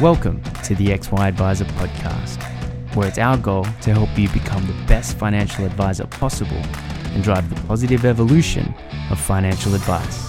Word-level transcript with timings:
Welcome 0.00 0.40
to 0.62 0.76
the 0.76 0.90
XY 0.90 1.26
Advisor 1.26 1.64
podcast, 1.64 2.40
where 2.94 3.08
it's 3.08 3.18
our 3.18 3.36
goal 3.36 3.64
to 3.64 3.92
help 3.92 4.16
you 4.16 4.28
become 4.28 4.64
the 4.64 4.86
best 4.86 5.18
financial 5.18 5.64
advisor 5.64 6.06
possible 6.06 6.62
and 7.06 7.24
drive 7.24 7.52
the 7.52 7.60
positive 7.66 8.04
evolution 8.04 8.72
of 9.10 9.18
financial 9.18 9.74
advice. 9.74 10.27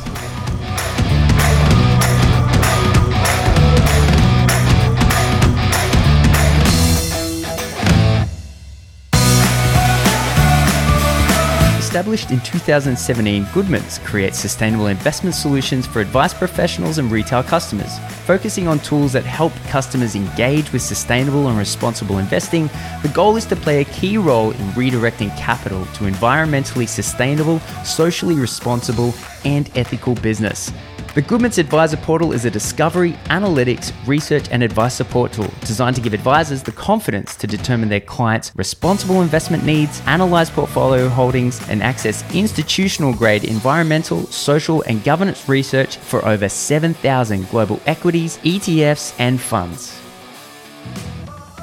Established 12.00 12.32
in 12.32 12.40
2017, 12.40 13.44
Goodmans 13.48 14.02
creates 14.06 14.40
sustainable 14.40 14.88
investment 14.88 15.36
solutions 15.36 15.86
for 15.86 16.00
advice 16.00 16.34
professionals 16.34 16.98
and 16.98 17.12
retail 17.12 17.44
customers. 17.44 18.00
Focusing 18.26 18.70
on 18.70 18.80
tools 18.80 19.12
that 19.12 19.26
help 19.26 19.52
customers 19.68 20.16
engage 20.16 20.72
with 20.72 20.82
sustainable 20.82 21.50
and 21.50 21.58
responsible 21.58 22.20
investing, 22.20 22.70
the 23.02 23.12
goal 23.14 23.36
is 23.36 23.46
to 23.48 23.56
play 23.58 23.82
a 23.82 23.86
key 23.86 24.18
role 24.18 24.52
in 24.52 24.66
redirecting 24.78 25.38
capital 25.38 25.84
to 25.88 26.06
environmentally 26.06 26.88
sustainable, 26.88 27.60
socially 27.84 28.36
responsible, 28.36 29.14
and 29.44 29.70
ethical 29.76 30.16
business. 30.16 30.72
The 31.20 31.26
Goodmans 31.26 31.58
Advisor 31.58 31.98
Portal 31.98 32.32
is 32.32 32.46
a 32.46 32.50
discovery, 32.50 33.12
analytics, 33.26 33.92
research, 34.08 34.48
and 34.52 34.64
advice 34.64 34.94
support 34.94 35.34
tool 35.34 35.52
designed 35.66 35.98
to 35.98 36.02
give 36.02 36.14
advisors 36.14 36.64
the 36.64 36.72
confidence 36.72 37.36
to 37.36 37.46
determine 37.46 37.90
their 37.90 38.00
clients' 38.00 38.54
responsible 38.56 39.22
investment 39.22 39.66
needs, 39.66 40.02
analyze 40.06 40.50
portfolio 40.50 41.10
holdings, 41.10 41.60
and 41.68 41.84
access 41.84 42.24
institutional 42.34 43.14
grade 43.14 43.44
environmental, 43.44 44.28
social, 44.28 44.82
and 44.84 45.04
governance 45.04 45.50
research 45.50 45.98
for 45.98 46.26
over 46.26 46.48
7,000 46.48 47.50
global 47.50 47.82
equities, 47.86 48.38
ETFs, 48.38 49.14
and 49.20 49.42
funds. 49.42 50.00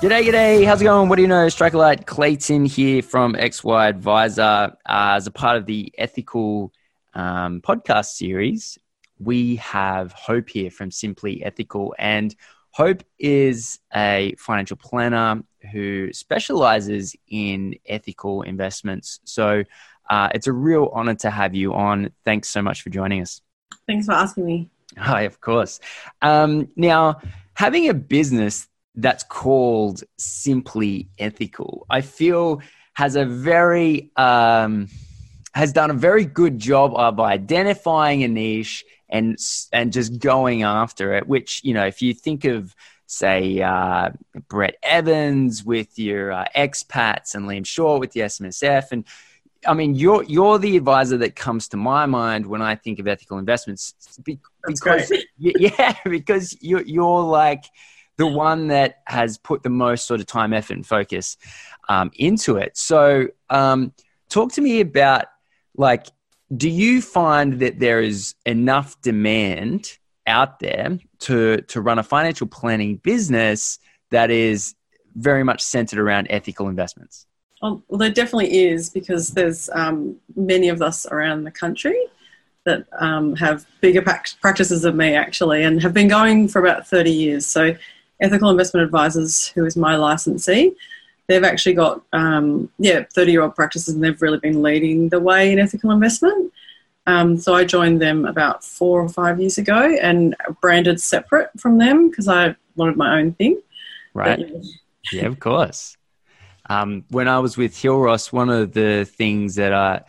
G'day, 0.03 0.23
g'day. 0.23 0.67
How's 0.67 0.83
it 0.83 0.85
going? 0.85 1.09
What 1.09 1.17
do 1.17 1.23
you 1.23 1.29
know? 1.29 1.49
Lyle 1.73 1.97
Clayton 2.05 2.67
here 2.67 3.01
from 3.01 3.33
XY 3.33 3.89
Advisor 3.89 4.43
uh, 4.43 4.71
as 4.85 5.27
a 5.27 5.31
part 5.31 5.57
of 5.57 5.65
the 5.65 5.91
ethical 5.97 6.75
um, 7.15 7.63
podcast 7.63 8.17
series 8.17 8.79
we 9.19 9.57
have 9.57 10.13
Hope 10.13 10.49
here 10.49 10.71
from 10.71 10.91
Simply 10.91 11.43
Ethical. 11.45 11.95
And 11.99 12.35
Hope 12.71 13.03
is 13.19 13.81
a 13.95 14.35
financial 14.39 14.77
planner 14.77 15.43
who 15.73 16.13
specializes 16.13 17.17
in 17.29 17.75
ethical 17.87 18.43
investments. 18.43 19.21
So 19.25 19.65
uh, 20.11 20.29
it's 20.35 20.47
a 20.47 20.53
real 20.53 20.91
honor 20.93 21.15
to 21.17 21.31
have 21.31 21.55
you 21.55 21.73
on. 21.73 22.11
Thanks 22.25 22.49
so 22.49 22.63
much 22.63 22.83
for 22.83 22.91
joining 22.91 23.23
us. 23.23 23.41
Thanks 23.87 24.07
for 24.07 24.13
asking 24.13 24.47
me. 24.47 24.71
Hi, 24.99 25.23
of 25.23 25.41
course. 25.41 25.81
Um, 26.23 26.69
now, 26.77 27.21
having 27.55 27.89
a 27.89 27.95
business 27.95 28.69
that's 28.95 29.25
called 29.25 30.05
Simply 30.19 31.09
Ethical, 31.19 31.87
I 31.91 32.01
feel 32.03 32.61
has 32.95 33.17
a 33.17 33.25
very 33.25 34.11
um, 34.17 34.89
has 35.55 35.73
done 35.73 35.91
a 35.91 35.95
very 35.95 36.27
good 36.27 36.59
job 36.59 36.93
of 36.95 37.19
identifying 37.19 38.23
a 38.23 38.29
niche 38.29 38.85
and 39.09 39.39
and 39.73 39.93
just 39.93 40.19
going 40.19 40.63
after 40.63 41.15
it. 41.15 41.27
Which 41.27 41.61
you 41.65 41.75
know, 41.75 41.87
if 41.87 42.03
you 42.03 42.15
think 42.15 42.45
of 42.45 42.75
say 43.07 43.61
uh, 43.61 44.11
Brett 44.49 44.77
Evans 44.83 45.65
with 45.65 45.99
your 45.99 46.33
uh, 46.33 46.45
expats 46.57 47.35
and 47.35 47.47
Liam 47.47 47.67
Shaw 47.67 47.99
with 47.99 48.13
the 48.13 48.21
SMSF, 48.21 48.93
and 48.93 49.05
I 49.67 49.75
mean, 49.75 49.95
you're 49.95 50.23
you're 50.25 50.59
the 50.59 50.77
advisor 50.77 51.19
that 51.19 51.37
comes 51.37 51.69
to 51.69 51.77
my 51.77 52.07
mind 52.07 52.47
when 52.47 52.63
I 52.63 52.75
think 52.75 52.99
of 52.99 53.09
ethical 53.09 53.39
investments 53.39 53.95
because 54.25 55.13
yeah, 55.39 55.97
because 56.05 56.57
you're 56.61 56.83
you're 56.83 57.23
like 57.23 57.65
the 58.17 58.27
one 58.27 58.69
that 58.69 59.03
has 59.07 59.39
put 59.39 59.63
the 59.63 59.69
most 59.69 60.07
sort 60.07 60.21
of 60.21 60.27
time, 60.27 60.53
effort, 60.53 60.75
and 60.75 60.87
focus 60.87 61.37
um, 61.89 62.11
into 62.15 62.57
it. 62.57 62.77
So, 62.77 63.29
um, 63.51 63.93
talk 64.29 64.53
to 64.53 64.61
me 64.61 64.81
about 64.81 65.27
like 65.77 66.07
do 66.55 66.69
you 66.69 67.03
find 67.03 67.61
that 67.61 67.79
there 67.81 68.01
is 68.01 68.35
enough 68.45 69.01
demand 69.01 69.99
out 70.27 70.59
there 70.61 70.99
to 71.21 71.61
to 71.63 71.81
run 71.81 71.99
a 71.99 72.03
financial 72.03 72.47
planning 72.47 72.97
business 72.97 73.79
that 74.11 74.31
is 74.31 74.75
very 75.15 75.43
much 75.43 75.63
centered 75.63 75.99
around 75.99 76.27
ethical 76.31 76.69
investments? 76.69 77.27
Oh, 77.63 77.83
well, 77.89 77.99
there 77.99 78.11
definitely 78.11 78.67
is 78.67 78.91
because 78.91 79.31
there's 79.31 79.71
um, 79.71 80.17
many 80.37 80.69
of 80.69 80.83
us 80.83 81.07
around 81.07 81.45
the 81.45 81.51
country 81.51 81.99
that 82.65 82.87
um, 82.99 83.35
have 83.37 83.65
bigger 83.81 84.03
practices 84.03 84.83
than 84.83 84.97
me 84.97 85.15
actually, 85.15 85.63
and 85.63 85.83
have 85.83 85.95
been 85.95 86.09
going 86.09 86.49
for 86.49 86.59
about 86.59 86.87
30 86.87 87.11
years. 87.11 87.47
So, 87.47 87.75
Ethical 88.21 88.51
Investment 88.51 88.85
Advisors, 88.85 89.49
who 89.49 89.65
is 89.65 89.77
my 89.77 89.97
licensee, 89.97 90.75
they've 91.29 91.45
actually 91.45 91.75
got 91.75 92.03
um, 92.13 92.71
yeah 92.79 93.05
30 93.15 93.33
year 93.33 93.43
old 93.43 93.55
practices 93.55 93.95
and 93.95 94.03
they've 94.03 94.21
really 94.21 94.39
been 94.39 94.63
leading 94.63 95.09
the 95.09 95.21
way 95.21 95.53
in 95.53 95.59
ethical 95.59 95.91
investment 95.91 96.53
um, 97.07 97.37
so 97.37 97.55
i 97.55 97.65
joined 97.65 98.01
them 98.01 98.25
about 98.25 98.65
four 98.65 99.01
or 99.01 99.09
five 99.09 99.41
years 99.41 99.59
ago 99.59 99.97
and 100.01 100.37
branded 100.61 101.01
separate 101.01 101.51
from 101.59 101.79
them 101.79 102.11
because 102.11 102.29
i 102.29 102.55
wanted 102.77 102.97
my 102.97 103.19
own 103.19 103.33
thing 103.35 103.61
right 104.15 104.39
but, 104.39 104.49
yeah. 104.49 104.71
yeah. 105.13 105.27
of 105.27 105.39
course 105.41 105.97
um, 106.69 107.05
when 107.11 107.29
i 107.29 107.39
was 107.39 107.57
with 107.57 107.75
Hillross 107.75 108.33
one 108.33 108.51
of 108.51 108.73
the 108.73 109.05
things 109.05 109.55
that 109.55 109.73
I, 109.73 110.03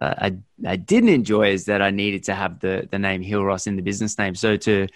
uh, 0.00 0.14
I, 0.18 0.36
I 0.66 0.76
didn't 0.76 1.10
enjoy 1.10 1.50
is 1.50 1.66
that 1.66 1.82
i 1.82 1.90
needed 1.90 2.24
to 2.24 2.34
have 2.34 2.60
the, 2.60 2.88
the 2.90 2.98
name 2.98 3.22
Hillross 3.22 3.66
in 3.66 3.76
the 3.76 3.82
business 3.82 4.18
name 4.18 4.34
so 4.34 4.56
to 4.56 4.86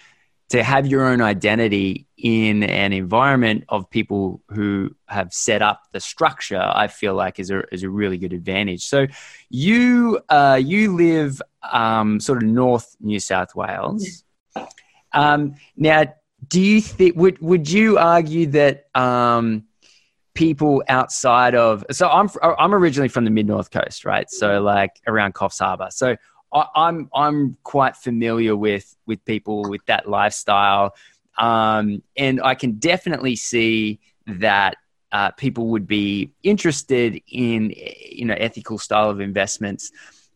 to 0.49 0.63
have 0.63 0.87
your 0.87 1.05
own 1.05 1.21
identity 1.21 2.07
in 2.17 2.63
an 2.63 2.91
environment 2.91 3.63
of 3.69 3.89
people 3.89 4.41
who 4.49 4.95
have 5.07 5.31
set 5.31 5.61
up 5.61 5.83
the 5.91 5.99
structure, 5.99 6.61
I 6.61 6.87
feel 6.87 7.13
like 7.13 7.39
is 7.39 7.51
a, 7.51 7.63
is 7.71 7.83
a 7.83 7.89
really 7.89 8.17
good 8.17 8.33
advantage. 8.33 8.85
So 8.85 9.07
you, 9.49 10.19
uh, 10.27 10.59
you 10.61 10.95
live 10.95 11.41
um, 11.71 12.19
sort 12.19 12.43
of 12.43 12.49
North 12.49 12.95
New 12.99 13.19
South 13.19 13.53
Wales. 13.55 14.23
Um, 15.13 15.55
now, 15.77 16.13
do 16.47 16.61
you 16.61 16.81
think, 16.81 17.15
would, 17.15 17.39
would 17.39 17.69
you 17.69 17.97
argue 17.97 18.47
that 18.47 18.87
um, 18.95 19.65
people 20.33 20.83
outside 20.87 21.53
of, 21.53 21.85
so 21.91 22.09
I'm, 22.09 22.29
I'm 22.41 22.73
originally 22.73 23.09
from 23.09 23.25
the 23.25 23.31
mid 23.31 23.45
North 23.45 23.69
Coast, 23.69 24.03
right? 24.03 24.29
So 24.29 24.61
like 24.61 24.99
around 25.05 25.35
Coffs 25.35 25.59
Harbour. 25.59 25.89
So 25.91 26.15
I, 26.51 26.61
am 26.61 26.67
I'm, 26.75 27.09
I'm 27.13 27.57
quite 27.63 27.95
familiar 27.95 28.55
with 28.55 28.95
with 29.05 29.23
people 29.25 29.63
with 29.63 29.85
that 29.85 30.09
lifestyle, 30.09 30.95
um, 31.37 32.01
and 32.17 32.41
I 32.41 32.55
can 32.55 32.73
definitely 32.73 33.35
see 33.35 33.99
that 34.27 34.77
uh, 35.11 35.31
people 35.31 35.67
would 35.67 35.87
be 35.87 36.31
interested 36.43 37.21
in 37.27 37.73
you 37.75 38.25
know 38.25 38.35
ethical 38.35 38.77
style 38.77 39.09
of 39.09 39.19
investments 39.19 39.91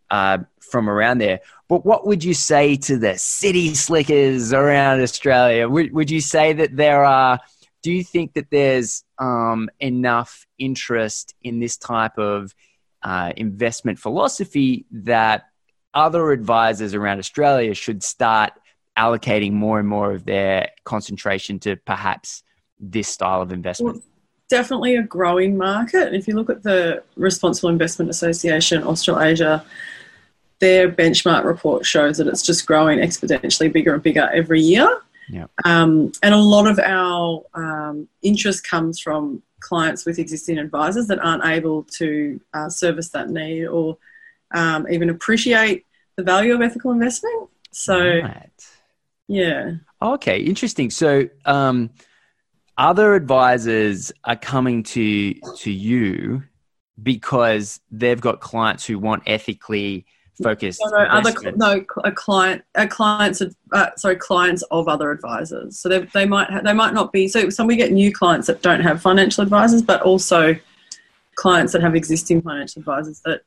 uh, 0.10 0.40
from 0.60 0.90
around 0.90 1.18
there. 1.20 1.40
But 1.68 1.86
what 1.86 2.06
would 2.06 2.24
you 2.24 2.34
say 2.34 2.76
to 2.78 2.98
the 2.98 3.18
city 3.18 3.74
slickers 3.74 4.54
around 4.54 5.02
Australia? 5.02 5.68
Would, 5.68 5.94
would 5.94 6.12
you 6.12 6.22
say 6.22 6.54
that 6.54 6.76
there 6.76 7.04
are? 7.04 7.40
Do 7.82 7.92
you 7.92 8.04
think 8.04 8.34
that 8.34 8.50
there's 8.50 9.04
um, 9.18 9.70
enough 9.80 10.46
interest 10.58 11.36
in 11.42 11.60
this 11.60 11.78
type 11.78 12.18
of 12.18 12.54
uh, 13.02 13.34
investment 13.36 14.00
philosophy 14.00 14.86
that 14.92 15.50
other 15.94 16.32
advisors 16.32 16.94
around 16.94 17.20
Australia 17.20 17.74
should 17.74 18.04
start 18.04 18.54
allocating 18.98 19.52
more 19.52 19.80
and 19.80 19.88
more 19.88 20.12
of 20.12 20.26
their 20.26 20.70
concentration 20.84 21.60
to 21.60 21.76
perhaps 21.78 22.44
this 22.80 23.08
style 23.08 23.42
of 23.42 23.52
investment? 23.52 23.96
Well, 23.96 24.04
definitely 24.50 24.96
a 24.96 25.04
growing 25.04 25.58
market. 25.58 26.14
If 26.14 26.28
you 26.28 26.36
look 26.36 26.50
at 26.50 26.64
the 26.64 27.04
Responsible 27.16 27.70
Investment 27.70 28.10
Association 28.12 28.84
Australasia, 28.84 29.66
their 30.60 30.92
benchmark 30.92 31.44
report 31.44 31.86
shows 31.86 32.18
that 32.18 32.28
it's 32.28 32.44
just 32.44 32.66
growing 32.66 33.00
exponentially 33.00 33.72
bigger 33.72 33.94
and 33.94 34.04
bigger 34.04 34.30
every 34.34 34.62
year. 34.62 35.02
Yeah. 35.30 35.48
Um, 35.66 36.12
and 36.22 36.34
a 36.34 36.38
lot 36.38 36.68
of 36.68 36.80
our 36.80 37.44
um, 37.54 38.08
interest 38.22 38.68
comes 38.68 39.00
from 39.00 39.42
clients 39.60 40.06
with 40.06 40.20
existing 40.20 40.58
advisors 40.58 41.08
that 41.08 41.20
aren't 41.20 41.46
able 41.46 41.84
to 41.84 42.40
uh, 42.54 42.70
service 42.70 43.10
that 43.10 43.30
need 43.30 43.66
or 43.66 43.98
um, 44.54 44.88
even 44.90 45.10
appreciate 45.10 45.86
the 46.16 46.24
value 46.24 46.54
of 46.54 46.62
ethical 46.62 46.92
investment. 46.92 47.50
So, 47.72 47.98
right. 47.98 48.50
yeah. 49.28 49.72
Okay, 50.02 50.40
interesting. 50.42 50.90
So, 50.90 51.28
um, 51.46 51.90
other 52.78 53.14
advisors 53.14 54.12
are 54.24 54.36
coming 54.36 54.84
to 54.84 55.34
to 55.58 55.72
you 55.72 56.44
because 57.02 57.80
they've 57.92 58.22
got 58.22 58.40
clients 58.40 58.86
who 58.86 58.98
want 59.00 59.24
ethically 59.28 60.06
focused. 60.42 60.82
No, 60.84 60.98
no 60.98 61.06
other 61.06 61.52
no 61.56 61.86
a 62.04 62.12
client 62.12 62.64
a 62.76 62.88
clients 62.88 63.42
uh, 63.72 63.90
sorry 63.96 64.16
clients 64.16 64.64
of 64.72 64.88
other 64.88 65.12
advisors. 65.12 65.80
So 65.80 65.90
they, 65.90 66.00
they 66.14 66.26
might 66.26 66.50
ha- 66.50 66.62
they 66.62 66.74
might 66.74 66.94
not 66.94 67.12
be 67.12 67.28
so 67.28 67.50
some 67.50 67.68
we 67.68 67.76
get 67.76 67.92
new 67.92 68.12
clients 68.12 68.48
that 68.48 68.62
don't 68.62 68.82
have 68.82 69.02
financial 69.02 69.44
advisors, 69.44 69.82
but 69.82 70.02
also 70.02 70.56
clients 71.36 71.74
that 71.74 71.82
have 71.82 71.96
existing 71.96 72.42
financial 72.42 72.80
advisors 72.80 73.22
that 73.26 73.42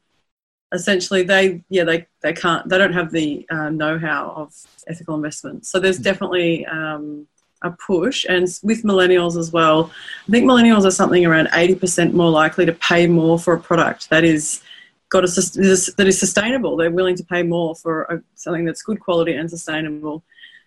essentially 0.72 1.22
they 1.22 1.62
yeah 1.68 1.84
they, 1.84 2.06
they 2.22 2.32
can't 2.32 2.68
they 2.68 2.76
don't 2.76 2.92
have 2.92 3.12
the 3.12 3.46
uh, 3.50 3.70
know-how 3.70 4.32
of 4.36 4.52
ethical 4.88 5.14
investment 5.14 5.64
so 5.64 5.78
there's 5.78 5.98
definitely 5.98 6.66
um, 6.66 7.26
a 7.62 7.70
push, 7.70 8.24
and 8.28 8.46
with 8.62 8.82
millennials 8.82 9.38
as 9.38 9.52
well. 9.52 9.90
I 10.28 10.30
think 10.30 10.44
millennials 10.44 10.84
are 10.84 10.90
something 10.90 11.24
around 11.24 11.48
80% 11.48 12.12
more 12.12 12.30
likely 12.30 12.66
to 12.66 12.72
pay 12.72 13.06
more 13.06 13.38
for 13.38 13.54
a 13.54 13.60
product 13.60 14.10
that 14.10 14.24
is 14.24 14.62
got 15.08 15.24
a, 15.24 15.28
that 15.28 16.04
is 16.06 16.18
sustainable. 16.18 16.76
They're 16.76 16.90
willing 16.90 17.16
to 17.16 17.24
pay 17.24 17.42
more 17.42 17.74
for 17.74 18.02
a, 18.04 18.22
something 18.34 18.64
that's 18.64 18.82
good 18.82 19.00
quality 19.00 19.34
and 19.34 19.48
sustainable. 19.48 20.22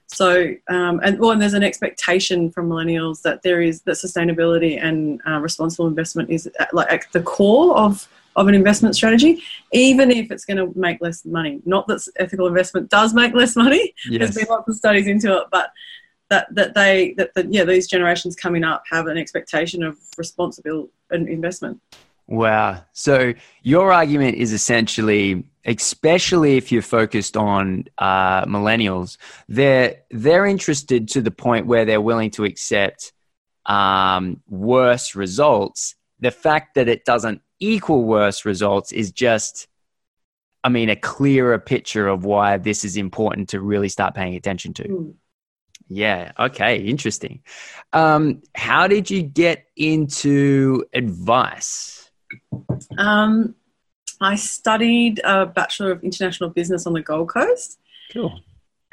So, 0.07 0.56
um, 0.69 1.00
and 1.04 1.19
well, 1.19 1.31
and 1.31 1.42
there's 1.42 1.54
an 1.54 1.63
expectation 1.63 2.50
from 2.50 2.69
millennials 2.69 3.22
that 3.22 3.44
there 3.44 3.62
is 3.62 3.81
that 3.81 3.95
sustainability 3.95 4.84
and 4.84 5.22
uh, 5.28 5.40
responsible 5.40 5.88
investment 5.88 6.31
is 6.31 6.50
at, 6.60 6.74
like 6.74 6.92
at 6.92 7.12
the 7.12 7.22
core 7.22 7.78
of 7.78 8.07
of 8.40 8.48
an 8.48 8.56
investment 8.56 8.96
strategy, 8.96 9.44
even 9.74 10.10
if 10.10 10.32
it's 10.32 10.46
going 10.46 10.58
to 10.58 10.72
make 10.80 11.02
less 11.02 11.26
money. 11.26 11.62
Not 11.66 11.88
that 11.88 12.08
ethical 12.16 12.48
investment 12.48 12.90
does 12.90 13.14
make 13.14 13.34
less 13.34 13.56
money. 13.56 13.94
Yes. 14.10 14.20
There's 14.34 14.36
been 14.36 14.48
lots 14.50 14.70
of 14.70 14.76
studies 14.76 15.08
into 15.08 15.38
it, 15.38 15.44
but 15.52 15.72
that 16.30 16.48
that 16.56 16.74
they 16.74 17.14
that 17.18 17.34
the, 17.34 17.46
yeah 17.50 17.66
these 17.66 17.88
generations 17.88 18.36
coming 18.36 18.64
up 18.64 18.84
have 18.90 19.08
an 19.08 19.18
expectation 19.18 19.84
of 19.84 19.98
responsible 20.18 20.90
investment. 21.12 21.82
Wow. 22.28 22.84
So 22.94 23.34
your 23.64 23.92
argument 23.92 24.38
is 24.38 24.54
essentially, 24.54 25.44
especially 25.66 26.56
if 26.56 26.72
you're 26.72 26.82
focused 26.82 27.36
on 27.36 27.86
uh, 27.98 28.46
millennials, 28.46 29.18
they're 29.50 29.98
they're 30.12 30.46
interested 30.46 31.10
to 31.10 31.22
the 31.22 31.32
point 31.32 31.66
where 31.66 31.84
they're 31.84 32.00
willing 32.00 32.32
to 32.32 32.46
accept 32.46 33.12
um, 33.66 34.42
worse 34.48 35.16
results. 35.16 35.96
The 36.19 36.31
fact 36.31 36.75
that 36.75 36.88
it 36.88 37.06
doesn't 37.06 37.42
equal 37.60 38.04
worse 38.04 38.45
results 38.45 38.92
is 38.92 39.12
just, 39.12 39.68
I 40.63 40.69
mean, 40.69 40.89
a 40.89 40.95
clearer 40.95 41.60
picture 41.60 42.07
of 42.07 42.25
why 42.25 42.57
this 42.57 42.83
is 42.83 42.98
important 42.98 43.50
to 43.50 43.62
really 43.62 43.89
start 43.89 44.16
paying 44.16 44.36
attention 44.36 44.74
to. 44.75 44.83
Mm. 44.83 45.13
Yeah. 45.88 46.31
Okay. 46.38 46.77
Interesting. 46.77 47.42
Um, 47.94 48.44
how 48.56 48.88
did 48.88 49.10
you 49.10 49.24
get 49.24 49.66
into 49.75 50.86
advice? 50.94 52.12
Um, 52.98 53.56
I 54.21 54.36
studied 54.36 55.19
a 55.24 55.48
Bachelor 55.48 55.92
of 55.92 56.04
International 56.04 56.50
Business 56.50 56.86
on 56.86 56.94
the 56.94 57.01
Gold 57.01 57.30
Coast. 57.30 57.80
Cool. 58.12 58.39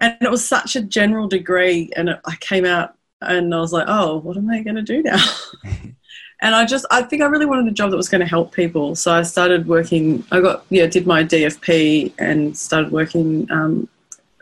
And 0.01 0.17
it 0.21 0.31
was 0.31 0.47
such 0.47 0.77
a 0.77 0.83
general 0.83 1.27
degree, 1.27 1.91
and 1.97 2.11
it, 2.11 2.21
I 2.27 2.37
came 2.37 2.65
out 2.65 2.97
and 3.23 3.55
I 3.55 3.61
was 3.61 3.73
like, 3.73 3.87
oh, 3.89 4.19
what 4.19 4.37
am 4.37 4.51
I 4.51 4.63
going 4.63 4.77
to 4.77 4.83
do 4.83 5.03
now? 5.03 5.17
and 6.41 6.55
I 6.55 6.67
just, 6.67 6.85
I 6.91 7.03
think 7.03 7.23
I 7.23 7.27
really 7.27 7.47
wanted 7.47 7.67
a 7.69 7.71
job 7.71 7.91
that 7.91 7.97
was 7.97 8.09
going 8.09 8.21
to 8.21 8.27
help 8.27 8.53
people. 8.53 8.95
So 8.95 9.13
I 9.13 9.23
started 9.23 9.67
working, 9.67 10.25
I 10.31 10.41
got, 10.41 10.67
yeah, 10.69 10.87
did 10.87 11.07
my 11.07 11.25
DFP 11.25 12.13
and 12.19 12.57
started 12.57 12.93
working 12.93 13.51
um, 13.51 13.89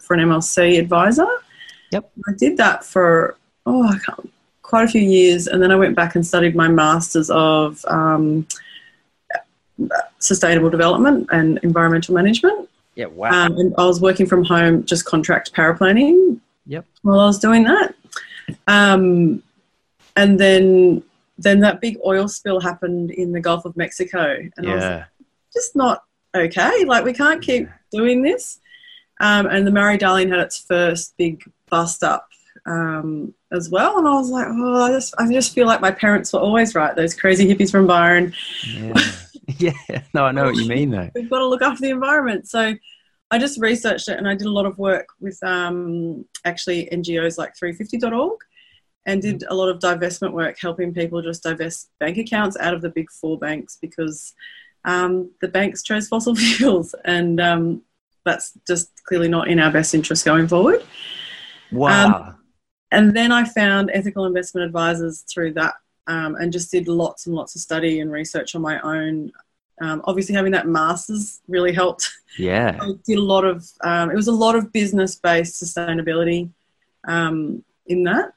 for 0.01 0.15
an 0.15 0.21
MLC 0.21 0.79
advisor. 0.79 1.27
Yep. 1.93 2.11
I 2.29 2.33
did 2.37 2.57
that 2.57 2.85
for, 2.85 3.37
oh, 3.67 3.97
quite 4.63 4.85
a 4.85 4.89
few 4.89 5.03
years. 5.03 5.47
And 5.47 5.63
then 5.63 5.71
I 5.71 5.77
went 5.77 5.95
back 5.95 6.17
and 6.17 6.27
studied 6.27 6.57
my 6.57 6.67
Masters 6.67 7.31
of 7.31 7.85
um, 7.85 8.47
sustainable 10.19 10.71
development 10.71 11.29
and 11.31 11.59
environmental 11.63 12.15
management. 12.15 12.69
Yeah, 12.97 13.07
wow. 13.07 13.47
Um, 13.47 13.57
and 13.59 13.75
I 13.79 13.85
was 13.85 14.01
working 14.01 14.27
from 14.27 14.45
home, 14.45 14.85
just 14.85 15.05
contract 15.05 15.53
paraplanning. 15.53 16.41
Yep. 16.67 16.87
While 17.03 17.21
I 17.21 17.27
was 17.27 17.39
doing 17.39 17.65
that, 17.65 17.95
um, 18.67 19.43
and 20.17 20.41
then 20.41 21.03
then 21.37 21.61
that 21.61 21.81
big 21.81 21.99
oil 22.05 22.29
spill 22.29 22.61
happened 22.61 23.11
in 23.11 23.33
the 23.33 23.41
Gulf 23.41 23.65
of 23.65 23.77
Mexico, 23.77 24.37
and 24.57 24.67
yeah. 24.67 24.71
I 24.71 24.75
was 24.75 24.85
like, 24.85 25.05
just 25.53 25.77
not 25.77 26.05
okay. 26.35 26.85
Like 26.85 27.05
we 27.05 27.13
can't 27.13 27.43
keep 27.43 27.69
doing 27.91 28.23
this. 28.23 28.61
Um, 29.21 29.47
and 29.47 29.67
the 29.67 29.71
Murray 29.71 29.97
Darling 29.97 30.29
had 30.29 30.41
its 30.41 30.59
first 30.59 31.15
big 31.17 31.45
bust 31.71 32.03
up 32.03 32.29
um, 32.67 33.33
as 33.53 33.71
well, 33.71 33.99
and 33.99 34.07
I 34.07 34.15
was 34.15 34.31
like, 34.31 34.47
oh, 34.49 34.83
I 34.83 34.91
just 34.91 35.15
I 35.19 35.31
just 35.31 35.55
feel 35.55 35.67
like 35.67 35.81
my 35.81 35.91
parents 35.91 36.33
were 36.33 36.41
always 36.41 36.75
right. 36.75 36.95
Those 36.95 37.15
crazy 37.15 37.47
hippies 37.47 37.71
from 37.71 37.87
Byron. 37.87 38.35
Yeah. 38.67 38.95
yeah, 39.59 40.03
no, 40.15 40.25
I 40.25 40.33
know 40.33 40.45
what 40.45 40.57
you 40.57 40.69
mean 40.69 40.91
though. 40.91 41.11
We've 41.15 41.31
got 41.31 41.41
to 41.41 41.47
look 41.47 41.63
after 41.63 41.83
the 41.83 41.91
environment. 41.91 42.49
So 42.49 42.75
I 43.31 43.39
just 43.39 43.61
researched 43.61 44.09
it 44.09 44.19
and 44.19 44.29
I 44.29 44.35
did 44.35 44.47
a 44.47 44.51
lot 44.51 44.67
of 44.67 44.79
work 44.79 45.09
with 45.21 45.43
um, 45.43 46.25
actually 46.45 46.89
NGOs 46.93 47.39
like 47.39 47.55
350.org 47.57 48.39
and 49.07 49.23
did 49.23 49.41
mm-hmm. 49.41 49.53
a 49.53 49.55
lot 49.55 49.69
of 49.69 49.79
divestment 49.79 50.33
work 50.33 50.57
helping 50.61 50.95
people 50.95 51.23
just 51.23 51.43
divest 51.43 51.91
bank 52.01 52.17
accounts 52.19 52.57
out 52.59 52.75
of 52.75 52.83
the 52.83 52.91
big 52.91 53.11
four 53.11 53.39
banks 53.39 53.79
because 53.81 54.35
um, 54.85 55.31
the 55.41 55.49
banks 55.49 55.83
chose 55.83 56.09
fossil 56.09 56.35
fuels 56.37 56.95
and 57.05 57.41
um, 57.41 57.83
that's 58.25 58.53
just 58.67 58.91
clearly 59.05 59.29
not 59.29 59.49
in 59.49 59.61
our 59.61 59.71
best 59.71 59.95
interest 59.95 60.25
going 60.25 60.49
forward. 60.49 60.83
Wow. 61.71 62.15
Um, 62.15 62.39
and 62.91 63.17
then 63.17 63.33
I 63.33 63.45
found 63.45 63.91
ethical 63.93 64.25
investment 64.25 64.67
advisors 64.67 65.23
through 65.23 65.55
that 65.55 65.75
um, 66.07 66.37
and 66.37 66.53
just 66.53 66.71
did 66.71 66.89
lots 66.89 67.27
and 67.27 67.35
lots 67.35 67.55
of 67.55 67.61
study 67.61 68.01
and 68.01 68.11
research 68.11 68.55
on 68.55 68.63
my 68.63 68.81
own. 68.81 69.33
Um, 69.81 70.03
obviously, 70.05 70.35
having 70.35 70.53
that 70.53 70.69
master's 70.69 71.41
really 71.49 71.73
helped. 71.73 72.09
Yeah, 72.39 72.79
I 72.81 72.93
did 73.05 73.19
a 73.19 73.23
lot 73.23 73.45
of. 73.45 73.67
Um, 73.83 74.11
it 74.11 74.15
was 74.15 74.29
a 74.29 74.33
lot 74.33 74.55
of 74.55 74.73
business-based 74.73 75.61
sustainability 75.61 76.51
um, 77.09 77.65
in 77.87 78.05
that. 78.05 78.33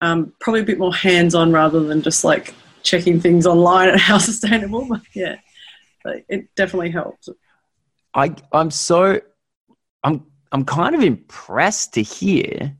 Um, 0.00 0.32
probably 0.40 0.60
a 0.60 0.64
bit 0.64 0.78
more 0.78 0.94
hands-on 0.94 1.52
rather 1.52 1.80
than 1.80 2.00
just 2.02 2.24
like 2.24 2.54
checking 2.82 3.20
things 3.20 3.46
online 3.46 3.90
and 3.90 4.00
how 4.08 4.18
sustainable. 4.18 4.86
But 4.88 5.02
yeah, 5.14 5.36
but 6.02 6.24
it 6.28 6.54
definitely 6.54 6.90
helped. 6.90 7.28
I 8.14 8.34
I'm 8.52 8.70
so 8.70 9.20
I'm 10.02 10.26
I'm 10.52 10.64
kind 10.64 10.94
of 10.94 11.02
impressed 11.02 11.94
to 11.94 12.02
hear 12.02 12.76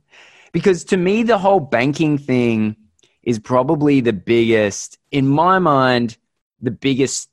because 0.51 0.83
to 0.85 0.97
me 0.97 1.23
the 1.23 1.37
whole 1.37 1.59
banking 1.59 2.17
thing 2.17 2.75
is 3.23 3.39
probably 3.39 4.01
the 4.01 4.13
biggest, 4.13 4.97
in 5.11 5.27
my 5.27 5.59
mind, 5.59 6.17
the 6.59 6.71
biggest, 6.71 7.29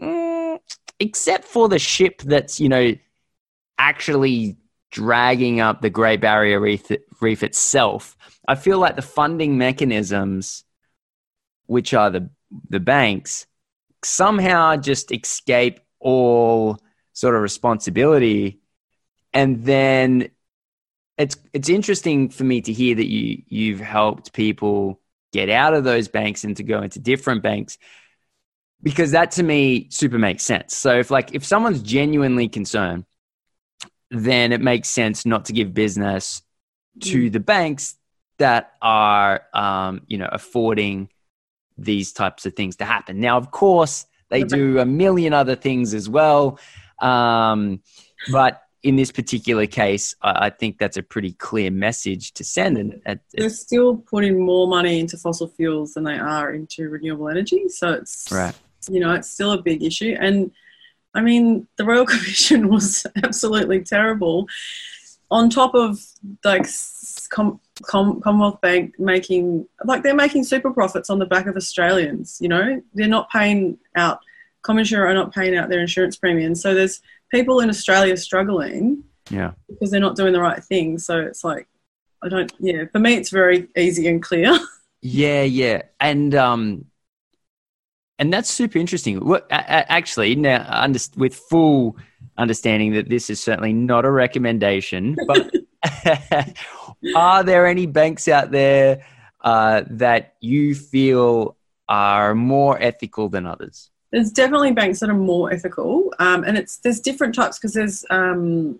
mm, 0.00 0.58
except 0.98 1.44
for 1.44 1.68
the 1.68 1.78
ship 1.78 2.20
that's, 2.22 2.60
you 2.60 2.68
know, 2.68 2.94
actually 3.78 4.56
dragging 4.90 5.60
up 5.60 5.80
the 5.80 5.90
Great 5.90 6.20
Barrier 6.20 6.60
Reef, 6.60 6.90
Reef 7.20 7.42
itself. 7.42 8.16
I 8.46 8.54
feel 8.54 8.78
like 8.78 8.96
the 8.96 9.02
funding 9.02 9.58
mechanisms, 9.58 10.64
which 11.66 11.94
are 11.94 12.10
the, 12.10 12.30
the 12.68 12.80
banks, 12.80 13.46
somehow 14.04 14.76
just 14.76 15.12
escape 15.12 15.80
all 15.98 16.78
sort 17.12 17.34
of 17.34 17.42
responsibility. 17.42 18.60
And 19.32 19.64
then 19.64 20.30
it's 21.20 21.36
it's 21.52 21.68
interesting 21.68 22.30
for 22.30 22.44
me 22.44 22.62
to 22.62 22.72
hear 22.72 22.94
that 22.94 23.06
you 23.06 23.42
you've 23.46 23.80
helped 23.80 24.32
people 24.32 25.00
get 25.32 25.50
out 25.50 25.74
of 25.74 25.84
those 25.84 26.08
banks 26.08 26.44
and 26.44 26.56
to 26.56 26.62
go 26.62 26.80
into 26.80 26.98
different 26.98 27.42
banks 27.42 27.76
because 28.82 29.10
that 29.10 29.32
to 29.32 29.42
me 29.42 29.86
super 29.90 30.18
makes 30.18 30.42
sense 30.42 30.74
so 30.74 30.98
if 30.98 31.10
like 31.10 31.34
if 31.34 31.44
someone's 31.44 31.82
genuinely 31.82 32.48
concerned 32.48 33.04
then 34.10 34.52
it 34.52 34.60
makes 34.60 34.88
sense 34.88 35.24
not 35.24 35.44
to 35.46 35.52
give 35.52 35.72
business 35.72 36.42
to 37.00 37.28
mm. 37.28 37.32
the 37.32 37.40
banks 37.40 37.96
that 38.38 38.72
are 38.82 39.42
um, 39.54 40.02
you 40.06 40.18
know 40.18 40.28
affording 40.32 41.08
these 41.78 42.12
types 42.12 42.44
of 42.46 42.54
things 42.54 42.76
to 42.76 42.84
happen 42.84 43.20
now 43.20 43.36
of 43.36 43.50
course 43.50 44.06
they 44.28 44.42
do 44.44 44.78
a 44.78 44.84
million 44.84 45.32
other 45.32 45.56
things 45.56 45.94
as 45.94 46.08
well 46.08 46.58
um, 47.00 47.80
but 48.30 48.62
in 48.82 48.96
this 48.96 49.12
particular 49.12 49.66
case, 49.66 50.14
I, 50.22 50.46
I, 50.46 50.50
think 50.50 50.78
that's 50.78 50.96
a 50.96 51.02
pretty 51.02 51.32
clear 51.32 51.70
message 51.70 52.32
to 52.32 52.44
send. 52.44 52.78
And 52.78 53.00
it, 53.04 53.20
they're 53.32 53.50
still 53.50 53.96
putting 53.96 54.44
more 54.44 54.66
money 54.66 55.00
into 55.00 55.16
fossil 55.18 55.48
fuels 55.48 55.94
than 55.94 56.04
they 56.04 56.18
are 56.18 56.52
into 56.52 56.88
renewable 56.88 57.28
energy. 57.28 57.68
So 57.68 57.92
it's 57.92 58.30
right. 58.30 58.54
You 58.88 59.00
know, 59.00 59.12
it's 59.12 59.28
still 59.28 59.52
a 59.52 59.60
big 59.60 59.82
issue. 59.82 60.16
And 60.18 60.50
I 61.14 61.20
mean, 61.20 61.66
the 61.76 61.84
Royal 61.84 62.06
Commission 62.14 62.68
was 62.68 63.06
absolutely 63.22 63.82
terrible. 63.82 64.46
On 65.30 65.48
top 65.48 65.74
of 65.74 66.00
like 66.44 66.66
Com- 67.30 67.60
Com- 67.82 68.20
Commonwealth 68.20 68.60
Bank 68.60 68.98
making 68.98 69.66
like 69.84 70.02
they're 70.02 70.14
making 70.14 70.44
super 70.44 70.72
profits 70.72 71.08
on 71.08 71.18
the 71.18 71.26
back 71.26 71.46
of 71.46 71.56
Australians. 71.56 72.38
You 72.40 72.48
know, 72.48 72.82
they're 72.94 73.08
not 73.08 73.30
paying 73.30 73.78
out. 73.96 74.18
CommInsure 74.64 74.98
are 74.98 75.14
not 75.14 75.32
paying 75.32 75.56
out 75.56 75.68
their 75.70 75.80
insurance 75.80 76.16
premiums. 76.16 76.60
So 76.60 76.74
there's 76.74 77.00
people 77.30 77.60
in 77.60 77.70
Australia 77.70 78.16
struggling. 78.16 79.04
Yeah. 79.30 79.52
Because 79.68 79.90
they're 79.90 80.00
not 80.00 80.16
doing 80.16 80.32
the 80.32 80.40
right 80.40 80.62
thing. 80.62 80.98
So 80.98 81.20
it's 81.20 81.44
like, 81.44 81.66
I 82.22 82.28
don't, 82.28 82.52
yeah, 82.58 82.84
for 82.92 82.98
me, 82.98 83.14
it's 83.14 83.30
very 83.30 83.68
easy 83.76 84.08
and 84.08 84.22
clear. 84.22 84.58
yeah, 85.02 85.42
yeah. 85.42 85.82
And, 86.00 86.34
um, 86.34 86.86
and 88.20 88.32
that's 88.32 88.48
super 88.48 88.78
interesting. 88.78 89.18
Well, 89.24 89.42
actually, 89.50 90.36
now 90.36 90.86
with 91.16 91.34
full 91.34 91.96
understanding 92.38 92.92
that 92.92 93.08
this 93.08 93.30
is 93.30 93.42
certainly 93.42 93.72
not 93.72 94.04
a 94.04 94.10
recommendation, 94.10 95.16
but 95.26 95.52
are 97.16 97.42
there 97.42 97.66
any 97.66 97.86
banks 97.86 98.28
out 98.28 98.52
there 98.52 99.04
uh, 99.40 99.82
that 99.90 100.34
you 100.40 100.76
feel 100.76 101.56
are 101.88 102.36
more 102.36 102.80
ethical 102.80 103.28
than 103.28 103.46
others? 103.46 103.90
there's 104.12 104.32
definitely 104.32 104.72
banks 104.72 105.00
that 105.00 105.10
are 105.10 105.14
more 105.14 105.52
ethical, 105.52 106.12
um, 106.18 106.44
and 106.44 106.58
it's 106.58 106.78
there's 106.78 107.00
different 107.00 107.34
types 107.34 107.58
because 107.58 107.74
there's 107.74 108.04
um, 108.10 108.78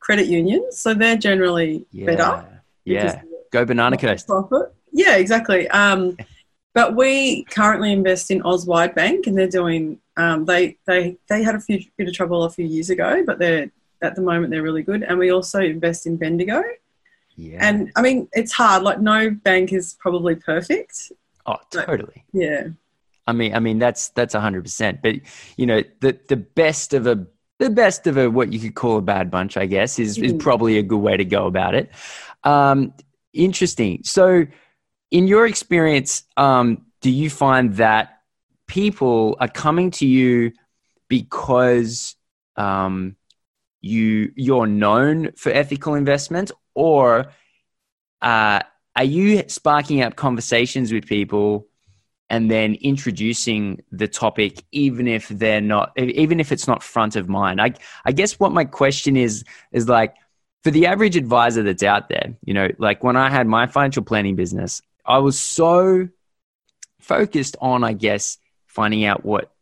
credit 0.00 0.26
unions, 0.26 0.78
so 0.78 0.92
they're 0.92 1.16
generally 1.16 1.86
yeah. 1.92 2.06
better. 2.06 2.62
Yeah. 2.84 3.22
go 3.52 3.64
banana 3.64 3.96
coast. 3.96 4.26
Profit. 4.26 4.74
Yeah, 4.92 5.16
exactly. 5.16 5.68
Um, 5.68 6.16
but 6.74 6.94
we 6.96 7.44
currently 7.44 7.92
invest 7.92 8.30
in 8.30 8.42
Auswide 8.42 8.94
Bank, 8.94 9.26
and 9.26 9.36
they're 9.36 9.48
doing. 9.48 9.98
Um, 10.16 10.44
they 10.44 10.76
they 10.86 11.16
they 11.28 11.42
had 11.42 11.54
a 11.54 11.60
few 11.60 11.80
bit 11.96 12.08
of 12.08 12.14
trouble 12.14 12.44
a 12.44 12.50
few 12.50 12.66
years 12.66 12.90
ago, 12.90 13.22
but 13.26 13.38
they're 13.38 13.70
at 14.02 14.14
the 14.14 14.22
moment 14.22 14.50
they're 14.50 14.62
really 14.62 14.82
good. 14.82 15.02
And 15.02 15.18
we 15.18 15.30
also 15.30 15.60
invest 15.60 16.06
in 16.06 16.16
Bendigo. 16.16 16.62
Yeah. 17.36 17.58
And 17.60 17.90
I 17.96 18.02
mean, 18.02 18.28
it's 18.32 18.52
hard. 18.52 18.82
Like 18.82 19.00
no 19.00 19.30
bank 19.30 19.72
is 19.72 19.94
probably 19.98 20.34
perfect. 20.34 21.12
oh, 21.46 21.56
totally. 21.70 22.24
Yeah. 22.32 22.68
I 23.26 23.32
mean, 23.32 23.54
I 23.54 23.60
mean 23.60 23.78
that's 23.78 24.08
that's 24.10 24.34
hundred 24.34 24.62
percent. 24.64 25.00
But 25.02 25.16
you 25.56 25.66
know, 25.66 25.82
the 26.00 26.18
the 26.28 26.36
best 26.36 26.92
of 26.94 27.06
a 27.06 27.26
the 27.58 27.70
best 27.70 28.06
of 28.06 28.16
a 28.16 28.30
what 28.30 28.52
you 28.52 28.58
could 28.58 28.74
call 28.74 28.96
a 28.98 29.02
bad 29.02 29.30
bunch, 29.30 29.56
I 29.56 29.66
guess, 29.66 29.98
is 29.98 30.18
is 30.18 30.32
Mhm. 30.34 30.40
probably 30.40 30.78
a 30.78 30.82
good 30.82 30.98
way 31.00 31.16
to 31.16 31.24
go 31.24 31.46
about 31.46 31.74
it. 31.74 31.90
Um, 32.44 32.92
interesting. 33.32 34.00
So, 34.02 34.46
in 35.10 35.26
your 35.26 35.46
experience, 35.46 36.24
um, 36.36 36.86
do 37.00 37.10
you 37.10 37.30
find 37.30 37.74
that 37.76 38.20
people 38.66 39.36
are 39.40 39.48
coming 39.48 39.90
to 39.90 40.06
you 40.06 40.52
because 41.08 42.14
um, 42.56 43.16
you 43.80 44.32
you're 44.36 44.66
known 44.66 45.32
for 45.32 45.50
ethical 45.50 45.94
investment, 45.94 46.52
or 46.74 47.32
uh, 48.22 48.60
are 48.94 49.04
you 49.04 49.42
sparking 49.48 50.02
up 50.02 50.16
conversations 50.16 50.92
with 50.92 51.06
people 51.06 51.66
and 52.28 52.48
then 52.48 52.76
introducing 52.80 53.82
the 53.90 54.06
topic 54.06 54.62
even 54.70 55.08
if 55.08 55.26
they're 55.28 55.60
not 55.60 55.92
even 55.98 56.38
if 56.38 56.52
it's 56.52 56.68
not 56.68 56.82
front 56.82 57.16
of 57.16 57.28
mind? 57.28 57.60
I 57.60 57.72
i 58.04 58.12
guess 58.12 58.38
what 58.38 58.52
my 58.52 58.64
question 58.64 59.16
is 59.16 59.44
is 59.72 59.88
like 59.88 60.14
for 60.62 60.70
the 60.70 60.86
average 60.86 61.16
advisor 61.16 61.62
that's 61.62 61.82
out 61.82 62.08
there 62.08 62.34
you 62.44 62.52
know 62.52 62.68
like 62.78 63.02
when 63.02 63.16
i 63.16 63.30
had 63.30 63.46
my 63.46 63.66
financial 63.66 64.02
planning 64.02 64.36
business 64.36 64.82
i 65.06 65.18
was 65.18 65.40
so 65.40 66.08
focused 66.98 67.56
on 67.60 67.84
i 67.84 67.92
guess 67.92 68.38
finding 68.66 69.04
out 69.04 69.24
what 69.24 69.52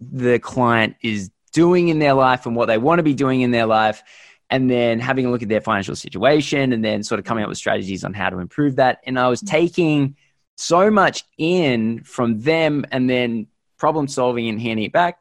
the 0.00 0.38
client 0.38 0.96
is 1.02 1.30
doing 1.52 1.88
in 1.88 1.98
their 1.98 2.14
life 2.14 2.46
and 2.46 2.56
what 2.56 2.66
they 2.66 2.78
want 2.78 2.98
to 2.98 3.02
be 3.02 3.14
doing 3.14 3.42
in 3.42 3.50
their 3.50 3.66
life 3.66 4.02
and 4.50 4.70
then 4.70 5.00
having 5.00 5.26
a 5.26 5.30
look 5.30 5.42
at 5.42 5.48
their 5.48 5.60
financial 5.60 5.96
situation 5.96 6.72
and 6.72 6.84
then 6.84 7.02
sort 7.02 7.18
of 7.18 7.24
coming 7.24 7.42
up 7.42 7.48
with 7.48 7.58
strategies 7.58 8.04
on 8.04 8.12
how 8.12 8.28
to 8.28 8.38
improve 8.38 8.76
that. 8.76 9.00
And 9.06 9.18
i 9.18 9.28
was 9.28 9.40
mm-hmm. 9.40 9.56
taking 9.56 10.16
so 10.56 10.90
much 10.90 11.24
in 11.38 12.02
from 12.04 12.40
them 12.40 12.84
and 12.92 13.08
then 13.08 13.46
problem 13.78 14.06
solving 14.08 14.48
and 14.48 14.60
handing 14.60 14.84
it 14.84 14.92
back 14.92 15.18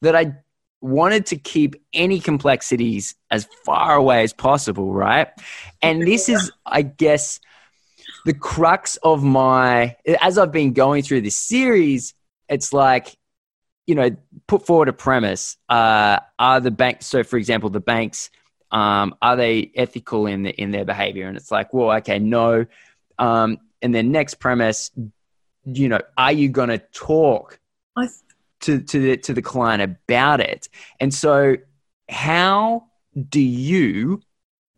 that 0.00 0.16
I 0.16 0.36
wanted 0.80 1.26
to 1.26 1.36
keep 1.36 1.76
any 1.92 2.20
complexities 2.20 3.14
as 3.30 3.48
far 3.64 3.96
away 3.96 4.22
as 4.22 4.32
possible, 4.32 4.92
right? 4.92 5.28
And 5.82 6.02
this 6.02 6.28
is, 6.28 6.50
I 6.64 6.82
guess, 6.82 7.40
the 8.28 8.34
crux 8.34 8.98
of 8.98 9.24
my, 9.24 9.96
as 10.20 10.36
I've 10.36 10.52
been 10.52 10.74
going 10.74 11.02
through 11.02 11.22
this 11.22 11.34
series, 11.34 12.12
it's 12.46 12.74
like, 12.74 13.16
you 13.86 13.94
know, 13.94 14.10
put 14.46 14.66
forward 14.66 14.88
a 14.88 14.92
premise. 14.92 15.56
Uh, 15.66 16.18
are 16.38 16.60
the 16.60 16.70
banks, 16.70 17.06
so 17.06 17.24
for 17.24 17.38
example, 17.38 17.70
the 17.70 17.80
banks, 17.80 18.28
um, 18.70 19.14
are 19.22 19.34
they 19.34 19.72
ethical 19.74 20.26
in, 20.26 20.42
the, 20.42 20.50
in 20.50 20.72
their 20.72 20.84
behavior? 20.84 21.26
And 21.26 21.38
it's 21.38 21.50
like, 21.50 21.72
well, 21.72 21.96
okay, 21.96 22.18
no. 22.18 22.66
Um, 23.18 23.60
and 23.80 23.94
then 23.94 24.12
next 24.12 24.34
premise, 24.34 24.90
you 25.64 25.88
know, 25.88 26.02
are 26.18 26.32
you 26.32 26.50
going 26.50 26.68
to 26.68 26.78
talk 26.92 27.58
to 28.60 28.80
to 28.82 29.00
the 29.00 29.16
to 29.16 29.32
the 29.32 29.40
client 29.40 29.80
about 29.80 30.40
it? 30.40 30.68
And 31.00 31.14
so, 31.14 31.56
how 32.10 32.88
do 33.30 33.40
you 33.40 34.20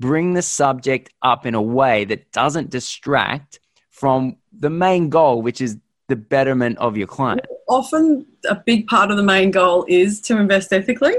bring 0.00 0.32
the 0.32 0.42
subject 0.42 1.10
up 1.22 1.46
in 1.46 1.54
a 1.54 1.62
way 1.62 2.04
that 2.06 2.32
doesn't 2.32 2.70
distract 2.70 3.60
from 3.90 4.36
the 4.52 4.70
main 4.70 5.10
goal, 5.10 5.42
which 5.42 5.60
is 5.60 5.76
the 6.08 6.16
betterment 6.16 6.78
of 6.78 6.96
your 6.96 7.06
client? 7.06 7.42
Often, 7.68 8.26
a 8.48 8.56
big 8.56 8.88
part 8.88 9.10
of 9.12 9.16
the 9.16 9.22
main 9.22 9.52
goal 9.52 9.84
is 9.86 10.20
to 10.22 10.38
invest 10.38 10.72
ethically. 10.72 11.14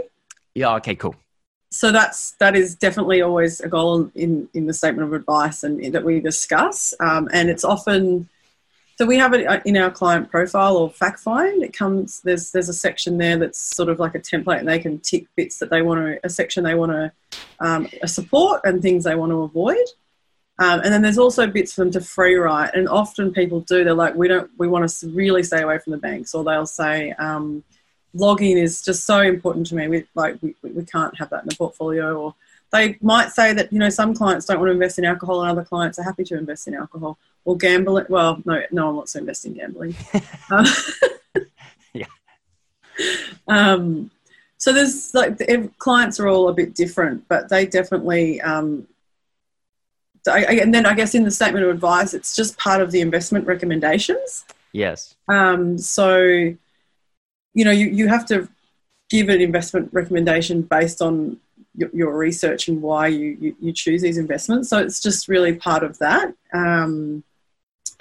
Yeah. 0.56 0.76
Okay. 0.76 0.96
Cool. 0.96 1.16
So 1.70 1.94
that's 1.94 2.32
that 2.32 2.58
is 2.58 2.76
definitely 2.76 3.22
always 3.22 3.62
a 3.62 3.70
goal 3.70 4.12
in 4.14 4.50
in 4.54 4.66
the 4.66 4.74
statement 4.74 5.08
of 5.08 5.14
advice 5.14 5.64
and 5.64 5.94
that 5.94 6.04
we 6.04 6.20
discuss. 6.20 6.94
Um, 7.00 7.30
and 7.32 7.50
it's 7.50 7.64
often 7.64 8.28
so 8.98 9.06
we 9.06 9.18
have 9.18 9.34
it 9.34 9.48
in 9.66 9.78
our 9.78 9.90
client 9.90 10.30
profile 10.30 10.78
or 10.78 10.90
fact 10.90 11.20
find. 11.20 11.64
It 11.64 11.74
comes 11.74 12.22
there's 12.22 12.52
there's 12.52 12.70
a 12.70 12.74
section 12.74 13.18
there 13.18 13.38
that's 13.38 13.60
sort 13.60 13.90
of 13.90 14.00
like 14.00 14.16
a 14.16 14.20
template, 14.20 14.60
and 14.60 14.68
they 14.68 14.80
can 14.80 15.00
tick 15.00 15.26
bits 15.36 15.58
that 15.60 15.70
they 15.70 15.82
want 15.82 16.02
to 16.02 16.20
a 16.24 16.30
section 16.30 16.64
they 16.64 16.76
want 16.76 16.92
to 16.92 17.12
um, 17.60 17.88
support 18.06 18.62
and 18.64 18.82
things 18.82 19.04
they 19.04 19.16
want 19.16 19.32
to 19.32 19.42
avoid. 19.42 19.86
Um, 20.60 20.82
and 20.84 20.94
then 20.94 21.02
there's 21.02 21.18
also 21.18 21.48
bits 21.48 21.74
for 21.74 21.82
them 21.84 21.92
to 21.94 22.02
free 22.02 22.36
write, 22.36 22.76
and 22.76 22.88
often 22.88 23.34
people 23.34 23.62
do. 23.62 23.84
They're 23.84 23.96
like, 23.96 24.14
we 24.14 24.28
don't, 24.28 24.52
we 24.60 24.68
want 24.68 24.88
to 24.88 25.10
really 25.10 25.42
stay 25.42 25.64
away 25.64 25.80
from 25.80 25.92
the 25.92 25.98
banks, 25.98 26.36
or 26.36 26.44
they'll 26.44 26.68
say, 26.68 27.12
um, 27.14 27.64
logging 28.14 28.60
is 28.60 28.84
just 28.84 29.06
so 29.06 29.22
important 29.22 29.66
to 29.68 29.76
me. 29.76 29.88
We 29.88 30.06
like, 30.14 30.38
we, 30.44 30.54
we 30.62 30.86
can't 30.86 31.18
have 31.18 31.32
that 31.32 31.42
in 31.42 31.50
the 31.50 31.56
portfolio, 31.56 32.16
or 32.16 32.36
they 32.72 33.00
might 33.02 33.32
say 33.32 33.54
that 33.54 33.74
you 33.74 33.80
know 33.80 33.90
some 33.90 34.14
clients 34.14 34.46
don't 34.46 34.60
want 34.60 34.68
to 34.68 34.74
invest 34.74 35.00
in 35.00 35.06
alcohol, 35.06 35.42
and 35.42 35.50
other 35.50 35.66
clients 35.66 35.98
are 35.98 36.04
happy 36.04 36.26
to 36.26 36.38
invest 36.38 36.68
in 36.68 36.76
alcohol 36.76 37.18
or 37.46 37.58
gambling. 37.58 38.06
Well, 38.10 38.42
no, 38.46 38.62
no 38.72 38.86
one 38.88 38.96
wants 38.98 39.14
to 39.14 39.20
invest 39.20 39.46
in 39.46 39.54
gambling. 39.54 39.96
Um, 40.50 40.66
Yeah. 41.94 42.06
Um, 43.48 44.12
so 44.58 44.72
there's 44.74 45.14
like 45.14 45.38
the, 45.38 45.70
clients 45.80 46.20
are 46.20 46.28
all 46.28 46.50
a 46.50 46.54
bit 46.54 46.76
different, 46.76 47.28
but 47.28 47.50
they 47.50 47.66
definitely. 47.66 48.42
Um, 48.42 48.88
I- 50.28 50.60
and 50.62 50.74
then 50.74 50.86
I 50.86 50.94
guess 50.94 51.16
in 51.16 51.24
the 51.24 51.32
statement 51.32 51.66
of 51.66 51.72
advice, 51.72 52.14
it's 52.14 52.36
just 52.36 52.58
part 52.58 52.80
of 52.82 52.92
the 52.92 53.02
investment 53.02 53.48
recommendations. 53.48 54.46
Yes. 54.72 55.16
Um, 55.28 55.80
so, 55.80 56.20
you 56.22 56.56
know, 57.66 57.72
you, 57.72 57.88
you 57.88 58.08
have 58.08 58.28
to 58.28 58.48
give 59.10 59.30
an 59.30 59.42
investment 59.42 59.90
recommendation 59.92 60.62
based 60.62 61.02
on 61.02 61.38
your, 61.76 61.90
your 61.92 62.18
research 62.18 62.68
and 62.68 62.84
why 62.84 63.08
you, 63.08 63.38
you, 63.42 63.56
you 63.60 63.74
choose 63.74 64.02
these 64.02 64.18
investments. 64.18 64.70
So 64.70 64.78
it's 64.78 65.02
just 65.02 65.28
really 65.28 65.56
part 65.56 65.84
of 65.84 65.98
that. 65.98 66.34
Um, 66.54 67.24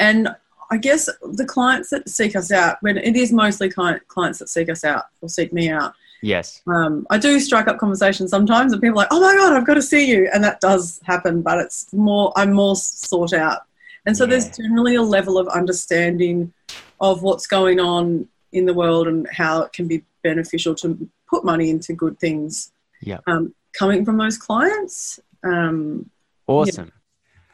and 0.00 0.28
I 0.72 0.76
guess 0.76 1.08
the 1.22 1.44
clients 1.44 1.90
that 1.90 2.08
seek 2.08 2.34
us 2.36 2.50
out, 2.52 2.78
when 2.80 2.96
it 2.96 3.16
is 3.16 3.32
mostly 3.32 3.68
client, 3.68 4.06
clients 4.08 4.38
that 4.38 4.48
seek 4.48 4.68
us 4.68 4.84
out 4.84 5.04
or 5.20 5.28
seek 5.28 5.52
me 5.52 5.68
out, 5.68 5.94
Yes. 6.22 6.60
um, 6.66 7.06
I 7.10 7.18
do 7.18 7.40
strike 7.40 7.66
up 7.66 7.78
conversations 7.78 8.30
sometimes, 8.30 8.72
and 8.72 8.80
people 8.82 8.98
are 8.98 9.02
like, 9.04 9.08
"Oh 9.12 9.20
my 9.20 9.34
god, 9.34 9.52
I've 9.54 9.66
got 9.66 9.74
to 9.74 9.82
see 9.82 10.08
you," 10.10 10.28
and 10.32 10.44
that 10.44 10.60
does 10.60 11.00
happen. 11.04 11.42
But 11.42 11.58
it's 11.58 11.92
more, 11.92 12.32
I'm 12.36 12.52
more 12.52 12.76
sought 12.76 13.32
out, 13.32 13.62
and 14.06 14.16
so 14.16 14.26
there's 14.26 14.54
generally 14.56 14.96
a 14.96 15.02
level 15.02 15.38
of 15.38 15.48
understanding 15.48 16.52
of 17.00 17.22
what's 17.22 17.46
going 17.46 17.80
on 17.80 18.28
in 18.52 18.66
the 18.66 18.74
world 18.74 19.08
and 19.08 19.26
how 19.32 19.62
it 19.62 19.72
can 19.72 19.86
be 19.88 20.04
beneficial 20.22 20.74
to 20.74 21.08
put 21.28 21.44
money 21.44 21.70
into 21.70 21.94
good 21.94 22.18
things. 22.18 22.72
Yeah. 23.00 23.18
Um, 23.26 23.54
coming 23.72 24.04
from 24.04 24.18
those 24.18 24.36
clients, 24.36 25.18
um, 25.42 26.10
Awesome. 26.46 26.92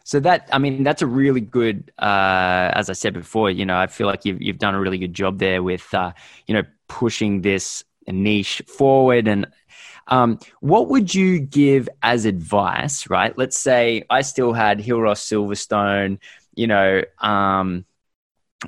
So 0.07 0.21
that 0.21 0.49
I 0.53 0.59
mean 0.59 0.85
that's 0.85 1.03
a 1.03 1.07
really 1.07 1.41
good. 1.41 1.91
Uh, 1.99 2.71
as 2.75 2.89
I 2.89 2.93
said 2.93 3.13
before, 3.13 3.51
you 3.51 3.67
know, 3.67 3.77
I 3.77 3.89
feel 3.89 4.07
like 4.07 4.25
you've 4.25 4.41
you've 4.41 4.59
done 4.59 4.77
a 4.77 4.81
really 4.81 4.99
good 4.99 5.13
job 5.13 5.41
there 5.41 5.65
with 5.65 5.93
uh, 5.93 6.13
you 6.47 6.55
know 6.55 6.63
pushing 6.87 7.43
this 7.43 7.83
niche 8.07 8.63
forward. 8.69 9.27
And 9.27 9.49
um, 10.07 10.39
what 10.61 10.91
would 10.91 11.13
you 11.13 11.41
give 11.41 11.89
as 12.05 12.25
advice? 12.25 13.11
Right. 13.11 13.37
Let's 13.37 13.59
say 13.59 14.05
I 14.09 14.23
still 14.23 14.53
had 14.53 14.79
Hillross 14.79 15.21
Silverstone. 15.27 16.21
You 16.55 16.69
know. 16.69 17.03
Um, 17.21 17.85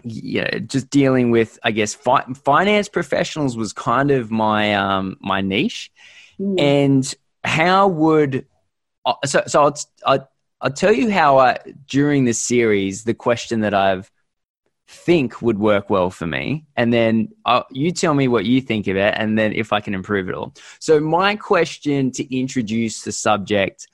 yeah, 0.03 0.59
just 0.59 0.91
dealing 0.91 1.31
with, 1.31 1.59
I 1.63 1.71
guess, 1.71 1.95
fi- 1.95 2.27
finance 2.45 2.89
professionals 2.89 3.57
was 3.57 3.73
kind 3.73 4.11
of 4.11 4.31
my 4.31 4.75
um, 4.75 5.17
my 5.21 5.41
niche 5.41 5.93
and 6.59 7.15
how 7.45 7.89
would 7.89 8.45
uh, 9.07 9.15
so 9.25 9.43
so 9.47 9.63
I'll, 9.63 9.79
I'll 10.05 10.29
I'll 10.61 10.71
tell 10.71 10.93
you 10.93 11.11
how 11.11 11.39
I 11.39 11.59
during 11.87 12.25
this 12.25 12.41
series 12.41 13.05
the 13.05 13.15
question 13.15 13.61
that 13.61 13.75
I've 13.75 14.11
think 14.91 15.43
would 15.43 15.59
work 15.59 15.91
well 15.91 16.09
for 16.11 16.27
me 16.27 16.65
and 16.75 16.91
then 16.93 17.29
uh, 17.45 17.63
you 17.71 17.93
tell 17.93 18.15
me 18.15 18.27
what 18.27 18.47
you 18.47 18.61
think 18.61 18.87
of 18.87 18.97
it 18.97 19.15
and 19.19 19.39
then 19.39 19.53
if 19.53 19.71
I 19.71 19.81
can 19.81 19.95
improve 19.95 20.31
it 20.31 20.35
all. 20.35 20.55
So 20.81 20.99
my 20.99 21.37
question 21.37 22.11
to 22.13 22.37
introduce 22.37 23.03
the 23.03 23.13
subject 23.13 23.87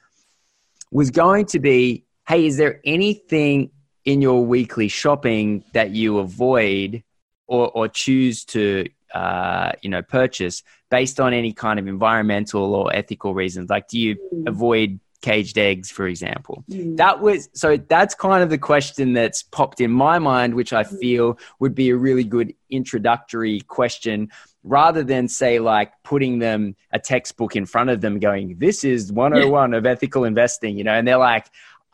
was 0.92 1.10
going 1.10 1.46
to 1.46 1.58
be 1.58 2.04
hey 2.28 2.46
is 2.46 2.56
there 2.56 2.80
anything 2.84 3.70
in 4.04 4.22
your 4.22 4.46
weekly 4.46 4.88
shopping 4.88 5.64
that 5.72 5.90
you 5.90 6.18
avoid 6.18 7.02
or, 7.46 7.70
or 7.70 7.88
choose 7.88 8.44
to 8.44 8.88
uh, 9.12 9.72
you 9.82 9.90
know 9.90 10.02
purchase 10.02 10.62
based 10.90 11.20
on 11.20 11.32
any 11.32 11.52
kind 11.52 11.78
of 11.78 11.86
environmental 11.86 12.74
or 12.74 12.94
ethical 12.94 13.34
reasons 13.34 13.68
like 13.70 13.88
do 13.88 13.98
you 13.98 14.16
avoid 14.46 14.98
caged 15.28 15.56
eggs 15.68 15.88
for 15.96 16.06
example 16.06 16.56
Mm. 16.70 16.96
that 17.02 17.16
was 17.26 17.48
so 17.62 17.68
that's 17.94 18.14
kind 18.26 18.42
of 18.44 18.50
the 18.50 18.58
question 18.72 19.06
that's 19.18 19.42
popped 19.42 19.80
in 19.86 19.90
my 19.90 20.16
mind 20.18 20.54
which 20.54 20.72
i 20.72 20.84
feel 20.84 21.26
would 21.60 21.74
be 21.74 21.88
a 21.90 21.96
really 22.06 22.24
good 22.36 22.48
introductory 22.70 23.60
question 23.78 24.28
rather 24.62 25.02
than 25.02 25.28
say 25.28 25.58
like 25.58 25.90
putting 26.02 26.38
them 26.46 26.60
a 26.92 26.98
textbook 26.98 27.56
in 27.56 27.64
front 27.66 27.88
of 27.90 27.98
them 28.00 28.18
going 28.18 28.56
this 28.58 28.84
is 28.84 29.12
101 29.12 29.72
of 29.74 29.86
ethical 29.86 30.24
investing 30.24 30.76
you 30.78 30.84
know 30.84 30.96
and 30.98 31.06
they're 31.08 31.16
like 31.34 31.46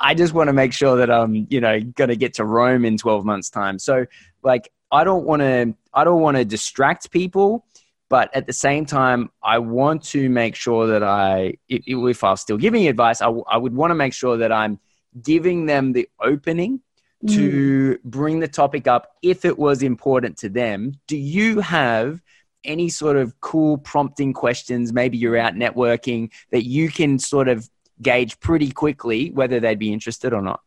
I 0.03 0.15
just 0.15 0.33
want 0.33 0.49
to 0.49 0.55
make 0.55 0.73
sure 0.73 0.97
that 0.97 1.11
I'm, 1.11 1.47
you 1.51 1.61
know, 1.61 1.79
going 1.79 2.09
to 2.09 2.17
get 2.17 2.33
to 2.35 2.45
Rome 2.47 2.87
in 2.87 2.97
12 2.97 3.23
months 3.27 3.51
time. 3.51 3.79
So 3.79 4.07
like, 4.43 4.73
I 4.91 5.05
don't 5.05 5.25
want 5.27 5.41
to, 5.43 5.75
I 5.93 6.05
don't 6.05 6.23
want 6.23 6.39
to 6.39 6.45
distract 6.47 7.11
people, 7.11 7.67
but 8.11 8.29
at 8.35 8.49
the 8.49 8.53
same 8.53 8.85
time, 8.85 9.31
I 9.41 9.61
want 9.61 10.03
to 10.07 10.29
make 10.29 10.57
sure 10.57 10.89
that 10.89 11.03
I, 11.05 11.55
if, 11.69 12.25
I 12.25 12.31
was 12.31 12.41
still 12.41 12.59
giving 12.59 12.89
advice, 12.89 13.23
I, 13.23 13.29
I 13.29 13.57
would 13.57 13.73
want 13.73 13.93
to 13.93 13.95
make 13.95 14.13
sure 14.13 14.37
that 14.37 14.51
I'm 14.51 14.81
giving 15.23 15.67
them 15.67 15.93
the 15.93 16.09
opening 16.21 16.81
to 17.29 17.99
mm. 17.99 18.03
bring 18.03 18.41
the 18.41 18.49
topic 18.49 18.89
up 18.89 19.13
if 19.23 19.45
it 19.45 19.57
was 19.57 19.85
important 19.85 20.39
to 20.39 20.49
them. 20.49 20.95
Do 21.07 21.17
you 21.17 21.61
have 21.61 22.21
any 22.65 22.89
sort 22.89 23.17
of 23.17 23.41
cool 23.41 23.79
prompting 23.79 24.33
questions? 24.33 24.93
Maybe 24.93 25.17
you're 25.17 25.37
out 25.37 25.55
networking 25.55 26.33
that 26.51 26.65
you 26.65 26.91
can 26.91 27.19
sort 27.19 27.47
of 27.47 27.71
gauge 28.03 28.41
pretty 28.41 28.73
quickly 28.73 29.31
whether 29.31 29.61
they'd 29.61 29.79
be 29.79 29.93
interested 29.93 30.33
or 30.33 30.43
not? 30.43 30.61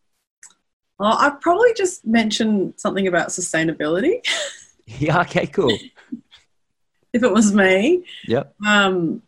Oh, 0.97 1.17
I'd 1.19 1.41
probably 1.41 1.73
just 1.73 2.05
mention 2.05 2.73
something 2.77 3.07
about 3.07 3.29
sustainability. 3.29 4.25
yeah, 4.85 5.19
okay, 5.21 5.47
cool. 5.47 5.77
if 7.13 7.23
it 7.23 7.31
was 7.31 7.53
me. 7.53 8.03
Yep. 8.27 8.53
Um, 8.65 9.21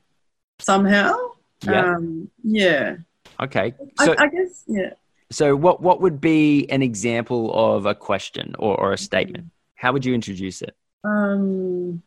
somehow. 0.59 1.15
Yeah. 1.63 1.95
Um, 1.95 2.29
yeah. 2.43 2.97
Okay. 3.39 3.73
So, 3.99 4.13
I, 4.17 4.23
I, 4.23 4.27
guess, 4.27 4.63
yeah. 4.67 4.93
So, 5.31 5.55
what, 5.55 5.81
what 5.81 6.01
would 6.01 6.19
be 6.19 6.69
an 6.69 6.81
example 6.81 7.53
of 7.53 7.85
a 7.85 7.95
question 7.95 8.55
or, 8.59 8.79
or 8.79 8.93
a 8.93 8.97
statement? 8.97 9.51
How 9.75 9.93
would 9.93 10.05
you 10.05 10.13
introduce 10.13 10.61
it? 10.61 10.75
Um, 11.03 12.01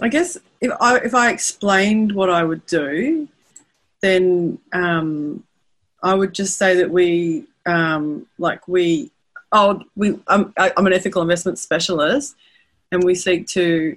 I 0.00 0.08
guess 0.08 0.36
if 0.60 0.70
I 0.80 0.98
if 0.98 1.14
I 1.14 1.30
explained 1.30 2.12
what 2.12 2.30
I 2.30 2.44
would 2.44 2.64
do, 2.66 3.28
then 4.00 4.58
um, 4.72 5.44
I 6.02 6.14
would 6.14 6.32
just 6.32 6.56
say 6.56 6.76
that 6.76 6.90
we 6.90 7.46
um, 7.66 8.26
like 8.38 8.66
we 8.68 9.10
oh 9.52 9.82
we 9.96 10.18
I'm, 10.28 10.52
I'm 10.56 10.86
an 10.86 10.92
ethical 10.92 11.22
investment 11.22 11.58
specialist, 11.58 12.36
and 12.92 13.04
we 13.04 13.14
seek 13.14 13.46
to 13.48 13.96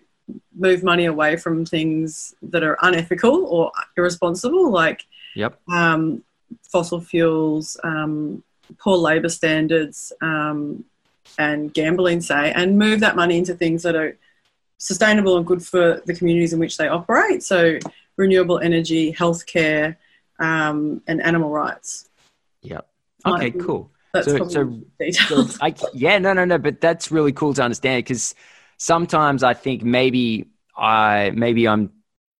move 0.55 0.83
money 0.83 1.05
away 1.05 1.35
from 1.35 1.65
things 1.65 2.33
that 2.41 2.63
are 2.63 2.77
unethical 2.81 3.45
or 3.45 3.71
irresponsible, 3.97 4.71
like 4.71 5.05
yep. 5.35 5.59
um, 5.69 6.23
fossil 6.71 7.01
fuels, 7.01 7.77
um, 7.83 8.43
poor 8.77 8.97
labour 8.97 9.29
standards, 9.29 10.13
um, 10.21 10.83
and 11.37 11.73
gambling, 11.73 12.21
say, 12.21 12.51
and 12.53 12.77
move 12.77 12.99
that 12.99 13.15
money 13.15 13.37
into 13.37 13.53
things 13.53 13.83
that 13.83 13.95
are 13.95 14.17
sustainable 14.77 15.37
and 15.37 15.45
good 15.45 15.63
for 15.63 16.01
the 16.05 16.13
communities 16.13 16.53
in 16.53 16.59
which 16.59 16.77
they 16.77 16.87
operate. 16.87 17.41
So, 17.43 17.79
renewable 18.17 18.59
energy, 18.59 19.11
healthcare, 19.11 19.95
um, 20.39 21.01
and 21.07 21.21
animal 21.21 21.49
rights. 21.49 22.09
Yep. 22.61 22.87
Okay, 23.25 23.51
cool. 23.51 23.89
so, 24.21 24.47
so, 24.47 24.81
so 25.11 25.47
I, 25.61 25.73
yeah, 25.93 26.19
no, 26.19 26.33
no, 26.33 26.45
no, 26.45 26.57
but 26.57 26.81
that's 26.81 27.11
really 27.11 27.31
cool 27.31 27.53
to 27.55 27.63
understand 27.63 28.03
because 28.03 28.35
sometimes 28.77 29.43
I 29.43 29.53
think 29.53 29.83
maybe 29.83 30.47
I, 30.77 31.31
maybe 31.33 31.67
I'm, 31.67 31.91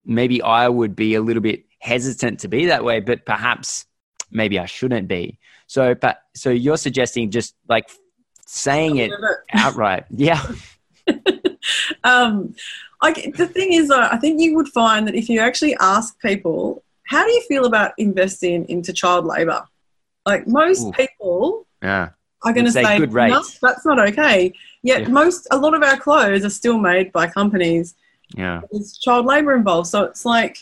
maybe 0.05 0.41
I 0.41 0.67
would 0.67 0.95
be 0.95 1.15
a 1.15 1.21
little 1.21 1.41
bit 1.41 1.65
hesitant 1.79 2.39
to 2.41 2.47
be 2.47 2.65
that 2.67 2.83
way, 2.83 2.99
but 2.99 3.25
perhaps 3.25 3.85
maybe 4.31 4.59
I 4.59 4.65
shouldn't 4.65 5.07
be. 5.07 5.39
So, 5.67 5.95
but 5.95 6.21
so 6.35 6.49
you're 6.49 6.77
suggesting 6.77 7.31
just 7.31 7.55
like 7.67 7.89
saying 8.45 8.97
it 8.97 9.11
outright, 9.53 10.05
yeah. 10.09 10.45
um, 12.03 12.55
I, 13.01 13.11
the 13.35 13.47
thing 13.47 13.73
is, 13.73 13.91
uh, 13.91 14.09
I 14.11 14.17
think 14.17 14.41
you 14.41 14.55
would 14.55 14.69
find 14.69 15.07
that 15.07 15.15
if 15.15 15.29
you 15.29 15.39
actually 15.39 15.75
ask 15.79 16.19
people, 16.19 16.83
how 17.07 17.25
do 17.25 17.31
you 17.31 17.41
feel 17.41 17.65
about 17.65 17.91
investing 17.97 18.67
into 18.69 18.93
child 18.93 19.25
labour? 19.25 19.65
Like 20.25 20.47
most 20.47 20.87
Ooh. 20.87 20.91
people 20.93 21.67
yeah. 21.83 22.09
Are 22.43 22.53
going 22.53 22.65
to 22.65 22.71
say, 22.71 22.97
good 22.97 23.13
no, 23.13 23.43
that's 23.61 23.85
not 23.85 23.99
okay. 23.99 24.53
Yet 24.81 25.03
yeah. 25.03 25.07
most, 25.07 25.47
a 25.51 25.57
lot 25.57 25.73
of 25.73 25.83
our 25.83 25.97
clothes 25.97 26.43
are 26.43 26.49
still 26.49 26.77
made 26.77 27.11
by 27.11 27.27
companies. 27.27 27.95
Yeah. 28.35 28.61
There's 28.71 28.97
child 28.97 29.25
labour 29.25 29.55
involved. 29.55 29.87
So 29.87 30.03
it's 30.03 30.25
like, 30.25 30.57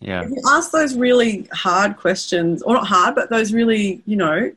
yeah. 0.00 0.22
If 0.22 0.30
you 0.30 0.42
ask 0.48 0.70
those 0.70 0.96
really 0.96 1.46
hard 1.52 1.98
questions, 1.98 2.62
or 2.62 2.74
not 2.74 2.86
hard, 2.86 3.14
but 3.14 3.28
those 3.28 3.52
really, 3.52 4.02
you 4.06 4.16
know, 4.16 4.50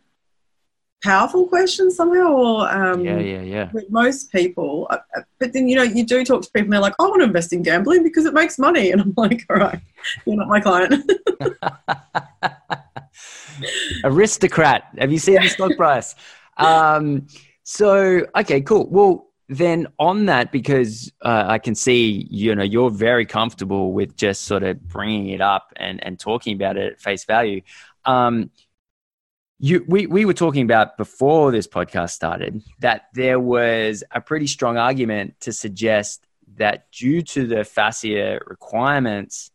powerful 1.03 1.47
questions 1.47 1.95
somehow 1.95 2.31
or 2.31 2.71
um, 2.71 3.01
yeah 3.01 3.19
yeah 3.19 3.41
yeah 3.41 3.71
with 3.71 3.89
most 3.91 4.31
people 4.31 4.87
uh, 4.89 4.97
uh, 5.15 5.21
but 5.39 5.53
then 5.53 5.67
you 5.67 5.75
know 5.75 5.83
you 5.83 6.03
do 6.03 6.25
talk 6.25 6.41
to 6.41 6.49
people 6.49 6.65
and 6.65 6.73
they're 6.73 6.79
like 6.79 6.95
i 6.99 7.03
want 7.03 7.19
to 7.19 7.25
invest 7.25 7.53
in 7.53 7.61
gambling 7.61 8.01
because 8.01 8.25
it 8.25 8.33
makes 8.33 8.57
money 8.57 8.91
and 8.91 9.01
i'm 9.01 9.13
like 9.15 9.45
all 9.49 9.57
right 9.57 9.79
you're 10.25 10.35
not 10.35 10.47
my 10.47 10.59
client 10.59 11.11
aristocrat 14.03 14.85
have 14.97 15.11
you 15.11 15.19
seen 15.19 15.35
the 15.35 15.47
stock 15.47 15.71
price 15.77 16.15
um, 16.57 17.27
so 17.63 18.25
okay 18.35 18.61
cool. 18.61 18.87
Well 18.89 19.27
then 19.49 19.87
on 19.97 20.25
that 20.25 20.51
because 20.51 21.09
uh, 21.21 21.45
i 21.47 21.57
can 21.57 21.73
see 21.73 22.27
you 22.29 22.53
know 22.53 22.63
you're 22.63 22.89
very 22.89 23.25
comfortable 23.25 23.93
with 23.93 24.13
just 24.17 24.41
sort 24.41 24.61
of 24.61 24.77
bringing 24.89 25.29
it 25.29 25.39
up 25.39 25.71
and 25.77 26.03
and 26.03 26.19
talking 26.19 26.53
about 26.53 26.77
it 26.77 26.93
at 26.93 26.99
face 26.99 27.23
value. 27.23 27.61
Um, 28.05 28.51
you 29.59 29.83
we, 29.87 30.05
we 30.05 30.25
were 30.25 30.33
talking 30.33 30.63
about 30.63 30.97
before 30.97 31.51
this 31.51 31.67
podcast 31.67 32.11
started 32.11 32.61
that 32.79 33.07
there 33.13 33.39
was 33.39 34.03
a 34.11 34.21
pretty 34.21 34.47
strong 34.47 34.77
argument 34.77 35.39
to 35.41 35.51
suggest 35.51 36.27
that 36.57 36.91
due 36.91 37.21
to 37.21 37.47
the 37.47 37.57
FASEA 37.57 38.39
requirements 38.47 39.51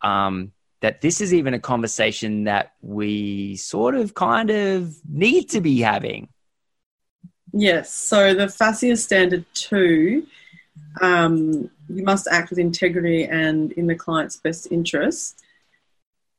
um, 0.00 0.52
that 0.80 1.00
this 1.00 1.20
is 1.20 1.32
even 1.32 1.54
a 1.54 1.58
conversation 1.58 2.44
that 2.44 2.72
we 2.80 3.56
sort 3.56 3.94
of 3.94 4.14
kind 4.14 4.50
of 4.50 4.94
need 5.08 5.50
to 5.50 5.60
be 5.60 5.80
having 5.80 6.28
yes 7.52 7.92
so 7.92 8.34
the 8.34 8.46
FASEA 8.46 8.96
standard 8.96 9.44
2 9.54 10.26
um, 11.00 11.70
you 11.88 12.04
must 12.04 12.26
act 12.28 12.50
with 12.50 12.58
integrity 12.58 13.24
and 13.24 13.72
in 13.72 13.86
the 13.86 13.94
client's 13.94 14.36
best 14.36 14.70
interest 14.70 15.42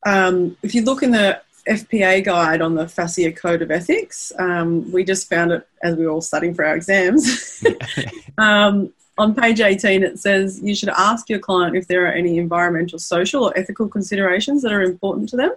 um, 0.06 0.58
if 0.64 0.76
you 0.76 0.84
look 0.84 1.04
in 1.04 1.12
the 1.12 1.42
FPA 1.68 2.24
guide 2.24 2.62
on 2.62 2.76
the 2.76 2.86
FASEA 2.86 3.36
Code 3.36 3.62
of 3.62 3.72
Ethics. 3.72 4.32
Um, 4.38 4.92
we 4.92 5.04
just 5.04 5.30
found 5.30 5.52
it 5.52 5.68
as 5.82 5.96
we 5.96 6.06
were 6.06 6.12
all 6.12 6.22
studying 6.22 6.54
for 6.54 6.66
our 6.66 6.76
exams. 6.76 7.64
um, 8.38 8.92
on 9.18 9.36
page 9.36 9.62
18, 9.62 10.04
it 10.04 10.20
says 10.20 10.60
you 10.62 10.76
should 10.76 10.90
ask 10.90 11.30
your 11.30 11.40
client 11.40 11.76
if 11.76 11.88
there 11.88 12.06
are 12.06 12.12
any 12.12 12.38
environmental, 12.38 13.00
social, 13.00 13.46
or 13.46 13.58
ethical 13.58 13.88
considerations 13.88 14.62
that 14.64 14.74
are 14.74 14.82
important 14.82 15.30
to 15.30 15.38
them. 15.38 15.52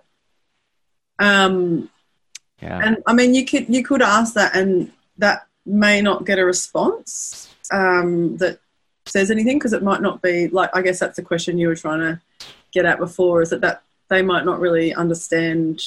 Um, 1.19 1.91
yeah. 2.61 2.81
And 2.85 3.03
I 3.07 3.13
mean, 3.13 3.35
you 3.35 3.45
could 3.45 3.69
you 3.69 3.83
could 3.83 4.03
ask 4.03 4.35
that, 4.35 4.55
and 4.55 4.93
that 5.19 5.47
may 5.65 6.01
not 6.01 6.25
get 6.25 6.39
a 6.39 6.45
response 6.45 7.55
um, 7.73 8.37
that 8.39 8.59
says 9.07 9.31
anything 9.31 9.59
because 9.59 9.73
it 9.73 9.83
might 9.83 10.03
not 10.03 10.23
be 10.23 10.49
like. 10.49 10.71
I 10.75 10.83
guess 10.83 10.99
that's 10.99 11.17
the 11.17 11.23
question 11.23 11.59
you 11.59 11.69
were 11.69 11.77
trying 11.77 12.01
to 12.01 12.21
get 12.73 12.85
at 12.85 12.99
before. 12.99 13.43
Is 13.43 13.51
that 13.51 13.61
that 13.63 13.83
they 14.09 14.23
might 14.23 14.45
not 14.45 14.61
really 14.61 14.95
understand 14.95 15.83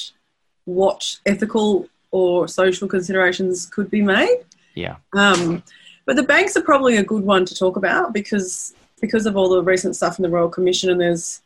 what 0.64 1.16
ethical 1.26 1.88
or 2.10 2.48
social 2.48 2.88
considerations 2.88 3.66
could 3.66 3.90
be 3.90 4.02
made. 4.02 4.44
Yeah. 4.74 4.96
Um, 5.14 5.62
but 6.06 6.16
the 6.16 6.22
banks 6.22 6.56
are 6.56 6.62
probably 6.62 6.96
a 6.96 7.02
good 7.02 7.24
one 7.24 7.44
to 7.44 7.54
talk 7.54 7.76
about 7.76 8.12
because 8.12 8.74
because 9.00 9.26
of 9.26 9.36
all 9.36 9.48
the 9.48 9.62
recent 9.62 9.96
stuff 9.96 10.18
in 10.18 10.22
the 10.22 10.28
Royal 10.28 10.48
Commission 10.48 10.90
and 10.90 11.00
there's 11.00 11.40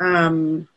um, 0.00 0.68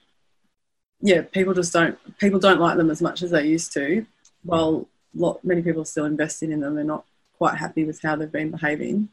yeah, 1.02 1.22
people 1.22 1.54
just 1.54 1.74
don't 1.74 1.98
people 2.18 2.40
don't 2.40 2.60
like 2.60 2.78
them 2.78 2.90
as 2.90 3.02
much 3.02 3.22
as 3.22 3.32
they 3.32 3.46
used 3.46 3.74
to. 3.74 4.06
While 4.44 4.88
lot 5.16 5.44
many 5.44 5.62
people 5.62 5.82
are 5.82 5.86
still 5.86 6.06
investing 6.06 6.52
in 6.52 6.60
them, 6.60 6.76
they're 6.76 6.84
not 6.84 7.06
quite 7.38 7.56
happy 7.56 7.84
with 7.84 8.02
how 8.02 8.16
they've 8.16 8.32
been 8.32 8.52
behaving. 8.52 9.10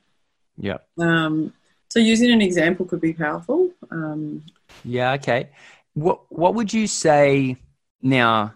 Yeah. 0.57 0.79
Um, 0.99 1.53
so 1.89 2.01
using 2.01 2.31
an 2.31 2.43
example 2.43 2.87
could 2.87 3.01
be 3.01 3.13
powerful. 3.13 3.71
Um, 3.91 4.43
yeah. 4.85 5.13
Okay. 5.13 5.51
What 5.95 6.21
What 6.29 6.55
would 6.55 6.73
you 6.73 6.87
say 6.87 7.57
now? 8.03 8.55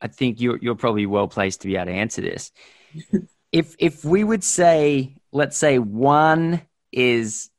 I 0.00 0.08
think 0.08 0.40
you're 0.40 0.58
you're 0.58 0.74
probably 0.74 1.06
well 1.06 1.28
placed 1.28 1.62
to 1.62 1.68
be 1.68 1.76
able 1.76 1.86
to 1.86 1.92
answer 1.92 2.20
this. 2.20 2.52
if 3.52 3.74
if 3.78 4.04
we 4.04 4.24
would 4.24 4.44
say, 4.44 5.16
let's 5.32 5.56
say 5.56 5.78
one 5.78 6.62
is 6.92 7.50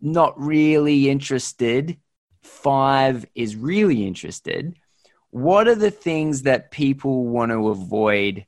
not 0.00 0.40
really 0.40 1.08
interested, 1.08 1.98
five 2.42 3.26
is 3.34 3.56
really 3.56 4.06
interested. 4.06 4.76
What 5.36 5.68
are 5.68 5.74
the 5.74 5.90
things 5.90 6.42
that 6.44 6.70
people 6.70 7.26
want 7.26 7.52
to 7.52 7.68
avoid 7.68 8.46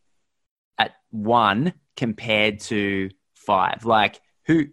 at 0.79 0.94
one 1.11 1.74
compared 1.98 2.61
to 2.61 3.11
five? 3.35 3.85
Like 3.85 4.22
who? 4.46 4.68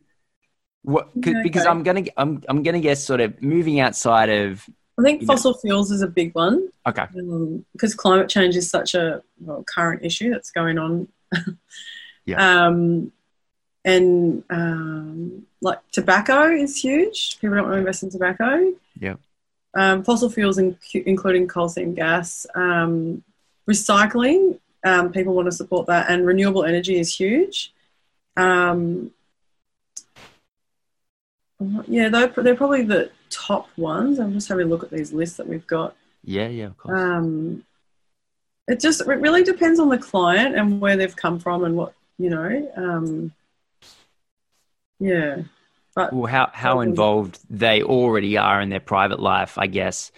What? 0.81 1.09
Okay. 1.17 1.33
Because 1.43 1.65
I'm 1.65 1.83
gonna 1.83 2.05
I'm 2.15 2.41
I'm 2.47 2.63
gonna 2.63 2.79
guess 2.79 3.03
sort 3.03 3.19
of 3.19 3.41
moving 3.41 3.81
outside 3.81 4.29
of 4.29 4.65
I 4.97 5.01
think 5.01 5.25
fossil 5.25 5.55
fuels 5.55 5.91
is 5.91 6.01
a 6.01 6.07
big 6.07 6.33
one. 6.35 6.69
Okay. 6.87 7.01
Um, 7.19 7.65
because 7.73 7.93
climate 7.93 8.29
change 8.29 8.55
is 8.55 8.69
such 8.69 8.95
a 8.95 9.21
well, 9.41 9.65
current 9.65 10.05
issue 10.05 10.31
that's 10.31 10.51
going 10.51 10.77
on. 10.77 11.09
yeah. 12.25 12.65
Um, 12.67 13.11
and 13.83 14.41
um, 14.49 15.45
like 15.59 15.79
tobacco 15.91 16.49
is 16.49 16.77
huge. 16.77 17.41
People 17.41 17.57
don't 17.57 17.65
want 17.65 17.73
to 17.73 17.79
invest 17.79 18.03
in 18.03 18.09
tobacco. 18.09 18.71
Yeah. 18.97 19.15
Um, 19.75 20.03
fossil 20.03 20.29
fuels, 20.29 20.57
in, 20.57 20.77
including 20.93 21.47
coal 21.47 21.69
seam 21.69 21.93
gas, 21.93 22.45
um, 22.55 23.23
recycling. 23.69 24.59
Um, 24.83 25.11
people 25.11 25.33
want 25.33 25.47
to 25.47 25.51
support 25.51 25.87
that, 25.87 26.09
and 26.09 26.25
renewable 26.25 26.63
energy 26.63 26.99
is 26.99 27.15
huge. 27.15 27.73
Um, 28.37 29.11
yeah, 31.87 32.09
they're, 32.09 32.27
they're 32.27 32.55
probably 32.55 32.83
the 32.83 33.11
top 33.29 33.69
ones. 33.77 34.19
I'm 34.19 34.33
just 34.33 34.47
having 34.47 34.67
a 34.67 34.69
look 34.69 34.83
at 34.83 34.91
these 34.91 35.13
lists 35.13 35.37
that 35.37 35.47
we've 35.47 35.65
got. 35.65 35.95
Yeah, 36.23 36.47
yeah, 36.47 36.65
of 36.65 36.77
course. 36.77 36.99
Um, 36.99 37.63
it 38.67 38.79
just 38.79 39.01
it 39.01 39.05
really 39.05 39.43
depends 39.43 39.79
on 39.79 39.89
the 39.89 39.97
client 39.97 40.55
and 40.55 40.81
where 40.81 40.97
they've 40.97 41.15
come 41.15 41.39
from 41.39 41.63
and 41.63 41.75
what 41.75 41.93
you 42.17 42.29
know. 42.29 42.71
Um, 42.75 43.31
yeah, 44.99 45.43
well, 45.95 46.25
how 46.25 46.49
how 46.53 46.81
involved 46.81 47.39
they 47.49 47.81
already 47.81 48.37
are 48.37 48.61
in 48.61 48.69
their 48.69 48.79
private 48.79 49.19
life, 49.19 49.57
I 49.57 49.67
guess. 49.67 50.11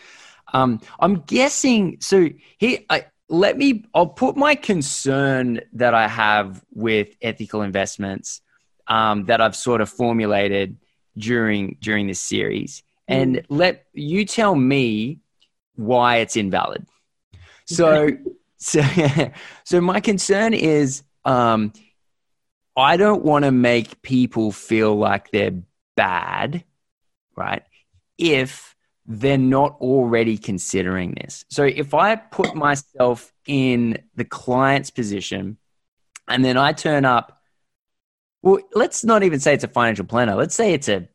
Um, 0.53 0.81
I'm 0.99 1.21
guessing. 1.21 1.97
So 1.99 2.29
here, 2.57 2.79
I, 2.89 3.05
let 3.29 3.57
me. 3.57 3.85
I'll 3.93 4.07
put 4.07 4.35
my 4.35 4.55
concern 4.55 5.61
that 5.73 5.93
I 5.93 6.07
have 6.07 6.63
with 6.73 7.15
ethical 7.21 7.61
investments 7.61 8.41
um, 8.87 9.25
that 9.25 9.41
I've 9.41 9.55
sort 9.55 9.81
of 9.81 9.89
formulated 9.89 10.77
during 11.17 11.77
during 11.81 12.07
this 12.07 12.21
series, 12.21 12.83
and 13.07 13.37
mm. 13.37 13.45
let 13.49 13.85
you 13.93 14.25
tell 14.25 14.55
me 14.55 15.19
why 15.75 16.17
it's 16.17 16.35
invalid. 16.35 16.85
So, 17.65 18.09
so, 18.57 18.81
so 19.63 19.81
my 19.81 19.99
concern 19.99 20.53
is, 20.53 21.03
um, 21.25 21.73
I 22.75 22.97
don't 22.97 23.23
want 23.23 23.45
to 23.45 23.51
make 23.51 24.01
people 24.01 24.51
feel 24.51 24.95
like 24.95 25.31
they're 25.31 25.61
bad, 25.97 26.63
right? 27.35 27.63
If 28.17 28.75
they're 29.05 29.37
not 29.37 29.77
already 29.81 30.37
considering 30.37 31.15
this. 31.15 31.43
So 31.49 31.63
if 31.63 31.93
I 31.93 32.15
put 32.15 32.55
myself 32.55 33.33
in 33.45 34.03
the 34.15 34.25
client's 34.25 34.89
position 34.89 35.57
and 36.27 36.43
then 36.43 36.57
I 36.57 36.71
turn 36.71 37.03
up, 37.03 37.41
well, 38.41 38.59
let's 38.73 39.03
not 39.03 39.23
even 39.23 39.39
say 39.39 39.53
it's 39.53 39.63
a 39.63 39.69
financial 39.69 40.05
planner. 40.05 40.35
Let's 40.35 40.55
say 40.55 40.73
it's 40.73 40.87
a 40.87 41.09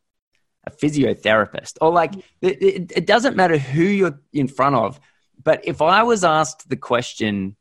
a 0.65 0.71
physiotherapist 0.71 1.77
or 1.81 1.91
like 1.91 2.15
it, 2.41 2.63
it, 2.63 2.93
it 2.95 3.07
doesn't 3.07 3.37
matter 3.37 3.59
who 3.59 3.83
you're 3.83 4.21
in 4.33 4.47
front 4.47 4.77
of 4.77 5.01
but 5.43 5.61
if 5.65 5.83
i 5.83 6.03
was 6.03 6.23
asked 6.23 6.69
the 6.69 6.77
question 6.77 7.57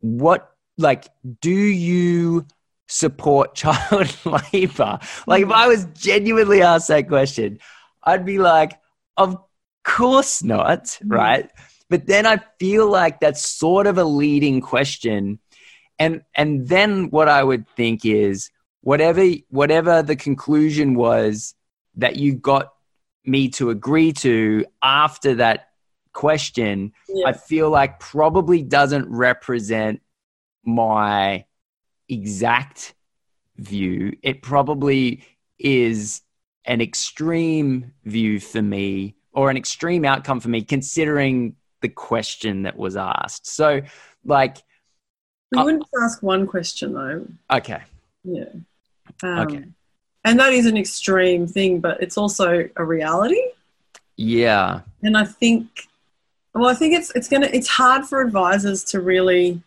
what 0.00 0.52
like 0.78 1.08
do 1.40 1.50
you 1.50 2.46
support 2.86 3.54
child 3.62 4.16
labor 4.52 4.98
like 5.26 5.42
if 5.42 5.50
i 5.50 5.66
was 5.66 5.86
genuinely 5.94 6.62
asked 6.62 6.88
that 6.88 7.08
question 7.08 7.58
i'd 8.04 8.24
be 8.24 8.38
like 8.38 8.72
of 9.16 9.36
course 9.84 10.42
not 10.42 10.84
mm-hmm. 10.84 11.12
right 11.12 11.50
but 11.88 12.06
then 12.06 12.26
i 12.26 12.38
feel 12.58 12.88
like 12.88 13.20
that's 13.20 13.44
sort 13.46 13.86
of 13.86 13.98
a 13.98 14.04
leading 14.04 14.60
question 14.60 15.38
and 15.98 16.22
and 16.34 16.68
then 16.68 17.10
what 17.10 17.28
i 17.28 17.42
would 17.42 17.68
think 17.70 18.04
is 18.04 18.50
whatever 18.82 19.24
whatever 19.48 20.02
the 20.02 20.16
conclusion 20.16 20.94
was 20.94 21.54
that 21.96 22.16
you 22.16 22.34
got 22.34 22.72
me 23.24 23.48
to 23.48 23.70
agree 23.70 24.12
to 24.12 24.64
after 24.82 25.34
that 25.34 25.68
question. 26.16 26.92
I 27.26 27.32
feel 27.32 27.70
like 27.70 28.00
probably 28.00 28.62
doesn't 28.62 29.08
represent 29.08 30.00
my 30.64 31.44
exact 32.08 32.94
view. 33.56 34.16
It 34.22 34.42
probably 34.42 35.24
is 35.58 36.22
an 36.64 36.80
extreme 36.80 37.92
view 38.04 38.40
for 38.40 38.62
me 38.62 39.14
or 39.32 39.50
an 39.50 39.56
extreme 39.56 40.04
outcome 40.04 40.40
for 40.40 40.48
me 40.48 40.62
considering 40.62 41.56
the 41.80 41.88
question 41.88 42.62
that 42.62 42.76
was 42.76 42.96
asked. 42.96 43.46
So, 43.46 43.82
like, 44.24 44.58
we 45.52 45.62
wouldn't 45.62 45.82
uh, 45.82 46.04
ask 46.04 46.22
one 46.22 46.46
question 46.46 46.92
though. 46.94 47.26
Okay. 47.50 47.82
Yeah. 48.24 48.44
Um, 49.22 49.38
okay 49.38 49.64
and 50.26 50.40
that 50.40 50.52
is 50.52 50.66
an 50.66 50.76
extreme 50.76 51.46
thing, 51.46 51.78
but 51.78 52.02
it's 52.02 52.18
also 52.18 52.68
a 52.74 52.84
reality. 52.84 53.40
Yeah. 54.16 54.80
And 55.02 55.16
I 55.16 55.24
think, 55.24 55.68
well, 56.52 56.68
I 56.68 56.74
think 56.74 56.94
it's 56.94 57.12
it's 57.14 57.28
gonna 57.28 57.48
it's 57.52 57.68
hard 57.68 58.04
for 58.04 58.20
advisors 58.20 58.82
to 58.84 59.00
really 59.00 59.62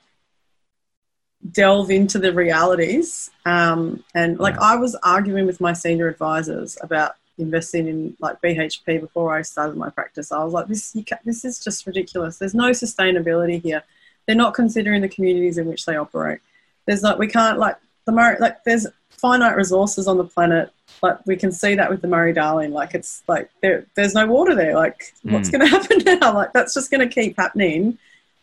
delve 1.51 1.91
into 1.91 2.19
the 2.19 2.33
realities. 2.33 3.29
Um, 3.45 4.03
and 4.13 4.39
like. 4.39 4.57
I 4.57 4.75
was 4.75 4.95
arguing 5.03 5.45
with 5.45 5.61
my 5.61 5.73
senior 5.73 6.07
advisors 6.07 6.77
about 6.81 7.15
investing 7.39 7.87
in 7.87 8.17
like 8.19 8.41
BHP 8.41 8.99
before 8.99 9.33
I 9.33 9.41
started 9.41 9.77
my 9.77 9.89
practice. 9.89 10.31
I 10.31 10.43
was 10.43 10.53
like, 10.53 10.67
this 10.67 10.95
this 11.25 11.45
is 11.45 11.59
just 11.63 11.85
ridiculous. 11.87 12.37
There's 12.37 12.53
no 12.53 12.71
sustainability 12.71 13.61
here. 13.61 13.83
They're 14.25 14.35
not 14.35 14.53
considering 14.53 15.01
the 15.01 15.09
communities 15.09 15.57
in 15.57 15.67
which 15.67 15.85
they 15.85 15.95
operate. 15.95 16.39
There's 16.85 17.03
like 17.03 17.17
we 17.17 17.27
can't 17.27 17.57
like 17.57 17.77
the 18.05 18.11
Murray 18.11 18.37
like 18.39 18.63
there's 18.63 18.87
finite 19.09 19.55
resources 19.55 20.07
on 20.07 20.17
the 20.17 20.23
planet. 20.25 20.71
Like 21.01 21.25
we 21.25 21.35
can 21.35 21.51
see 21.51 21.75
that 21.75 21.89
with 21.89 22.01
the 22.01 22.07
Murray 22.07 22.33
Darling. 22.33 22.71
Like 22.71 22.93
it's 22.93 23.23
like 23.27 23.49
there, 23.61 23.85
there's 23.95 24.13
no 24.13 24.27
water 24.27 24.55
there. 24.55 24.75
Like 24.75 25.13
mm. 25.25 25.31
what's 25.31 25.49
going 25.49 25.61
to 25.65 25.67
happen 25.67 25.99
now? 26.05 26.33
Like 26.33 26.53
that's 26.53 26.73
just 26.73 26.91
going 26.91 27.07
to 27.07 27.13
keep 27.13 27.37
happening 27.37 27.97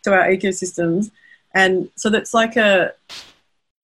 to 0.04 0.12
our 0.12 0.28
ecosystems. 0.28 1.10
And 1.56 1.88
so 1.96 2.10
that's 2.10 2.34
like 2.34 2.56
a, 2.56 2.92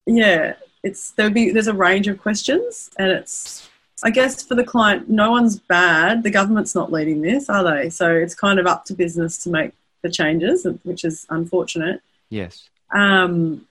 yeah, 0.06 0.54
it's 0.82 1.12
there'll 1.12 1.32
be 1.32 1.50
there's 1.50 1.68
a 1.68 1.74
range 1.74 2.06
of 2.06 2.20
questions, 2.20 2.90
and 2.98 3.10
it's 3.10 3.68
I 4.02 4.10
guess 4.10 4.42
for 4.42 4.54
the 4.54 4.64
client, 4.64 5.08
no 5.08 5.30
one's 5.30 5.58
bad. 5.58 6.22
The 6.22 6.30
government's 6.30 6.74
not 6.74 6.92
leading 6.92 7.22
this, 7.22 7.48
are 7.48 7.64
they? 7.64 7.88
So 7.88 8.14
it's 8.14 8.34
kind 8.34 8.58
of 8.58 8.66
up 8.66 8.84
to 8.86 8.94
business 8.94 9.38
to 9.44 9.50
make 9.50 9.72
the 10.02 10.10
changes, 10.10 10.66
which 10.82 11.02
is 11.02 11.26
unfortunate. 11.30 12.02
Yes. 12.28 12.68
Um, 12.94 13.66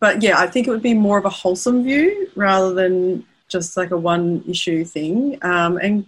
but 0.00 0.22
yeah, 0.22 0.38
I 0.38 0.48
think 0.48 0.66
it 0.66 0.70
would 0.70 0.82
be 0.82 0.94
more 0.94 1.18
of 1.18 1.24
a 1.24 1.30
wholesome 1.30 1.84
view 1.84 2.28
rather 2.34 2.74
than 2.74 3.24
just 3.48 3.76
like 3.76 3.92
a 3.92 3.96
one 3.96 4.42
issue 4.48 4.84
thing. 4.84 5.38
Um, 5.42 5.76
and 5.76 6.06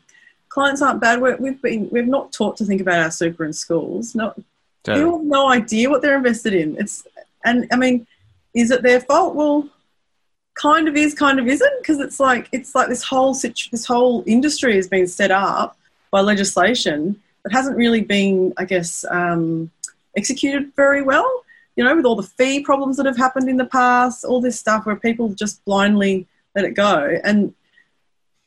clients 0.49 0.83
aren't 0.83 1.01
bad. 1.01 1.20
we 1.20 1.51
have 1.51 1.62
been 1.62 1.88
we've 1.92 2.09
not 2.09 2.33
taught 2.33 2.57
to 2.57 2.64
think 2.64 2.81
about 2.81 3.03
our 3.05 3.11
super 3.12 3.44
in 3.44 3.53
schools. 3.53 4.16
Not 4.16 4.37
people 4.85 5.18
have 5.18 5.27
no 5.27 5.51
idea 5.51 5.90
what 5.90 6.03
they're 6.03 6.16
invested 6.16 6.55
in. 6.55 6.77
It's 6.79 7.07
and 7.44 7.66
I 7.73 7.77
mean, 7.77 8.07
is 8.55 8.70
it 8.70 8.83
their 8.83 9.01
fault? 9.01 9.35
Well, 9.35 9.68
kind 10.55 10.88
of 10.88 10.97
is, 10.97 11.14
kind 11.14 11.38
of 11.40 11.47
isn't, 11.47 11.79
because 11.81 12.01
it's 12.01 12.20
like 12.20 12.49
it's 12.53 12.75
like 12.75 12.88
this 12.88 13.03
whole 13.03 13.35
situ- 13.35 13.70
this 13.70 13.87
whole 13.87 14.25
industry 14.27 14.77
has 14.77 14.88
been 14.88 15.07
set 15.07 15.31
up 15.31 15.77
by 16.11 16.20
legislation 16.20 17.20
that 17.42 17.53
hasn't 17.53 17.77
really 17.77 18.01
been, 18.01 18.55
I 18.57 18.64
guess, 18.64 19.05
um, 19.11 19.70
executed 20.16 20.73
very 20.77 21.03
well 21.03 21.44
you 21.77 21.85
know, 21.85 21.94
with 21.97 22.05
all 22.05 22.16
the 22.16 22.23
fee 22.23 22.61
problems 22.61 22.97
that 22.97 23.07
have 23.07 23.16
happened 23.16 23.49
in 23.49 23.57
the 23.57 23.64
past, 23.64 24.25
all 24.25 24.40
this 24.40 24.59
stuff 24.59 24.87
where 24.87 24.97
people 24.97 25.31
just 25.31 25.64
blindly 25.64 26.27
let 26.55 26.64
it 26.64 26.75
go. 26.75 27.18
And 27.25 27.53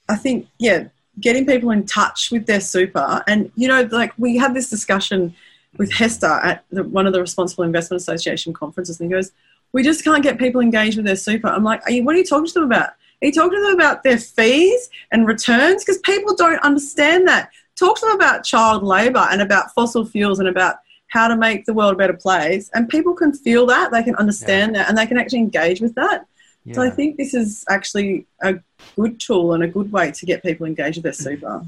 I 0.07 0.15
think, 0.15 0.47
yeah, 0.59 0.85
getting 1.19 1.45
people 1.45 1.71
in 1.71 1.85
touch 1.85 2.31
with 2.31 2.45
their 2.45 2.61
super. 2.61 3.23
And, 3.27 3.51
you 3.55 3.67
know, 3.67 3.81
like 3.91 4.13
we 4.17 4.37
had 4.37 4.53
this 4.53 4.69
discussion 4.69 5.35
with 5.77 5.91
Hester 5.91 6.25
at 6.25 6.63
the, 6.71 6.83
one 6.83 7.07
of 7.07 7.13
the 7.13 7.21
Responsible 7.21 7.63
Investment 7.63 8.01
Association 8.01 8.53
conferences, 8.53 8.99
and 8.99 9.09
he 9.09 9.15
goes, 9.15 9.31
We 9.73 9.83
just 9.83 10.03
can't 10.03 10.23
get 10.23 10.39
people 10.39 10.61
engaged 10.61 10.97
with 10.97 11.05
their 11.05 11.15
super. 11.15 11.47
I'm 11.47 11.63
like, 11.63 11.81
you, 11.87 12.03
What 12.03 12.15
are 12.15 12.19
you 12.19 12.25
talking 12.25 12.47
to 12.47 12.53
them 12.53 12.63
about? 12.63 12.89
Are 12.89 13.25
you 13.25 13.31
talking 13.31 13.57
to 13.57 13.63
them 13.63 13.73
about 13.73 14.03
their 14.03 14.19
fees 14.19 14.89
and 15.11 15.27
returns? 15.27 15.83
Because 15.83 15.99
people 15.99 16.35
don't 16.35 16.59
understand 16.59 17.27
that. 17.27 17.49
Talk 17.75 17.99
to 17.99 18.05
them 18.05 18.15
about 18.15 18.43
child 18.43 18.83
labour 18.83 19.27
and 19.31 19.41
about 19.41 19.73
fossil 19.73 20.05
fuels 20.05 20.39
and 20.39 20.47
about 20.47 20.77
how 21.07 21.27
to 21.27 21.35
make 21.35 21.65
the 21.65 21.73
world 21.73 21.93
a 21.93 21.97
better 21.97 22.13
place. 22.13 22.69
And 22.73 22.89
people 22.89 23.13
can 23.13 23.33
feel 23.33 23.65
that, 23.67 23.91
they 23.91 24.03
can 24.03 24.15
understand 24.15 24.75
yeah. 24.75 24.83
that, 24.83 24.89
and 24.89 24.97
they 24.97 25.05
can 25.05 25.17
actually 25.17 25.39
engage 25.39 25.81
with 25.81 25.95
that. 25.95 26.25
Yeah. 26.65 26.75
So 26.75 26.81
I 26.81 26.89
think 26.89 27.17
this 27.17 27.33
is 27.33 27.63
actually 27.69 28.27
a 28.41 28.55
good 28.95 29.19
tool 29.19 29.53
and 29.53 29.63
a 29.63 29.67
good 29.67 29.91
way 29.91 30.11
to 30.11 30.25
get 30.25 30.43
people 30.43 30.65
engaged 30.65 30.97
with 30.97 31.03
their 31.03 31.13
super. 31.13 31.65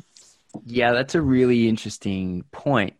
Yeah, 0.65 0.91
that's 0.91 1.15
a 1.15 1.21
really 1.21 1.69
interesting 1.69 2.43
point. 2.51 2.95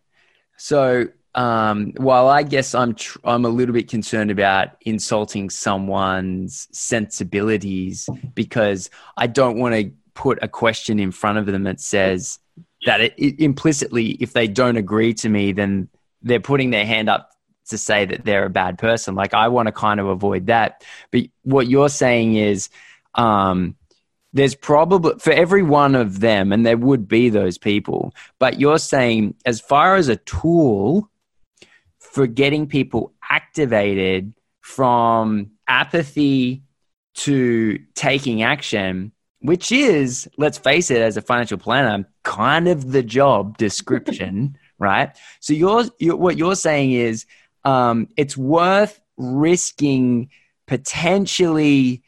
So 0.60 1.08
um, 1.36 1.93
while 1.98 2.28
I 2.28 2.43
guess 2.43 2.76
I'm 2.76 2.93
tr- 2.93 3.19
I'm 3.24 3.45
a 3.45 3.50
little 3.50 3.74
bit 3.74 3.88
concerned 3.88 4.30
about 4.30 4.69
insulting 4.82 5.50
someone's 5.50 6.67
sensibilities 6.72 8.10
because 8.36 8.89
I 9.15 9.28
don't 9.28 9.58
want 9.58 9.76
to 9.76 9.91
put 10.15 10.38
a 10.41 10.50
question 10.50 11.00
in 11.00 11.12
front 11.12 11.38
of 11.38 11.45
them 11.45 11.63
that 11.63 11.80
says 11.80 12.39
that 12.86 13.00
it, 13.00 13.13
it, 13.17 13.39
implicitly, 13.39 14.12
if 14.19 14.34
they 14.34 14.48
don't 14.48 14.76
agree 14.76 15.13
to 15.13 15.30
me, 15.30 15.54
then 15.54 15.88
they're 16.22 16.41
putting 16.41 16.72
their 16.72 16.86
hand 16.86 17.10
up 17.10 17.32
to 17.69 17.78
say 17.78 18.04
that 18.06 18.26
they're 18.26 18.45
a 18.45 18.50
bad 18.50 18.78
person. 18.78 19.15
Like 19.15 19.34
I 19.34 19.48
want 19.48 19.67
to 19.67 19.72
kind 19.72 20.02
of 20.02 20.08
avoid 20.08 20.48
that. 20.48 20.84
But 21.12 21.24
what 21.43 21.67
you're 21.67 21.89
saying 21.89 22.36
is, 22.36 22.69
um, 23.15 23.76
there's 24.34 24.56
probably 24.56 25.18
for 25.20 25.32
every 25.32 25.63
one 25.63 25.96
of 25.96 26.20
them, 26.20 26.52
and 26.52 26.65
there 26.65 26.78
would 26.78 27.08
be 27.08 27.30
those 27.30 27.58
people. 27.58 28.13
But 28.38 28.60
you're 28.60 28.78
saying, 28.78 29.36
as 29.46 29.60
far 29.60 29.96
as 29.96 30.08
a 30.08 30.18
tool 30.18 31.10
for 32.00 32.28
getting 32.28 32.68
people 32.68 33.13
activated 33.30 34.34
from 34.62 35.52
apathy 35.68 36.63
to 37.15 37.80
taking 37.96 38.44
action, 38.44 39.12
which 39.42 39.72
is, 39.72 40.30
let's 40.38 40.58
face 40.58 40.92
it, 40.92 41.02
as 41.02 41.18
a 41.18 41.22
financial 41.22 41.58
planner, 41.58 42.06
kind 42.24 42.68
of 42.68 42.92
the 42.92 43.04
job 43.04 43.58
description, 43.58 44.58
right? 44.78 45.18
So 45.39 45.54
you're, 45.54 45.86
you're, 46.00 46.15
what 46.15 46.38
you're 46.38 46.56
saying 46.56 46.92
is 46.92 47.26
um, 47.65 48.08
it's 48.15 48.38
worth 48.38 49.00
risking 49.18 50.30
potentially 50.68 52.04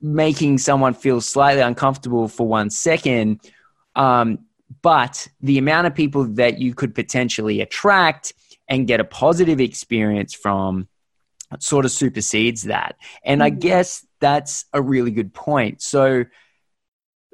making 0.00 0.58
someone 0.58 0.94
feel 0.94 1.20
slightly 1.20 1.62
uncomfortable 1.62 2.28
for 2.28 2.46
one 2.46 2.70
second. 2.70 3.40
Um, 3.94 4.40
but 4.82 5.28
the 5.40 5.58
amount 5.58 5.86
of 5.86 5.94
people 5.94 6.24
that 6.24 6.58
you 6.58 6.74
could 6.74 6.94
potentially 6.94 7.60
attract 7.60 8.34
and 8.68 8.86
get 8.86 9.00
a 9.00 9.04
positive 9.04 9.60
experience 9.60 10.34
from 10.34 10.88
sort 11.58 11.84
of 11.84 11.90
supersedes 11.90 12.64
that. 12.64 12.96
And 13.24 13.42
I 13.42 13.50
mm-hmm. 13.50 13.60
guess 13.60 14.06
that's 14.20 14.66
a 14.72 14.82
really 14.82 15.10
good 15.10 15.32
point. 15.32 15.80
So 15.80 16.24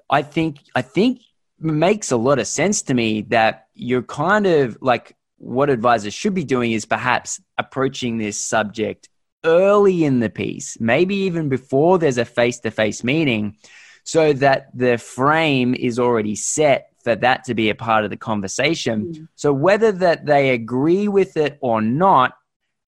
I 0.08 0.22
think 0.22 0.58
I 0.74 0.82
think 0.82 1.20
makes 1.58 2.10
a 2.10 2.16
lot 2.16 2.38
of 2.38 2.46
sense 2.46 2.82
to 2.82 2.94
me 2.94 3.22
that 3.22 3.68
you're 3.74 4.02
kind 4.02 4.46
of 4.46 4.78
like 4.80 5.16
what 5.38 5.70
advisors 5.70 6.14
should 6.14 6.34
be 6.34 6.44
doing 6.44 6.72
is 6.72 6.84
perhaps 6.84 7.40
approaching 7.58 8.18
this 8.18 8.38
subject 8.38 9.08
early 9.44 10.04
in 10.04 10.20
the 10.20 10.30
piece, 10.30 10.78
maybe 10.80 11.14
even 11.14 11.48
before 11.48 11.98
there's 11.98 12.18
a 12.18 12.24
face 12.24 12.60
to 12.60 12.70
face 12.70 13.04
meeting, 13.04 13.56
so 14.02 14.32
that 14.34 14.68
the 14.76 14.98
frame 14.98 15.74
is 15.74 15.98
already 15.98 16.34
set 16.34 16.90
for 17.02 17.14
that 17.16 17.44
to 17.44 17.54
be 17.54 17.70
a 17.70 17.74
part 17.74 18.04
of 18.04 18.10
the 18.10 18.16
conversation. 18.16 19.12
Mm. 19.12 19.28
So 19.34 19.52
whether 19.52 19.92
that 19.92 20.26
they 20.26 20.50
agree 20.50 21.08
with 21.08 21.36
it 21.36 21.58
or 21.60 21.80
not, 21.82 22.32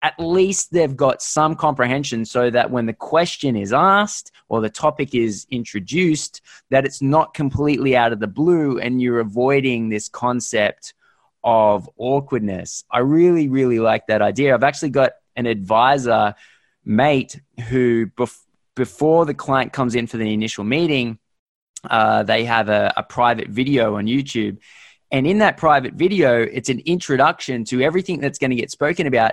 at 0.02 0.14
least 0.18 0.72
they've 0.72 0.96
got 0.96 1.22
some 1.22 1.56
comprehension 1.56 2.24
so 2.24 2.50
that 2.50 2.70
when 2.70 2.86
the 2.86 2.92
question 2.92 3.56
is 3.56 3.72
asked 3.72 4.30
or 4.48 4.60
the 4.60 4.70
topic 4.70 5.14
is 5.14 5.46
introduced, 5.50 6.42
that 6.70 6.84
it's 6.84 7.02
not 7.02 7.34
completely 7.34 7.96
out 7.96 8.12
of 8.12 8.20
the 8.20 8.26
blue 8.26 8.78
and 8.78 9.00
you're 9.00 9.20
avoiding 9.20 9.88
this 9.88 10.08
concept 10.08 10.94
of 11.42 11.88
awkwardness. 11.96 12.84
I 12.90 12.98
really, 12.98 13.48
really 13.48 13.78
like 13.78 14.06
that 14.08 14.22
idea. 14.22 14.54
I've 14.54 14.64
actually 14.64 14.90
got 14.90 15.12
an 15.36 15.46
advisor 15.46 16.34
mate 16.84 17.40
who, 17.68 18.06
bef- 18.06 18.44
before 18.74 19.26
the 19.26 19.34
client 19.34 19.72
comes 19.72 19.94
in 19.94 20.06
for 20.06 20.16
the 20.16 20.32
initial 20.32 20.64
meeting, 20.64 21.18
uh, 21.88 22.22
they 22.22 22.44
have 22.44 22.68
a, 22.68 22.92
a 22.96 23.02
private 23.02 23.48
video 23.48 23.96
on 23.96 24.06
YouTube. 24.06 24.58
And 25.10 25.26
in 25.26 25.38
that 25.38 25.56
private 25.56 25.94
video, 25.94 26.42
it's 26.42 26.68
an 26.68 26.80
introduction 26.80 27.64
to 27.66 27.80
everything 27.80 28.20
that's 28.20 28.38
going 28.38 28.50
to 28.50 28.56
get 28.56 28.70
spoken 28.70 29.06
about. 29.06 29.32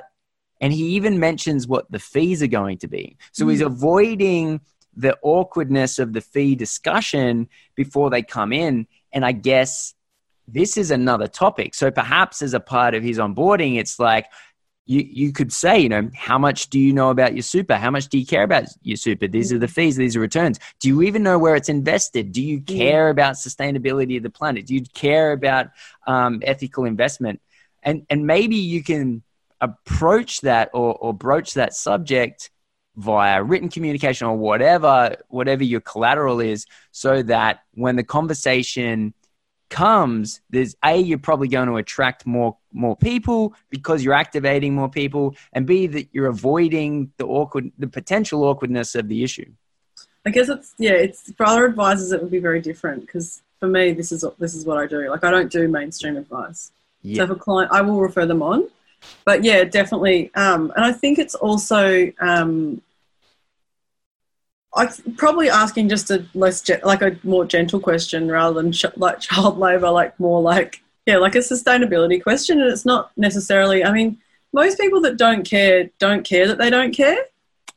And 0.62 0.72
he 0.72 0.96
even 0.96 1.20
mentions 1.20 1.68
what 1.68 1.92
the 1.92 2.00
fees 2.00 2.44
are 2.44 2.48
going 2.48 2.78
to 2.80 2.88
be. 2.88 3.18
So 3.32 3.46
mm. 3.46 3.52
he's 3.52 3.62
avoiding 3.62 4.62
the 4.96 5.18
awkwardness 5.24 5.98
of 5.98 6.14
the 6.14 6.22
fee 6.22 6.56
discussion 6.56 7.50
before 7.76 8.10
they 8.10 8.22
come 8.22 8.54
in. 8.54 8.88
And 9.12 9.26
I 9.26 9.32
guess 9.32 9.96
this 10.48 10.78
is 10.78 10.92
another 10.92 11.28
topic. 11.28 11.74
So 11.74 11.90
perhaps 11.90 12.42
as 12.42 12.54
a 12.54 12.60
part 12.60 12.94
of 12.94 13.04
his 13.04 13.18
onboarding, 13.18 13.80
it's 13.80 14.00
like, 14.00 14.28
you, 14.86 15.06
you 15.10 15.32
could 15.32 15.54
say, 15.54 15.80
you 15.80 15.90
know, 15.90 16.10
how 16.14 16.38
much 16.38 16.70
do 16.70 16.80
you 16.80 16.92
know 16.94 17.10
about 17.10 17.34
your 17.34 17.44
super? 17.44 17.76
How 17.76 17.90
much 17.90 18.10
do 18.10 18.18
you 18.18 18.26
care 18.26 18.44
about 18.44 18.66
your 18.82 18.98
super? 18.98 19.28
These 19.28 19.54
are 19.54 19.60
the 19.60 19.68
fees, 19.68 19.96
these 19.96 20.16
are 20.16 20.20
returns. 20.20 20.60
Do 20.80 20.90
you 20.90 21.02
even 21.04 21.24
know 21.24 21.40
where 21.40 21.56
it's 21.56 21.70
invested? 21.70 22.32
Do 22.32 22.42
you 22.42 22.60
care 22.62 23.10
about 23.10 23.36
sustainability 23.36 24.18
of 24.18 24.24
the 24.24 24.30
planet? 24.30 24.66
Do 24.66 24.74
you 24.74 24.84
care 24.94 25.32
about 25.32 25.68
um, 26.06 26.42
ethical 26.44 26.86
investment? 26.86 27.42
And, 27.82 28.06
and 28.10 28.28
maybe 28.28 28.58
you 28.58 28.84
can 28.84 29.24
approach 29.62 30.42
that 30.42 30.70
or, 30.74 30.96
or 30.96 31.14
broach 31.14 31.54
that 31.54 31.74
subject 31.74 32.50
via 32.96 33.42
written 33.42 33.70
communication 33.70 34.28
or 34.28 34.38
whatever, 34.38 35.16
whatever 35.30 35.64
your 35.64 35.82
collateral 35.82 36.42
is, 36.42 36.66
so 36.92 37.24
that 37.24 37.62
when 37.74 37.96
the 37.96 38.04
conversation 38.04 39.14
comes, 39.74 40.40
there's 40.52 40.76
a 40.86 40.96
you're 40.96 41.18
probably 41.18 41.48
going 41.48 41.68
to 41.68 41.78
attract 41.78 42.26
more 42.26 42.56
more 42.72 42.96
people 42.96 43.54
because 43.72 44.04
you're 44.04 44.14
activating 44.14 44.74
more 44.76 44.88
people, 44.88 45.36
and 45.52 45.66
b 45.66 45.88
that 45.88 46.08
you're 46.14 46.28
avoiding 46.28 47.12
the 47.18 47.26
awkward 47.26 47.72
the 47.80 47.88
potential 47.88 48.44
awkwardness 48.44 48.94
of 48.94 49.08
the 49.08 49.24
issue. 49.24 49.52
I 50.26 50.30
guess 50.30 50.48
it's 50.48 50.76
yeah, 50.78 50.92
it's 50.92 51.34
for 51.34 51.46
other 51.48 51.66
advisors 51.66 52.12
it 52.12 52.22
would 52.22 52.32
be 52.32 52.40
very 52.40 52.62
different 52.62 53.02
because 53.02 53.42
for 53.60 53.68
me 53.68 53.92
this 53.92 54.12
is 54.12 54.24
this 54.38 54.54
is 54.54 54.64
what 54.64 54.78
I 54.78 54.86
do. 54.86 55.10
Like 55.10 55.24
I 55.24 55.32
don't 55.32 55.52
do 55.52 55.68
mainstream 55.68 56.18
advice. 56.18 56.72
Yeah. 57.02 57.26
So 57.26 57.34
for 57.34 57.36
client, 57.36 57.72
I 57.74 57.82
will 57.82 58.00
refer 58.00 58.26
them 58.28 58.44
on, 58.44 58.70
but 59.26 59.44
yeah, 59.44 59.64
definitely. 59.64 60.32
Um, 60.36 60.72
and 60.76 60.86
I 60.86 60.94
think 60.94 61.18
it's 61.18 61.36
also 61.36 62.12
um, 62.22 62.82
I 64.76 64.90
probably 65.18 65.50
asking 65.50 65.90
just 65.90 66.10
a 66.10 66.26
less 66.34 66.68
like 66.84 67.02
a 67.02 67.18
more 67.24 67.46
gentle 67.46 67.80
question 67.80 68.30
rather 68.30 68.62
than 68.62 68.72
ch- 68.72 68.86
like 68.98 69.20
child 69.20 69.60
labor, 69.60 69.92
like 69.92 70.20
more 70.20 70.42
like 70.42 70.82
yeah, 71.06 71.18
like 71.18 71.36
a 71.36 71.40
sustainability 71.40 72.22
question. 72.22 72.62
And 72.62 72.72
it's 72.72 72.86
not 72.86 73.12
necessarily. 73.18 73.84
I 73.84 73.92
mean, 73.92 74.18
most 74.54 74.80
people 74.80 75.02
that 75.02 75.18
don't 75.18 75.44
care 75.44 75.90
don't 76.00 76.24
care 76.24 76.48
that 76.48 76.58
they 76.58 76.70
don't 76.70 76.94
care. 76.94 77.18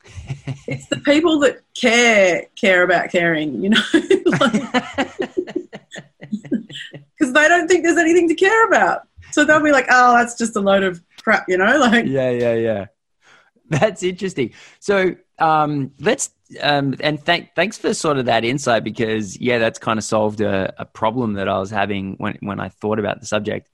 it's 0.67 0.87
the 0.87 0.97
people 0.97 1.39
that 1.39 1.59
care 1.73 2.45
care 2.55 2.83
about 2.83 3.11
caring, 3.11 3.61
you 3.61 3.69
know, 3.69 3.81
because 3.91 4.11
they 7.33 7.47
don't 7.47 7.67
think 7.67 7.83
there's 7.83 7.97
anything 7.97 8.29
to 8.29 8.35
care 8.35 8.67
about. 8.67 9.01
So 9.31 9.43
they'll 9.43 9.61
be 9.61 9.71
like, 9.71 9.87
"Oh, 9.89 10.17
that's 10.17 10.37
just 10.37 10.55
a 10.55 10.61
load 10.61 10.83
of 10.83 11.01
crap," 11.21 11.45
you 11.49 11.57
know, 11.57 11.77
like 11.77 12.05
yeah, 12.05 12.29
yeah, 12.29 12.53
yeah. 12.53 12.85
That's 13.69 14.01
interesting. 14.01 14.53
So 14.79 15.15
um, 15.39 15.91
let's 15.99 16.31
um, 16.61 16.95
and 17.01 17.21
thank, 17.23 17.53
thanks 17.55 17.77
for 17.77 17.93
sort 17.93 18.17
of 18.17 18.25
that 18.25 18.45
insight 18.45 18.83
because 18.83 19.39
yeah, 19.39 19.59
that's 19.59 19.79
kind 19.79 19.99
of 19.99 20.03
solved 20.03 20.41
a, 20.41 20.73
a, 20.77 20.85
problem 20.85 21.33
that 21.33 21.49
I 21.49 21.59
was 21.59 21.69
having 21.69 22.15
when 22.17 22.37
when 22.41 22.59
I 22.59 22.69
thought 22.69 22.99
about 22.99 23.19
the 23.19 23.25
subject. 23.25 23.69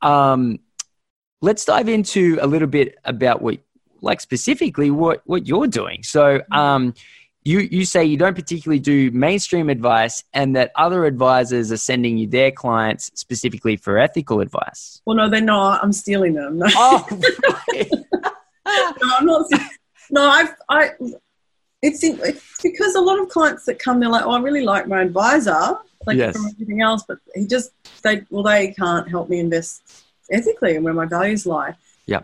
Um, 0.00 0.60
let's 1.42 1.64
dive 1.64 1.88
into 1.88 2.38
a 2.40 2.46
little 2.46 2.68
bit 2.68 2.96
about 3.04 3.42
what, 3.42 3.58
like 4.00 4.20
specifically, 4.20 4.90
what 4.90 5.22
what 5.24 5.46
you're 5.46 5.66
doing. 5.66 6.02
So. 6.02 6.40
Um, 6.50 6.94
you, 7.46 7.58
you 7.58 7.84
say 7.84 8.02
you 8.02 8.16
don't 8.16 8.34
particularly 8.34 8.78
do 8.78 9.10
mainstream 9.10 9.68
advice 9.68 10.24
and 10.32 10.56
that 10.56 10.72
other 10.76 11.04
advisors 11.04 11.70
are 11.70 11.76
sending 11.76 12.16
you 12.16 12.26
their 12.26 12.50
clients 12.50 13.10
specifically 13.14 13.76
for 13.76 13.98
ethical 13.98 14.40
advice. 14.40 15.02
Well, 15.04 15.16
no, 15.16 15.28
they're 15.28 15.42
not. 15.42 15.84
I'm 15.84 15.92
stealing 15.92 16.32
them. 16.32 16.58
No. 16.58 16.66
Oh, 16.74 17.06
right. 17.10 17.90
no, 19.02 19.10
I'm 19.18 19.26
not. 19.26 19.44
No, 20.10 20.26
I've, 20.26 20.54
I, 20.68 20.90
it's, 21.82 22.02
it's 22.02 22.62
because 22.62 22.94
a 22.94 23.00
lot 23.00 23.18
of 23.18 23.28
clients 23.28 23.64
that 23.66 23.78
come, 23.78 24.00
they're 24.00 24.08
like, 24.08 24.24
oh, 24.24 24.32
I 24.32 24.40
really 24.40 24.64
like 24.64 24.86
my 24.86 25.02
advisor, 25.02 25.78
like 26.06 26.16
yes. 26.16 26.36
from 26.36 26.46
everything 26.46 26.82
else, 26.82 27.04
but 27.06 27.18
he 27.34 27.46
just, 27.46 27.72
they, 28.02 28.22
well, 28.30 28.42
they 28.42 28.72
can't 28.72 29.08
help 29.08 29.28
me 29.28 29.40
invest 29.40 30.04
ethically 30.30 30.76
and 30.76 30.84
where 30.84 30.94
my 30.94 31.06
values 31.06 31.46
lie. 31.46 31.74
Yeah. 32.06 32.22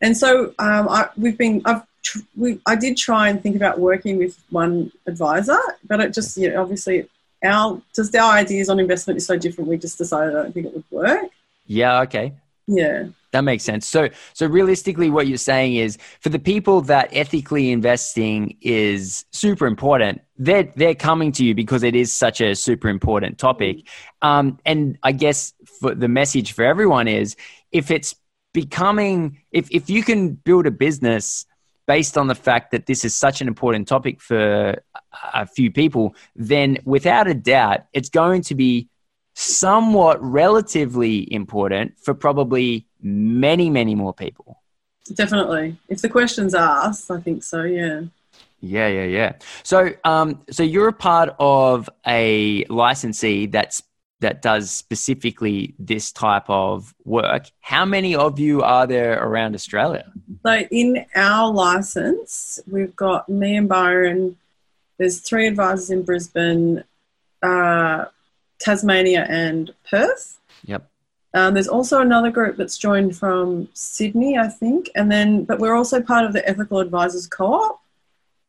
And 0.00 0.16
so 0.16 0.54
um, 0.58 0.88
I, 0.88 1.08
we've 1.16 1.36
been, 1.36 1.62
I've, 1.64 1.82
tr- 2.02 2.20
we, 2.36 2.60
I 2.66 2.76
did 2.76 2.96
try 2.96 3.28
and 3.28 3.42
think 3.42 3.56
about 3.56 3.80
working 3.80 4.18
with 4.18 4.38
one 4.50 4.92
advisor, 5.06 5.58
but 5.84 6.00
it 6.00 6.14
just, 6.14 6.36
you 6.36 6.50
know, 6.50 6.62
obviously 6.62 7.08
our, 7.44 7.80
just 7.94 8.14
our 8.14 8.32
ideas 8.32 8.68
on 8.68 8.78
investment 8.78 9.16
is 9.16 9.26
so 9.26 9.36
different. 9.36 9.68
We 9.68 9.76
just 9.76 9.98
decided 9.98 10.36
I 10.36 10.42
don't 10.42 10.52
think 10.52 10.66
it 10.66 10.74
would 10.74 10.84
work. 10.90 11.30
Yeah. 11.66 12.02
Okay. 12.02 12.34
Yeah. 12.68 13.08
That 13.32 13.42
makes 13.42 13.64
sense. 13.64 13.86
So, 13.86 14.08
so 14.32 14.46
realistically, 14.46 15.10
what 15.10 15.26
you're 15.26 15.36
saying 15.36 15.74
is, 15.74 15.98
for 16.20 16.28
the 16.28 16.38
people 16.38 16.80
that 16.82 17.08
ethically 17.12 17.70
investing 17.70 18.56
is 18.60 19.24
super 19.32 19.66
important, 19.66 20.22
they're 20.38 20.72
they're 20.76 20.94
coming 20.94 21.32
to 21.32 21.44
you 21.44 21.54
because 21.54 21.82
it 21.82 21.94
is 21.94 22.12
such 22.12 22.40
a 22.40 22.54
super 22.54 22.88
important 22.88 23.38
topic. 23.38 23.86
Um, 24.22 24.58
and 24.64 24.98
I 25.02 25.12
guess 25.12 25.52
for 25.80 25.94
the 25.94 26.08
message 26.08 26.52
for 26.52 26.64
everyone 26.64 27.06
is, 27.08 27.36
if 27.70 27.90
it's 27.90 28.14
becoming, 28.54 29.38
if 29.50 29.68
if 29.70 29.90
you 29.90 30.02
can 30.02 30.34
build 30.34 30.66
a 30.66 30.70
business 30.70 31.44
based 31.86 32.16
on 32.16 32.28
the 32.28 32.34
fact 32.34 32.70
that 32.70 32.86
this 32.86 33.04
is 33.04 33.14
such 33.14 33.40
an 33.40 33.48
important 33.48 33.88
topic 33.88 34.20
for 34.20 34.80
a 35.34 35.46
few 35.46 35.70
people, 35.70 36.14
then 36.36 36.78
without 36.84 37.26
a 37.26 37.34
doubt, 37.34 37.80
it's 37.92 38.10
going 38.10 38.42
to 38.42 38.54
be 38.54 38.88
somewhat 39.38 40.20
relatively 40.20 41.32
important 41.32 41.96
for 42.00 42.12
probably 42.12 42.84
many, 43.00 43.70
many 43.70 43.94
more 43.94 44.12
people. 44.12 44.60
Definitely. 45.14 45.76
If 45.88 46.02
the 46.02 46.08
question's 46.08 46.56
asked, 46.56 47.08
I 47.08 47.20
think 47.20 47.44
so, 47.44 47.62
yeah. 47.62 48.02
Yeah, 48.60 48.88
yeah, 48.88 49.04
yeah. 49.04 49.32
So, 49.62 49.92
um, 50.02 50.42
so 50.50 50.64
you're 50.64 50.88
a 50.88 50.92
part 50.92 51.36
of 51.38 51.88
a 52.04 52.64
licensee 52.64 53.46
that's 53.46 53.84
that 54.20 54.42
does 54.42 54.72
specifically 54.72 55.76
this 55.78 56.10
type 56.10 56.42
of 56.48 56.92
work. 57.04 57.44
How 57.60 57.84
many 57.84 58.16
of 58.16 58.40
you 58.40 58.62
are 58.62 58.88
there 58.88 59.22
around 59.22 59.54
Australia? 59.54 60.12
So, 60.44 60.52
in 60.72 61.06
our 61.14 61.52
license, 61.52 62.58
we've 62.68 62.96
got 62.96 63.28
me 63.28 63.56
and 63.56 63.68
Byron. 63.68 64.36
There's 64.98 65.20
three 65.20 65.46
advisors 65.46 65.90
in 65.90 66.02
Brisbane, 66.02 66.82
uh, 67.40 68.06
Tasmania, 68.58 69.26
and 69.28 69.72
Perth. 69.88 70.38
Yep. 70.64 70.88
Um, 71.34 71.54
there's 71.54 71.68
also 71.68 72.00
another 72.00 72.30
group 72.30 72.56
that's 72.56 72.78
joined 72.78 73.16
from 73.16 73.68
Sydney, 73.74 74.38
I 74.38 74.48
think, 74.48 74.90
and 74.94 75.10
then 75.10 75.44
but 75.44 75.58
we're 75.58 75.74
also 75.74 76.00
part 76.00 76.24
of 76.24 76.32
the 76.32 76.46
Ethical 76.48 76.80
Advisors 76.80 77.26
Co-op. 77.26 77.80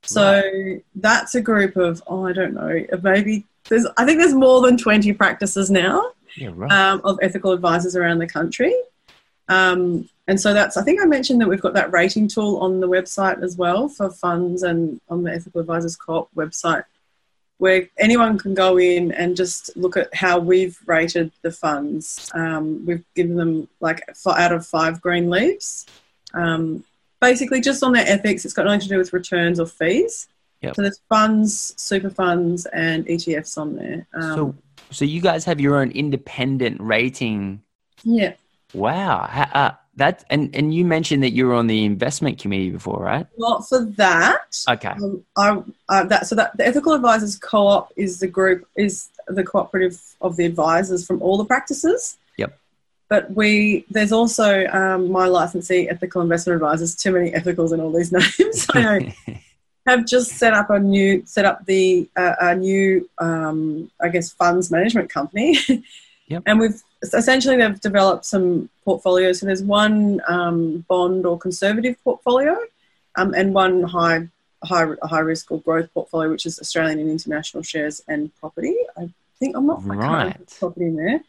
So 0.04 0.42
right. 0.42 0.84
that's 0.96 1.36
a 1.36 1.42
group 1.42 1.76
of 1.76 2.02
oh 2.08 2.26
I 2.26 2.32
don't 2.32 2.54
know 2.54 2.86
maybe 3.04 3.46
there's 3.68 3.86
I 3.98 4.06
think 4.06 4.20
there's 4.20 4.34
more 4.34 4.62
than 4.62 4.78
twenty 4.78 5.12
practices 5.14 5.70
now. 5.70 6.12
Yeah, 6.38 6.52
right. 6.54 6.72
um, 6.72 7.02
of 7.04 7.20
ethical 7.22 7.52
advisors 7.52 7.96
around 7.96 8.20
the 8.20 8.28
country. 8.28 8.74
Um, 9.50 10.08
and 10.28 10.40
so 10.40 10.54
that's, 10.54 10.78
I 10.78 10.84
think 10.84 11.02
I 11.02 11.06
mentioned 11.06 11.42
that 11.42 11.50
we've 11.50 11.60
got 11.60 11.74
that 11.74 11.92
rating 11.92 12.28
tool 12.28 12.58
on 12.58 12.80
the 12.80 12.88
website 12.88 13.42
as 13.42 13.58
well 13.58 13.90
for 13.90 14.12
funds 14.12 14.62
and 14.62 15.02
on 15.10 15.24
the 15.24 15.34
Ethical 15.34 15.60
Advisors 15.62 15.96
Co-op 15.96 16.30
website, 16.36 16.84
where 17.60 17.88
anyone 17.98 18.40
can 18.40 18.54
go 18.54 18.80
in 18.80 19.12
and 19.12 19.36
just 19.36 19.76
look 19.76 19.98
at 19.98 20.14
how 20.16 20.40
we've 20.40 20.80
rated 20.86 21.32
the 21.42 21.52
funds. 21.52 22.30
Um, 22.34 22.86
we've 22.86 23.04
given 23.16 23.36
them 23.36 23.68
like 23.82 24.02
out 24.26 24.54
of 24.54 24.66
five 24.66 25.02
green 25.02 25.30
leaves. 25.30 25.86
Um, 26.34 26.86
basically, 27.20 27.60
just 27.60 27.84
on 27.84 27.92
their 27.92 28.08
ethics, 28.08 28.46
it's 28.46 28.54
got 28.54 28.66
nothing 28.66 28.80
to 28.80 28.88
do 28.88 28.98
with 28.98 29.14
returns 29.14 29.60
or 29.60 29.68
fees. 29.68 30.28
Yep. 30.62 30.76
So 30.76 30.82
there's 30.82 31.02
funds, 31.10 31.74
super 31.78 32.10
funds, 32.10 32.66
and 32.68 33.06
ETFs 33.06 33.58
on 33.58 33.76
there. 33.76 34.08
Um, 34.14 34.36
so, 34.36 34.56
so 34.92 35.06
you 35.06 35.22
guys 35.22 35.44
have 35.44 35.60
your 35.60 35.78
own 35.78 35.92
independent 35.92 36.80
rating. 36.82 37.62
yeah. 38.04 38.34
Wow. 38.74 39.28
Ha- 39.30 39.52
uh, 39.54 39.72
that 40.00 40.26
and 40.30 40.54
and 40.56 40.74
you 40.74 40.84
mentioned 40.84 41.24
that 41.24 41.32
you 41.32 41.46
were 41.46 41.54
on 41.54 41.68
the 41.68 41.86
investment 41.86 42.40
committee 42.40 42.72
before, 42.72 43.02
right? 43.02 43.28
Well, 43.38 43.62
for 43.62 43.86
that, 43.98 44.58
Okay. 44.68 44.90
Um, 44.90 45.24
I, 45.38 45.62
uh, 45.90 46.04
that 46.06 46.28
so 46.28 46.36
that 46.36 46.58
the 46.58 46.66
Ethical 46.66 46.94
Advisors 46.94 47.38
Co-op 47.38 47.94
is 47.96 48.20
the 48.20 48.28
group 48.28 48.68
is 48.76 49.10
the 49.28 49.44
cooperative 49.44 50.02
of 50.22 50.36
the 50.36 50.46
advisors 50.46 51.06
from 51.06 51.22
all 51.22 51.38
the 51.38 51.46
practices. 51.46 52.18
Yep. 52.38 52.58
But 53.08 53.32
we 53.36 53.86
there's 53.90 54.12
also 54.12 54.66
um, 54.68 55.12
my 55.12 55.28
licensee 55.28 55.88
Ethical 55.90 56.22
Investment 56.22 56.56
Advisors. 56.56 56.96
Too 56.96 57.12
many 57.12 57.32
ethicals 57.32 57.74
in 57.74 57.80
all 57.80 57.92
these 57.92 58.12
names. 58.20 58.68
I. 58.74 59.16
Have 59.88 60.06
just 60.06 60.34
set 60.34 60.54
up 60.54 60.70
a 60.70 60.78
new 60.78 61.24
set 61.26 61.46
up 61.46 61.66
the 61.66 62.08
uh, 62.16 62.36
a 62.40 62.56
new 62.56 63.10
um, 63.18 63.90
I 64.00 64.10
guess 64.10 64.32
funds 64.32 64.70
management 64.70 65.10
company. 65.10 65.58
Yep. 66.30 66.44
And 66.46 66.60
we've 66.60 66.84
essentially 67.02 67.58
they've 67.58 67.80
developed 67.80 68.26
some 68.26 68.70
portfolios. 68.86 69.40
So 69.40 69.46
there's 69.46 69.64
one 69.64 70.22
um, 70.28 70.86
bond 70.88 71.26
or 71.26 71.38
conservative 71.38 71.96
portfolio, 72.04 72.58
um, 73.16 73.34
and 73.34 73.54
one 73.54 73.84
high 73.84 74.28
high 74.64 74.88
high 75.04 75.20
risk 75.20 75.52
or 75.52 75.62
growth 75.62 75.94
portfolio, 75.94 76.30
which 76.30 76.46
is 76.46 76.60
Australian 76.60 77.00
and 77.00 77.10
international 77.10 77.64
shares 77.64 78.02
and 78.08 78.34
property. 78.40 78.76
I 78.98 79.10
think 79.40 79.56
I'm 79.56 79.66
not 79.68 79.80
I 79.80 79.82
can't 79.82 80.00
remember 80.02 80.26
Right. 80.26 80.56
property 80.60 80.86
in 80.86 80.96
there. 80.96 81.22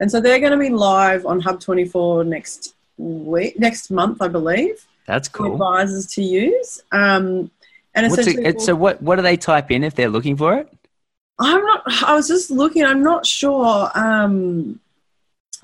And 0.00 0.10
so 0.10 0.20
they're 0.20 0.40
going 0.40 0.52
to 0.52 0.58
be 0.58 0.70
live 0.70 1.24
on 1.24 1.40
Hub 1.40 1.60
24 1.60 2.24
next 2.24 2.74
week, 2.98 3.58
next 3.58 3.90
month, 3.90 4.20
I 4.20 4.28
believe, 4.28 4.84
That's 5.06 5.28
cool. 5.28 5.52
advisors 5.52 6.06
to 6.14 6.22
use. 6.22 6.82
Um, 6.90 7.50
and 7.94 8.10
What's 8.10 8.18
essentially, 8.18 8.44
it, 8.44 8.60
so 8.60 8.74
what 8.74 9.00
what 9.00 9.16
do 9.16 9.22
they 9.22 9.36
type 9.36 9.70
in 9.70 9.84
if 9.84 9.94
they're 9.94 10.08
looking 10.08 10.36
for 10.36 10.54
it? 10.54 10.68
I'm 11.38 11.64
not. 11.64 11.82
I 12.02 12.14
was 12.14 12.26
just 12.26 12.50
looking. 12.50 12.84
I'm 12.84 13.02
not 13.02 13.24
sure 13.24 13.90
um, 13.94 14.80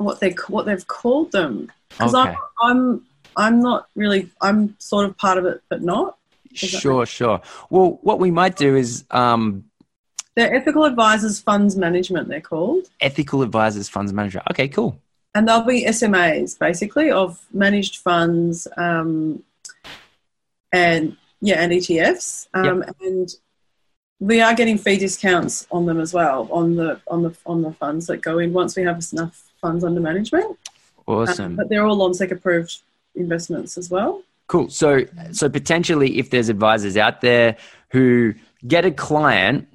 what 0.00 0.20
they 0.20 0.34
what 0.48 0.66
they've 0.66 0.86
called 0.86 1.32
them 1.32 1.70
because 1.90 2.14
Okay. 2.14 2.30
I'm 2.30 2.36
I'm 2.62 3.06
I'm 3.36 3.60
not 3.60 3.86
really. 3.94 4.30
I'm 4.40 4.74
sort 4.78 5.06
of 5.06 5.16
part 5.16 5.38
of 5.38 5.44
it, 5.46 5.62
but 5.68 5.82
not. 5.82 6.16
Sure, 6.52 7.06
sure. 7.06 7.40
Well, 7.70 8.00
what 8.02 8.18
we 8.18 8.30
might 8.32 8.56
do 8.56 8.74
is 8.74 9.04
um, 9.12 9.64
They're 10.34 10.52
ethical 10.54 10.84
advisors 10.84 11.40
funds 11.40 11.76
management. 11.76 12.28
They're 12.28 12.40
called, 12.40 12.86
ethical 13.00 13.42
advisors 13.42 13.88
funds 13.88 14.12
manager. 14.12 14.42
Okay, 14.50 14.66
cool. 14.68 15.00
and 15.34 15.46
they'll 15.46 15.62
be 15.62 15.84
SMAs 15.84 16.58
basically 16.58 17.10
of 17.12 17.38
managed 17.52 17.98
funds, 17.98 18.66
um, 18.76 19.44
and 20.72 21.16
yeah, 21.40 21.60
and 21.62 21.72
ETFs, 21.72 22.48
um, 22.54 22.84
and 23.00 23.28
we 24.18 24.40
are 24.40 24.54
getting 24.54 24.76
fee 24.76 24.98
discounts 24.98 25.66
on 25.70 25.86
them 25.86 26.00
as 26.00 26.12
well 26.12 26.48
on 26.50 26.74
the 26.76 27.00
on 27.06 27.22
the 27.22 27.34
on 27.46 27.62
the 27.62 27.72
funds 27.72 28.06
that 28.08 28.18
go 28.22 28.38
in 28.38 28.52
once 28.52 28.76
we 28.76 28.82
have 28.82 29.00
enough 29.12 29.49
funds 29.60 29.84
under 29.84 30.00
management. 30.00 30.46
Um, 30.46 30.56
Awesome. 31.16 31.56
but 31.56 31.68
they're 31.68 31.84
all 31.86 31.96
Lonsec 31.96 32.30
approved 32.30 32.78
investments 33.14 33.76
as 33.76 33.90
well. 33.90 34.22
Cool. 34.46 34.68
So, 34.68 35.04
so 35.32 35.48
potentially, 35.48 36.18
if 36.18 36.30
there's 36.30 36.48
advisors 36.48 36.96
out 36.96 37.20
there 37.20 37.56
who 37.90 38.34
get 38.66 38.84
a 38.84 38.90
client 38.90 39.66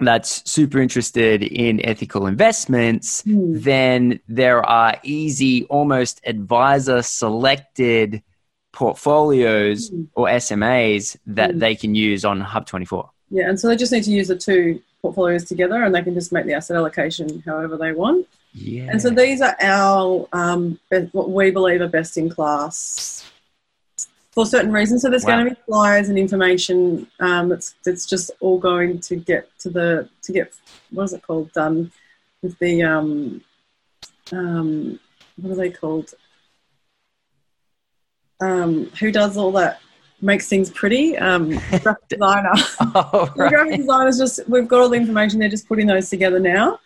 that's 0.00 0.48
super 0.48 0.80
interested 0.80 1.42
in 1.42 1.84
ethical 1.84 2.26
investments, 2.26 3.22
Hmm. 3.22 3.58
then 3.58 4.20
there 4.28 4.64
are 4.64 4.96
easy, 5.02 5.64
almost 5.64 6.20
advisor 6.24 7.02
selected 7.02 8.22
portfolios 8.72 9.88
Hmm. 9.88 10.02
or 10.14 10.28
SMAs 10.28 11.16
that 11.26 11.52
Hmm. 11.52 11.58
they 11.58 11.74
can 11.74 11.94
use 11.94 12.24
on 12.24 12.40
Hub 12.40 12.66
24. 12.66 13.10
Yeah, 13.30 13.48
and 13.48 13.58
so 13.58 13.68
they 13.68 13.76
just 13.76 13.92
need 13.92 14.04
to 14.04 14.10
use 14.12 14.28
the 14.28 14.36
two 14.36 14.80
portfolios 15.02 15.44
together, 15.44 15.82
and 15.84 15.94
they 15.94 16.02
can 16.02 16.14
just 16.14 16.32
make 16.32 16.46
the 16.46 16.54
asset 16.54 16.76
allocation 16.76 17.42
however 17.44 17.76
they 17.76 17.92
want. 17.92 18.26
Yeah. 18.60 18.88
And 18.90 19.00
so 19.00 19.10
these 19.10 19.40
are 19.40 19.56
our 19.60 20.28
um, 20.32 20.78
be- 20.90 21.08
what 21.12 21.30
we 21.30 21.50
believe 21.50 21.80
are 21.80 21.88
best 21.88 22.16
in 22.16 22.28
class 22.28 23.24
for 24.32 24.44
certain 24.46 24.72
reasons. 24.72 25.02
So 25.02 25.10
there's 25.10 25.24
Wow. 25.24 25.36
going 25.36 25.48
to 25.48 25.54
be 25.54 25.60
flyers 25.66 26.08
and 26.08 26.18
information 26.18 27.06
um, 27.20 27.48
that's 27.48 27.74
that's 27.84 28.06
just 28.06 28.30
all 28.40 28.58
going 28.58 29.00
to 29.00 29.16
get 29.16 29.48
to 29.60 29.70
the 29.70 30.08
to 30.22 30.32
get 30.32 30.52
what 30.90 31.04
is 31.04 31.12
it 31.12 31.22
called 31.22 31.52
done 31.52 31.92
with 32.42 32.58
the 32.58 32.82
um, 32.82 33.42
um, 34.32 34.98
what 35.36 35.52
are 35.52 35.56
they 35.56 35.70
called? 35.70 36.14
Um, 38.40 38.86
who 39.00 39.10
does 39.10 39.36
all 39.36 39.52
that? 39.52 39.80
Makes 40.20 40.48
things 40.48 40.70
pretty. 40.70 41.16
Um, 41.16 41.50
graphic 41.82 42.08
designer. 42.08 42.50
oh, 42.80 43.32
The 43.36 43.48
graphic 43.48 43.76
designers 43.78 44.18
just 44.18 44.48
we've 44.48 44.66
got 44.68 44.80
all 44.80 44.88
the 44.88 44.96
information. 44.96 45.38
They're 45.38 45.48
just 45.48 45.68
putting 45.68 45.86
those 45.86 46.10
together 46.10 46.40
now. 46.40 46.80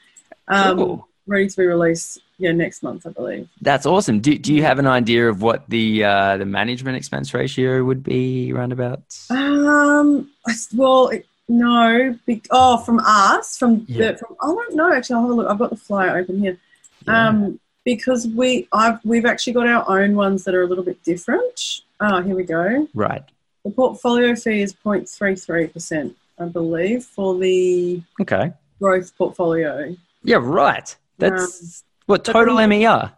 Um, 0.49 0.77
Cool. 0.77 1.09
Ready 1.27 1.49
to 1.49 1.57
be 1.57 1.67
released. 1.67 2.21
Yeah, 2.39 2.51
next 2.53 2.83
month 2.83 3.07
I 3.07 3.11
believe. 3.11 3.49
That's 3.61 3.87
awesome. 3.87 4.19
Do, 4.21 4.37
do 4.37 4.53
you 4.53 4.63
have 4.65 4.79
an 4.81 4.87
idea 4.89 5.29
of 5.29 5.41
what 5.43 5.69
the 5.69 6.03
uh, 6.05 6.37
the 6.37 6.45
management 6.45 6.97
expense 6.97 7.33
ratio 7.33 7.85
would 7.85 8.03
be 8.03 8.53
roundabout? 8.53 9.03
Um. 9.31 10.31
Well, 10.75 11.09
it, 11.09 11.27
no. 11.49 12.19
Be, 12.27 12.43
oh, 12.51 12.79
from 12.79 13.01
us, 13.05 13.57
from 13.57 13.85
Yeah. 13.89 14.13
the. 14.13 14.19
From, 14.19 14.37
I 14.43 14.47
don't 14.47 14.75
know. 14.75 14.93
Actually, 14.93 15.15
I'll 15.17 15.23
have 15.23 15.31
a 15.31 15.35
look. 15.35 15.49
I've 15.51 15.59
got 15.59 15.71
the 15.71 15.77
flyer 15.77 16.19
open 16.19 16.41
here. 16.41 16.59
Yeah. 17.07 17.29
Um, 17.29 17.61
because 17.85 18.29
we, 18.29 18.69
I've, 18.73 19.05
we've 19.05 19.25
actually 19.27 19.55
got 19.55 19.67
our 19.67 20.01
own 20.03 20.15
ones 20.15 20.45
that 20.45 20.55
are 20.55 20.63
a 20.63 20.67
little 20.67 20.85
bit 20.85 21.03
different. 21.03 21.81
Oh, 22.01 22.23
here 22.23 22.37
we 22.37 22.45
go. 22.45 22.87
right. 22.95 23.23
The 23.65 23.71
portfolio 23.71 24.35
fee 24.37 24.63
is 24.63 24.73
0.33 24.73 25.73
percent, 25.73 26.17
I 26.39 26.45
believe, 26.47 27.05
for 27.05 27.39
the 27.39 28.03
Okay. 28.21 28.53
growth 28.81 29.17
portfolio. 29.17 29.97
Yeah. 30.25 30.39
Right. 30.41 30.97
That's 31.19 31.85
what 32.07 32.25
total 32.25 32.57
the- 32.57 32.67
MER. 32.67 33.13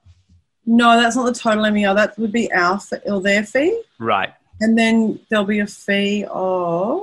No, 0.67 0.99
that's 1.01 1.15
not 1.17 1.27
the 1.27 1.39
total 1.39 1.65
MER. 1.71 1.95
That 1.95 2.19
would 2.19 2.33
be 2.33 2.51
our 2.53 2.81
or 3.05 3.21
their 3.21 3.45
fee, 3.45 3.83
Right. 3.99 4.33
and 4.61 4.79
then 4.79 5.21
there'll 5.29 5.45
be 5.45 5.61
a 5.61 5.67
fee 5.67 6.25
of 6.31 7.03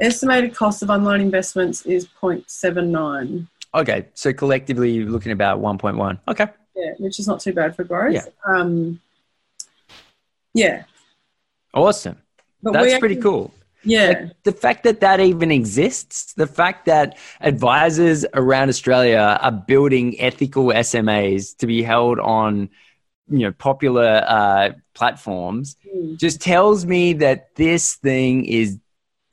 estimated 0.00 0.54
cost 0.54 0.82
of 0.82 0.88
online 0.90 1.20
investments 1.20 1.84
is 1.84 2.06
0.79. 2.06 3.48
Okay. 3.74 4.06
So 4.14 4.32
collectively, 4.32 4.90
you're 4.92 5.08
looking 5.10 5.32
about 5.32 5.60
1.1. 5.60 6.18
Okay. 6.28 6.46
Yeah, 6.74 6.92
which 6.98 7.18
is 7.18 7.26
not 7.26 7.40
too 7.40 7.52
bad 7.52 7.76
for 7.76 7.84
growth. 7.84 8.14
Yeah. 8.14 8.24
Um, 8.46 9.00
yeah, 10.54 10.84
Awesome. 11.74 12.16
but 12.62 12.72
That's 12.72 12.84
we 12.94 12.98
pretty 12.98 13.14
actually- 13.16 13.22
cool. 13.22 13.54
Yeah, 13.82 14.08
Like, 14.08 14.42
the 14.44 14.52
fact 14.52 14.84
that 14.84 15.00
that 15.00 15.20
even 15.20 15.50
exists, 15.50 16.34
the 16.34 16.46
fact 16.46 16.86
that 16.86 17.16
advisors 17.40 18.26
around 18.34 18.68
Australia 18.68 19.38
are 19.40 19.52
building 19.52 20.20
ethical 20.20 20.70
SMAs 20.72 21.54
to 21.58 21.66
be 21.66 21.82
held 21.82 22.18
on, 22.20 22.68
you 23.28 23.38
know, 23.40 23.52
popular 23.52 24.24
uh, 24.26 24.70
platforms, 24.94 25.76
Mm. 25.86 26.18
just 26.18 26.40
tells 26.40 26.84
me 26.84 27.14
that 27.14 27.54
this 27.56 27.94
thing 27.96 28.44
is 28.44 28.78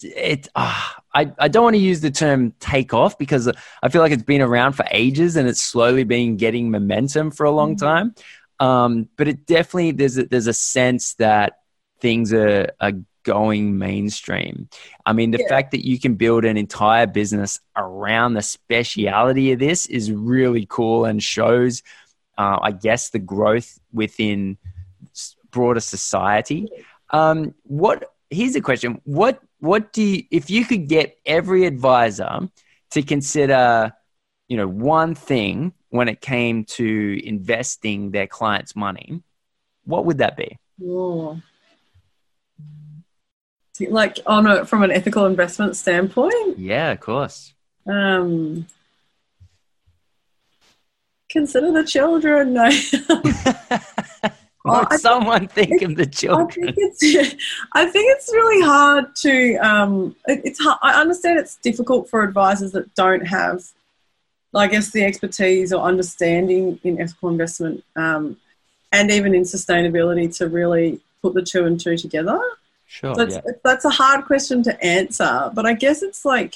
it. 0.02 0.48
ah, 0.56 0.96
I 1.14 1.32
I 1.39 1.48
don't 1.48 1.64
want 1.64 1.76
to 1.76 1.82
use 1.82 2.02
the 2.02 2.12
term 2.12 2.54
take 2.60 2.93
off 2.93 3.18
because 3.18 3.50
I 3.84 3.89
feel 3.89 4.02
like 4.02 4.12
it's 4.12 4.24
been 4.24 4.41
around 4.41 4.74
for 4.74 4.86
ages 4.91 5.36
and 5.36 5.48
it's 5.48 5.62
slowly 5.62 6.04
been 6.04 6.38
getting 6.38 6.72
momentum 6.72 7.32
for 7.32 7.45
a 7.45 7.52
long 7.52 7.76
Mhm. 7.76 7.80
time. 7.80 8.16
Um, 8.60 9.10
but 9.18 9.28
it 9.28 9.45
definitely 9.45 9.91
there's 9.91 10.18
a, 10.18 10.26
there's 10.26 10.48
a 10.48 10.54
sense 10.54 11.16
that 11.16 11.60
things 12.00 12.34
are 12.34 12.72
are 12.80 12.93
going 13.28 13.78
mainstream. 13.78 14.69
I 15.05 15.11
mean, 15.13 15.32
the 15.32 15.39
Yeah. 15.43 15.53
fact 15.53 15.71
that 15.71 15.86
you 15.86 15.99
can 15.99 16.15
build 16.15 16.45
an 16.45 16.57
entire 16.57 17.07
business 17.19 17.59
around 17.75 18.34
the 18.34 18.41
speciality 18.41 19.51
of 19.53 19.59
this 19.59 19.86
is 19.86 20.11
really 20.11 20.65
cool 20.78 21.05
and 21.05 21.21
shows, 21.21 21.84
uh, 22.38 22.57
I 22.69 22.71
guess, 22.71 23.09
the 23.09 23.19
growth 23.19 23.69
within 23.91 24.57
broader 25.51 25.82
society. 25.82 26.67
Um, 27.09 27.53
what? 27.63 27.97
Here's 28.30 28.55
a 28.55 28.61
question: 28.61 29.01
What? 29.03 29.36
What 29.59 29.91
do 29.91 30.01
you, 30.03 30.23
if 30.32 30.49
you 30.49 30.65
could 30.65 30.88
get 30.88 31.17
every 31.25 31.65
advisor 31.65 32.34
to 32.91 33.01
consider, 33.01 33.91
you 34.47 34.57
know, 34.57 34.67
one 34.67 35.15
thing 35.15 35.73
when 35.89 36.07
it 36.07 36.21
came 36.21 36.63
to 36.80 36.86
investing 37.25 38.11
their 38.11 38.28
clients' 38.28 38.75
money? 38.75 39.23
What 39.86 40.05
would 40.05 40.19
that 40.19 40.36
be? 40.38 40.57
Oh. 40.84 41.41
Like 43.82 44.19
on 44.25 44.47
a, 44.47 44.65
from 44.65 44.84
an 44.84 44.91
ethical 44.91 45.25
investment 45.25 45.75
standpoint, 45.75 46.57
Yeah, 46.57 46.91
of 46.91 46.99
course. 46.99 47.53
um, 47.86 48.65
consider 51.30 51.71
the 51.71 51.84
children. 51.84 52.53
No. 54.65 54.75
Would 54.80 54.88
I- 54.91 54.97
someone 54.97 55.47
think 55.47 55.82
of 55.82 55.95
the 55.95 56.01
I 56.03 56.05
children? 56.07 56.73
think 56.73 56.75
it's 56.78 57.36
I 57.73 57.86
think 57.86 58.11
it's 58.17 58.30
really 58.34 58.61
hard 58.65 59.15
to 59.17 59.55
um 59.57 60.13
it, 60.28 60.41
it's 60.43 60.59
hard, 60.61 60.78
I 60.82 60.99
understand 60.99 61.39
it's 61.39 61.55
difficult 61.55 62.09
for 62.09 62.21
advisors 62.21 62.73
that 62.73 62.93
don't 62.93 63.25
have 63.25 63.63
I 64.53 64.67
guess 64.67 64.91
the 64.91 65.05
expertise 65.05 65.71
or 65.71 65.84
understanding 65.84 66.82
in 66.84 66.99
ethical 66.99 67.30
investment 67.30 67.82
um, 67.95 68.36
and 68.91 69.09
even 69.09 69.34
in 69.34 69.43
sustainability 69.43 70.36
to 70.39 70.49
really 70.49 70.99
put 71.21 71.34
the 71.34 71.43
two 71.43 71.65
and 71.65 71.80
two 71.80 71.95
together. 71.95 72.38
Sure. 72.88 73.14
Oh, 73.18 73.28
yeah. 73.28 73.42
that's 73.64 73.86
a 73.86 73.90
hard 73.90 74.26
question 74.26 74.64
to 74.64 74.84
answer, 74.84 75.52
but 75.54 75.66
I 75.66 75.74
guess 75.74 76.02
it's 76.02 76.24
like, 76.24 76.56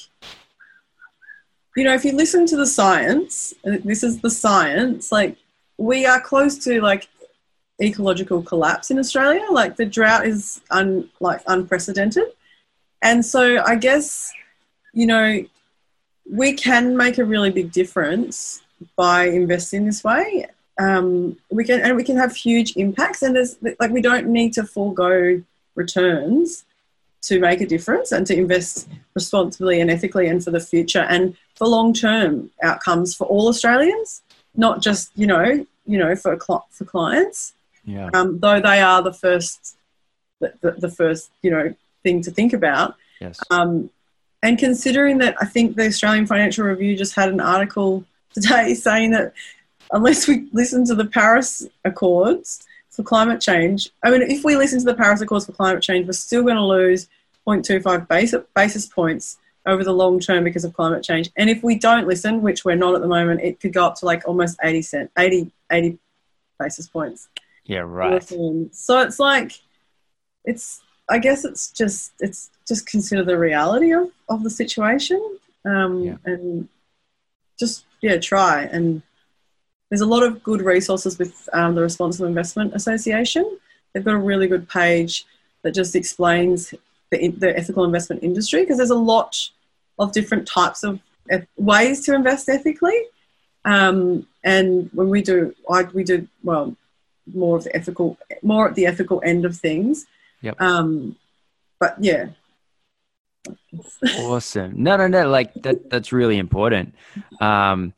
you 1.76 1.84
know, 1.84 1.94
if 1.94 2.06
you 2.06 2.14
listen 2.14 2.46
to 2.48 2.56
the 2.56 2.66
science, 2.66 3.54
this 3.64 4.02
is 4.02 4.22
the 4.22 4.30
science, 4.30 5.12
like 5.12 5.38
we 5.78 6.06
are 6.06 6.22
close 6.22 6.58
to 6.60 6.82
like 6.82 7.10
ecological 7.82 8.42
collapse 8.42 8.92
in 8.92 8.98
Australia. 8.98 9.46
Like 9.52 9.76
the 9.76 9.86
drought 9.86 10.26
is 10.26 10.62
un, 10.72 11.10
like 11.20 11.42
unprecedented, 11.48 12.28
and 13.02 13.26
so 13.26 13.62
I 13.64 13.76
guess, 13.76 14.32
you 14.94 15.08
know, 15.08 15.44
we 16.32 16.54
can 16.54 16.96
make 16.96 17.18
a 17.18 17.26
really 17.26 17.52
big 17.52 17.72
difference 17.72 18.62
by 18.96 19.26
investing 19.26 19.86
this 19.86 20.04
way. 20.04 20.48
Um, 20.80 21.38
we 21.50 21.66
can 21.66 21.82
and 21.82 21.96
we 21.98 22.04
can 22.04 22.16
have 22.16 22.36
huge 22.36 22.78
impacts, 22.78 23.22
and 23.22 23.36
there's 23.36 23.58
like 23.80 23.92
we 23.92 24.02
don't 24.02 24.28
need 24.28 24.54
to 24.54 24.64
forego 24.64 25.44
returns 25.76 26.66
to 27.22 27.40
make 27.40 27.62
a 27.62 27.68
difference 27.68 28.12
and 28.12 28.26
to 28.28 28.36
invest 28.36 28.88
responsibly 29.14 29.80
and 29.80 29.92
ethically 29.92 30.28
and 30.28 30.44
for 30.44 30.52
the 30.52 30.60
future 30.60 31.06
and 31.10 31.36
for 31.56 31.68
long-term 31.68 32.50
outcomes 32.64 33.16
for 33.16 33.26
all 33.26 33.48
Australians, 33.48 34.24
not 34.56 34.82
just 34.82 35.12
you 35.16 35.28
know 35.28 35.66
you 35.86 35.98
know 35.98 36.16
for 36.16 36.38
for 36.72 36.86
clients. 36.86 37.54
yeah. 37.86 38.10
Um, 38.14 38.40
though 38.40 38.60
they 38.60 38.82
are 38.82 39.02
the 39.02 39.14
first 39.14 39.78
the, 40.40 40.54
the, 40.62 40.72
the 40.72 40.90
first 40.90 41.32
you 41.42 41.52
know 41.52 41.76
thing 42.04 42.22
to 42.24 42.32
think 42.32 42.54
about. 42.54 42.96
Yes. 43.20 43.40
Um, 43.52 43.92
and 44.44 44.58
considering 44.58 45.20
that, 45.20 45.36
I 45.40 45.46
think 45.46 45.76
the 45.76 45.86
Australian 45.86 46.26
Financial 46.26 46.66
Review 46.66 46.98
just 46.98 47.14
had 47.14 47.30
an 47.30 47.40
article 47.40 48.04
today 48.34 48.74
saying 48.74 49.12
that 49.12 49.34
unless 49.92 50.28
we 50.28 50.48
listen 50.52 50.86
to 50.86 50.96
the 50.96 51.06
Paris 51.06 51.68
Accords 51.86 52.66
for 52.92 53.04
climate 53.04 53.42
change, 53.42 53.90
I 54.04 54.12
mean, 54.12 54.22
if 54.22 54.44
we 54.44 54.56
listen 54.56 54.80
to 54.80 54.86
the 54.86 54.94
Paris 54.94 55.22
Accords 55.22 55.46
for 55.46 55.54
climate 55.54 55.82
change, 55.82 56.06
we're 56.06 56.14
still 56.14 56.44
going 56.44 56.58
to 56.58 56.66
lose 56.66 57.08
0.25 57.48 58.08
basis, 58.08 58.44
basis 58.56 58.86
points 58.86 59.38
over 59.66 59.84
the 59.84 59.94
long 59.94 60.20
term 60.20 60.44
because 60.44 60.64
of 60.64 60.74
climate 60.74 61.04
change. 61.04 61.30
And 61.38 61.50
if 61.50 61.64
we 61.64 61.80
don't 61.80 62.08
listen, 62.08 62.42
which 62.42 62.64
we're 62.66 62.76
not 62.76 62.94
at 62.96 63.02
the 63.02 63.08
moment, 63.08 63.42
it 63.42 63.60
could 63.60 63.74
go 63.74 63.86
up 63.86 63.96
to 63.96 64.06
like 64.06 64.28
almost 64.28 64.60
80 64.64 64.82
cent, 64.84 65.12
80, 65.18 65.52
80 65.72 65.98
basis 66.60 66.88
points. 66.88 67.30
Yeah. 67.66 67.80
Right. 67.80 68.22
So 68.72 69.02
it's 69.02 69.20
like, 69.20 69.54
it's. 70.46 70.82
I 71.10 71.18
guess 71.18 71.44
it's 71.44 71.72
just 71.72 72.14
it's 72.22 72.52
just 72.66 72.88
consider 72.88 73.24
the 73.26 73.38
reality 73.38 73.92
of, 73.92 74.10
of 74.30 74.44
the 74.44 74.50
situation, 74.50 75.22
um, 75.66 76.04
Yeah. 76.04 76.16
and 76.24 76.70
just 77.60 77.84
yeah 78.02 78.18
try. 78.18 78.64
And 78.64 79.02
there's 79.92 80.02
a 80.02 80.06
lot 80.06 80.24
of 80.24 80.42
good 80.42 80.62
resources 80.62 81.20
with 81.20 81.50
um, 81.52 81.76
the 81.76 81.82
Responsible 81.82 82.26
Investment 82.26 82.74
Association. 82.74 83.60
They've 83.92 84.04
got 84.04 84.14
a 84.14 84.18
really 84.18 84.48
good 84.48 84.70
page 84.70 85.26
that 85.64 85.76
just 85.76 85.98
explains 85.98 86.74
the, 87.12 87.28
the 87.28 87.56
ethical 87.58 87.84
investment 87.84 88.24
industry 88.24 88.62
because 88.62 88.78
there's 88.78 88.90
a 88.90 88.96
lot 88.96 89.50
of 90.00 90.14
different 90.14 90.48
types 90.48 90.84
of 90.84 91.02
ways 91.58 92.06
to 92.06 92.16
invest 92.16 92.48
ethically. 92.48 93.00
Um, 93.66 94.26
and 94.46 94.90
when 94.94 95.10
we 95.10 95.22
do, 95.22 95.54
I, 95.70 95.84
we 95.84 96.06
do 96.06 96.26
well 96.42 96.74
more 97.34 97.58
of 97.58 97.66
the 97.66 97.76
ethical, 97.76 98.18
more 98.42 98.70
at 98.70 98.76
the 98.76 98.86
ethical 98.86 99.22
end 99.26 99.44
of 99.44 99.58
things. 99.58 100.06
Yep. 100.42 100.60
Um, 100.62 101.18
but 101.82 101.98
yeah, 102.00 102.30
awesome. 104.20 104.74
No, 104.82 104.96
no, 104.96 105.08
no. 105.08 105.30
Like 105.30 105.54
that. 105.64 105.90
That's 105.90 106.14
really 106.14 106.38
important. 106.38 106.96
Um, 107.42 107.94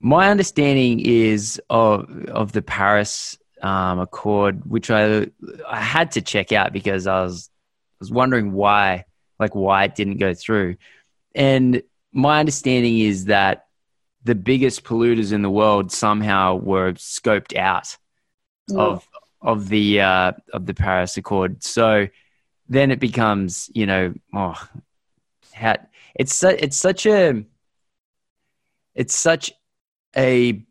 my 0.00 0.30
understanding 0.30 1.00
is 1.00 1.60
of 1.70 2.08
of 2.28 2.52
the 2.52 2.62
Paris 2.62 3.38
um, 3.62 3.98
Accord, 3.98 4.64
which 4.64 4.90
I 4.90 5.26
I 5.66 5.80
had 5.80 6.12
to 6.12 6.22
check 6.22 6.52
out 6.52 6.72
because 6.72 7.06
I 7.06 7.22
was 7.22 7.50
was 7.98 8.10
wondering 8.12 8.52
why, 8.52 9.04
like 9.38 9.54
why 9.54 9.84
it 9.84 9.94
didn't 9.94 10.18
go 10.18 10.34
through. 10.34 10.76
And 11.34 11.82
my 12.12 12.40
understanding 12.40 13.00
is 13.00 13.26
that 13.26 13.66
the 14.24 14.34
biggest 14.34 14.84
polluters 14.84 15.32
in 15.32 15.42
the 15.42 15.50
world 15.50 15.90
somehow 15.90 16.56
were 16.56 16.92
scoped 16.94 17.56
out 17.56 17.96
of 18.74 19.08
of 19.40 19.68
the 19.68 20.00
uh, 20.00 20.32
of 20.52 20.66
the 20.66 20.74
Paris 20.74 21.16
Accord. 21.16 21.62
So 21.62 22.08
then 22.68 22.90
it 22.90 23.00
becomes, 23.00 23.70
you 23.74 23.86
know, 23.86 24.14
oh, 24.34 24.68
how, 25.54 25.76
it's 26.14 26.34
su- 26.34 26.56
it's 26.58 26.76
such 26.76 27.06
a 27.06 27.44
it's 28.94 29.14
such 29.14 29.52
a 30.16 30.62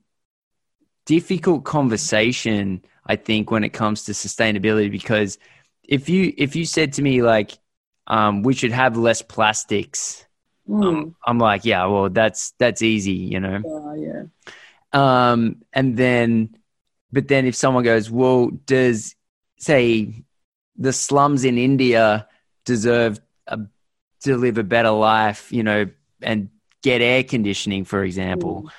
difficult 1.06 1.64
conversation. 1.64 2.84
I 3.06 3.16
think 3.16 3.52
when 3.52 3.64
it 3.64 3.70
comes 3.70 4.04
to 4.06 4.12
sustainability, 4.12 4.92
because 4.92 5.38
if 5.84 6.10
you 6.10 6.34
if 6.38 6.56
you 6.56 6.66
said 6.66 6.94
to 6.94 7.02
me 7.02 7.22
like 7.22 7.58
um, 8.08 8.44
we 8.44 8.54
should 8.54 8.72
have 8.72 8.98
less 8.98 9.22
plastics, 9.22 10.26
Mm. 10.68 10.84
um, 10.86 11.16
I'm 11.26 11.40
like, 11.40 11.64
yeah, 11.64 11.86
well, 11.86 12.10
that's 12.10 12.52
that's 12.60 12.82
easy, 12.82 13.14
you 13.14 13.40
know. 13.40 13.62
Uh, 13.66 13.94
yeah. 13.94 14.24
Um, 14.92 15.64
and 15.72 15.96
then, 15.96 16.58
but 17.12 17.28
then 17.28 17.46
if 17.46 17.56
someone 17.56 17.84
goes, 17.84 18.12
well, 18.12 18.50
does 18.66 19.16
say 19.58 20.26
the 20.76 20.92
slums 20.92 21.46
in 21.46 21.58
India 21.58 22.28
deserve 22.66 23.20
a, 23.48 23.60
to 24.22 24.38
live 24.38 24.58
a 24.58 24.64
better 24.64 24.90
life, 24.90 25.52
you 25.54 25.64
know, 25.64 25.86
and 26.22 26.50
get 26.84 27.02
air 27.02 27.24
conditioning, 27.24 27.86
for 27.86 28.04
example? 28.04 28.70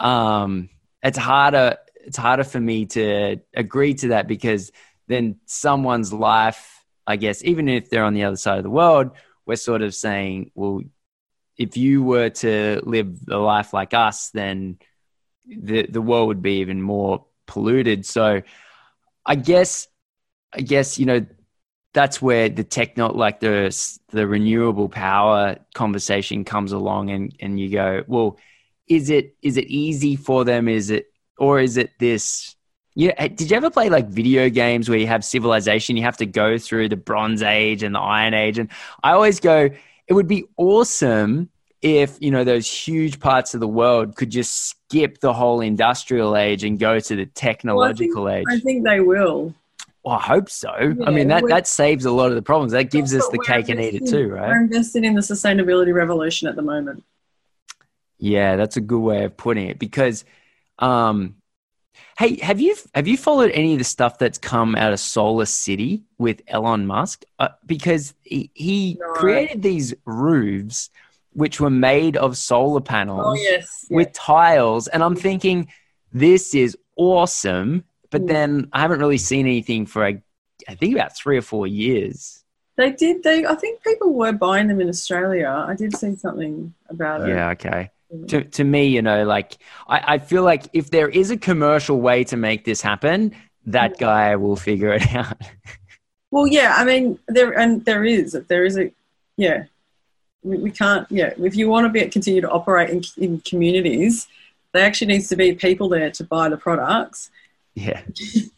Um, 0.00 0.70
it's 1.02 1.18
harder. 1.18 1.76
It's 2.04 2.16
harder 2.16 2.44
for 2.44 2.58
me 2.60 2.86
to 2.86 3.36
agree 3.54 3.94
to 3.94 4.08
that 4.08 4.26
because 4.26 4.72
then 5.06 5.36
someone's 5.46 6.12
life, 6.12 6.84
I 7.06 7.16
guess, 7.16 7.44
even 7.44 7.68
if 7.68 7.90
they're 7.90 8.04
on 8.04 8.14
the 8.14 8.24
other 8.24 8.36
side 8.36 8.58
of 8.58 8.64
the 8.64 8.70
world, 8.70 9.12
we're 9.46 9.56
sort 9.56 9.82
of 9.82 9.94
saying, 9.94 10.50
well, 10.54 10.80
if 11.56 11.76
you 11.76 12.02
were 12.02 12.30
to 12.30 12.80
live 12.84 13.18
a 13.28 13.36
life 13.36 13.74
like 13.74 13.92
us, 13.92 14.30
then 14.30 14.78
the 15.46 15.86
the 15.86 16.00
world 16.00 16.28
would 16.28 16.42
be 16.42 16.60
even 16.60 16.80
more 16.80 17.26
polluted. 17.46 18.06
So 18.06 18.42
I 19.26 19.34
guess 19.34 19.88
I 20.52 20.60
guess 20.60 20.98
you 20.98 21.06
know 21.06 21.26
that's 21.92 22.22
where 22.22 22.48
the 22.48 22.64
techno 22.64 23.12
like 23.12 23.40
the 23.40 23.76
the 24.10 24.26
renewable 24.26 24.88
power 24.88 25.58
conversation 25.74 26.44
comes 26.44 26.72
along 26.72 27.10
and 27.10 27.34
and 27.40 27.58
you 27.60 27.70
go, 27.70 28.04
well, 28.06 28.38
is 28.90 29.08
it 29.08 29.36
is 29.40 29.56
it 29.56 29.66
easy 29.68 30.16
for 30.16 30.44
them? 30.44 30.68
Is 30.68 30.90
it 30.90 31.06
or 31.38 31.60
is 31.60 31.78
it 31.78 31.92
this 31.98 32.56
yeah, 32.96 33.12
uh, 33.18 33.28
did 33.28 33.50
you 33.50 33.56
ever 33.56 33.70
play 33.70 33.88
like 33.88 34.08
video 34.08 34.50
games 34.50 34.88
where 34.88 34.98
you 34.98 35.06
have 35.06 35.24
civilization? 35.24 35.96
You 35.96 36.02
have 36.02 36.16
to 36.16 36.26
go 36.26 36.58
through 36.58 36.88
the 36.88 36.96
Bronze 36.96 37.40
Age 37.40 37.84
and 37.84 37.94
the 37.94 38.00
Iron 38.00 38.34
Age, 38.34 38.58
and 38.58 38.68
I 39.04 39.12
always 39.12 39.38
go, 39.38 39.70
it 40.08 40.12
would 40.12 40.26
be 40.26 40.44
awesome 40.56 41.48
if 41.82 42.18
you 42.20 42.32
know 42.32 42.42
those 42.42 42.68
huge 42.68 43.20
parts 43.20 43.54
of 43.54 43.60
the 43.60 43.68
world 43.68 44.16
could 44.16 44.28
just 44.28 44.54
skip 44.70 45.20
the 45.20 45.32
whole 45.32 45.60
industrial 45.60 46.36
age 46.36 46.64
and 46.64 46.78
go 46.78 46.98
to 46.98 47.16
the 47.16 47.26
technological 47.26 48.28
age. 48.28 48.44
I 48.50 48.58
think 48.58 48.84
they 48.84 49.00
will. 49.00 49.54
Well, 50.02 50.16
I 50.16 50.22
hope 50.22 50.50
so. 50.50 50.70
I 50.70 51.10
mean, 51.10 51.28
that, 51.28 51.44
that 51.48 51.66
saves 51.66 52.06
a 52.06 52.10
lot 52.10 52.30
of 52.30 52.34
the 52.34 52.42
problems. 52.42 52.72
That 52.72 52.90
gives 52.90 53.14
us 53.14 53.28
the 53.28 53.38
cake 53.38 53.68
and 53.68 53.78
eat 53.78 53.94
it 53.94 54.08
too, 54.08 54.28
right? 54.28 54.48
We're 54.48 54.62
invested 54.62 55.04
in 55.04 55.14
the 55.14 55.20
sustainability 55.20 55.94
revolution 55.94 56.48
at 56.48 56.56
the 56.56 56.62
moment. 56.62 57.04
Yeah, 58.20 58.56
that's 58.56 58.76
a 58.76 58.80
good 58.80 59.00
way 59.00 59.24
of 59.24 59.36
putting 59.36 59.68
it. 59.68 59.78
Because, 59.78 60.24
um, 60.78 61.36
hey, 62.18 62.38
have 62.40 62.60
you 62.60 62.76
have 62.94 63.08
you 63.08 63.16
followed 63.16 63.50
any 63.52 63.72
of 63.74 63.78
the 63.78 63.84
stuff 63.84 64.18
that's 64.18 64.38
come 64.38 64.76
out 64.76 64.92
of 64.92 65.00
Solar 65.00 65.46
City 65.46 66.04
with 66.18 66.42
Elon 66.48 66.86
Musk? 66.86 67.24
Uh, 67.38 67.48
because 67.66 68.14
he, 68.22 68.50
he 68.54 68.96
No. 69.00 69.06
created 69.14 69.62
these 69.62 69.94
roofs 70.04 70.90
which 71.32 71.60
were 71.60 71.70
made 71.70 72.16
of 72.16 72.36
solar 72.36 72.80
panels 72.80 73.24
Oh 73.26 73.34
yes, 73.34 73.86
with 73.90 74.12
tiles, 74.12 74.88
and 74.88 75.02
I'm 75.02 75.16
thinking 75.16 75.68
this 76.12 76.54
is 76.54 76.76
awesome. 76.96 77.84
But 78.10 78.22
Mm. 78.22 78.28
then 78.28 78.68
I 78.72 78.80
haven't 78.80 79.00
really 79.00 79.18
seen 79.18 79.46
anything 79.46 79.86
for 79.86 80.04
I, 80.04 80.22
I 80.68 80.74
think 80.74 80.94
about 80.94 81.16
three 81.16 81.38
or 81.38 81.42
four 81.42 81.66
years. 81.66 82.44
they 82.76 82.92
did. 82.92 83.22
They 83.22 83.46
I 83.46 83.54
think 83.54 83.82
people 83.84 84.12
were 84.14 84.32
buying 84.32 84.68
them 84.68 84.80
in 84.80 84.88
Australia. 84.88 85.64
I 85.68 85.74
did 85.74 85.96
see 85.96 86.16
something 86.16 86.74
about 86.88 87.22
it. 87.22 87.28
Yeah, 87.28 87.50
okay. 87.50 87.90
To, 88.28 88.42
to 88.42 88.64
me, 88.64 88.86
you 88.86 89.02
know, 89.02 89.24
like 89.24 89.58
I, 89.86 90.14
I 90.14 90.18
feel 90.18 90.42
like 90.42 90.64
if 90.72 90.90
there 90.90 91.08
is 91.08 91.30
a 91.30 91.36
commercial 91.36 92.00
way 92.00 92.24
to 92.24 92.36
make 92.36 92.64
this 92.64 92.80
happen, 92.80 93.32
that 93.66 93.98
guy 93.98 94.34
will 94.36 94.56
figure 94.56 94.92
it 94.92 95.14
out. 95.14 95.40
Well, 96.30 96.46
yeah. 96.46 96.74
I 96.76 96.84
mean, 96.84 97.18
there 97.28 97.56
and 97.58 97.84
there 97.84 98.04
is 98.04 98.32
there 98.48 98.64
is 98.64 98.78
a 98.78 98.92
yeah. 99.36 99.64
We, 100.42 100.58
we 100.58 100.70
can't 100.70 101.06
yeah. 101.10 101.34
If 101.38 101.54
you 101.54 101.68
want 101.68 101.86
to 101.86 101.88
be 101.88 102.08
continue 102.08 102.40
to 102.40 102.50
operate 102.50 102.90
in, 102.90 103.02
in 103.16 103.40
communities, 103.40 104.26
there 104.72 104.84
actually 104.84 105.08
needs 105.08 105.28
to 105.28 105.36
be 105.36 105.54
people 105.54 105.88
there 105.88 106.10
to 106.10 106.24
buy 106.24 106.48
the 106.48 106.56
products. 106.56 107.30
Yeah. 107.74 108.02
you 108.34 108.48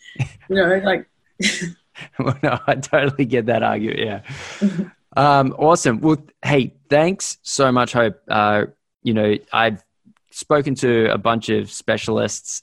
know, 0.49 0.81
like. 0.85 1.07
well, 2.19 2.39
no, 2.43 2.59
I 2.67 2.77
totally 2.77 3.25
get 3.25 3.47
that 3.47 3.63
argument. 3.63 3.99
Yeah. 3.99 4.89
Um, 5.17 5.55
awesome. 5.59 6.01
Well, 6.01 6.25
hey, 6.43 6.75
thanks 6.89 7.39
so 7.43 7.71
much, 7.71 7.93
Hope. 7.93 8.21
Uh, 8.29 8.67
you 9.03 9.15
know, 9.15 9.37
I've 9.53 9.85
spoken 10.31 10.75
to 10.77 11.13
a 11.13 11.19
bunch 11.19 11.49
of 11.49 11.71
specialists, 11.71 12.63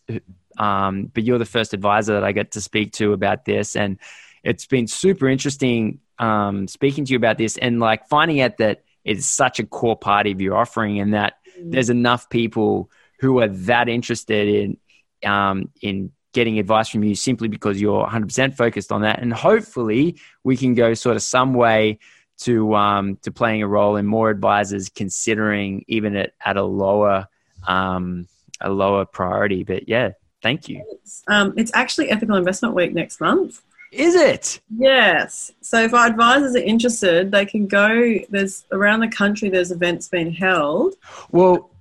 um, 0.57 1.11
but 1.13 1.23
you're 1.23 1.37
the 1.37 1.45
first 1.45 1.73
advisor 1.73 2.13
that 2.13 2.23
I 2.23 2.31
get 2.31 2.51
to 2.51 2.61
speak 2.61 2.93
to 2.93 3.13
about 3.13 3.45
this, 3.45 3.75
and 3.75 3.97
it's 4.43 4.65
been 4.65 4.87
super 4.87 5.27
interesting 5.27 5.99
um, 6.17 6.67
speaking 6.67 7.05
to 7.05 7.13
you 7.13 7.17
about 7.17 7.37
this 7.37 7.57
and 7.57 7.79
like 7.79 8.07
finding 8.09 8.41
out 8.41 8.57
that 8.57 8.83
it's 9.05 9.25
such 9.25 9.59
a 9.59 9.65
core 9.65 9.97
part 9.97 10.27
of 10.27 10.41
your 10.41 10.57
offering, 10.57 10.99
and 10.99 11.13
that 11.13 11.35
mm. 11.59 11.71
there's 11.71 11.89
enough 11.89 12.29
people 12.29 12.89
who 13.19 13.39
are 13.39 13.47
that 13.47 13.89
interested 13.89 14.47
in 14.47 15.29
um, 15.29 15.69
in 15.81 16.11
getting 16.33 16.59
advice 16.59 16.89
from 16.89 17.03
you 17.03 17.15
simply 17.15 17.47
because 17.47 17.81
you're 17.81 18.05
100% 18.05 18.55
focused 18.55 18.91
on 18.91 19.01
that, 19.01 19.21
and 19.21 19.33
hopefully 19.33 20.19
we 20.43 20.55
can 20.57 20.73
go 20.73 20.93
sort 20.93 21.15
of 21.15 21.23
some 21.23 21.53
way 21.53 21.99
to 22.39 22.75
um, 22.75 23.17
to 23.17 23.31
playing 23.31 23.61
a 23.63 23.67
role 23.67 23.95
in 23.95 24.05
more 24.05 24.29
advisors 24.29 24.89
considering 24.89 25.83
even 25.87 26.15
at, 26.15 26.33
at 26.43 26.57
a 26.57 26.63
lower 26.63 27.27
um, 27.67 28.27
a 28.61 28.69
lower 28.69 29.05
priority. 29.05 29.63
But 29.63 29.87
yeah, 29.87 30.11
thank 30.41 30.69
you. 30.69 30.83
It's, 30.91 31.23
um, 31.27 31.53
it's 31.57 31.71
actually 31.73 32.09
Ethical 32.09 32.35
Investment 32.35 32.75
Week 32.75 32.93
next 32.93 33.19
month. 33.21 33.61
Is 33.91 34.13
it? 34.15 34.59
Yes. 34.77 35.51
So 35.61 35.81
if 35.83 35.93
our 35.93 36.05
advisors 36.05 36.55
are 36.55 36.59
interested, 36.59 37.31
they 37.31 37.45
can 37.45 37.67
go. 37.67 38.19
There's 38.29 38.65
around 38.71 38.99
the 38.99 39.07
country. 39.07 39.49
There's 39.49 39.71
events 39.71 40.07
being 40.07 40.31
held. 40.31 40.93
Well, 41.31 41.71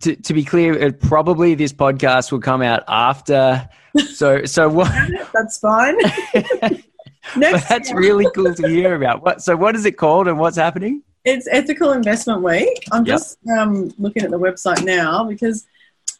to, 0.00 0.16
to 0.16 0.34
be 0.34 0.44
clear, 0.44 0.92
probably 0.92 1.54
this 1.54 1.72
podcast 1.72 2.32
will 2.32 2.40
come 2.40 2.60
out 2.60 2.82
after. 2.88 3.68
So 4.12 4.44
so 4.44 4.68
what? 4.68 4.92
That's 5.32 5.58
fine. 5.58 5.96
Next 7.36 7.68
that's 7.68 7.92
really 7.92 8.26
cool 8.34 8.54
to 8.54 8.68
hear 8.68 8.94
about. 8.94 9.22
What 9.22 9.42
so 9.42 9.56
what 9.56 9.74
is 9.74 9.84
it 9.86 9.92
called 9.92 10.28
and 10.28 10.38
what's 10.38 10.56
happening? 10.56 11.02
It's 11.24 11.48
Ethical 11.50 11.92
Investment 11.92 12.42
Week. 12.42 12.84
I'm 12.92 13.06
yep. 13.06 13.18
just 13.18 13.38
um, 13.58 13.94
looking 13.98 14.24
at 14.24 14.30
the 14.30 14.38
website 14.38 14.84
now 14.84 15.24
because, 15.24 15.66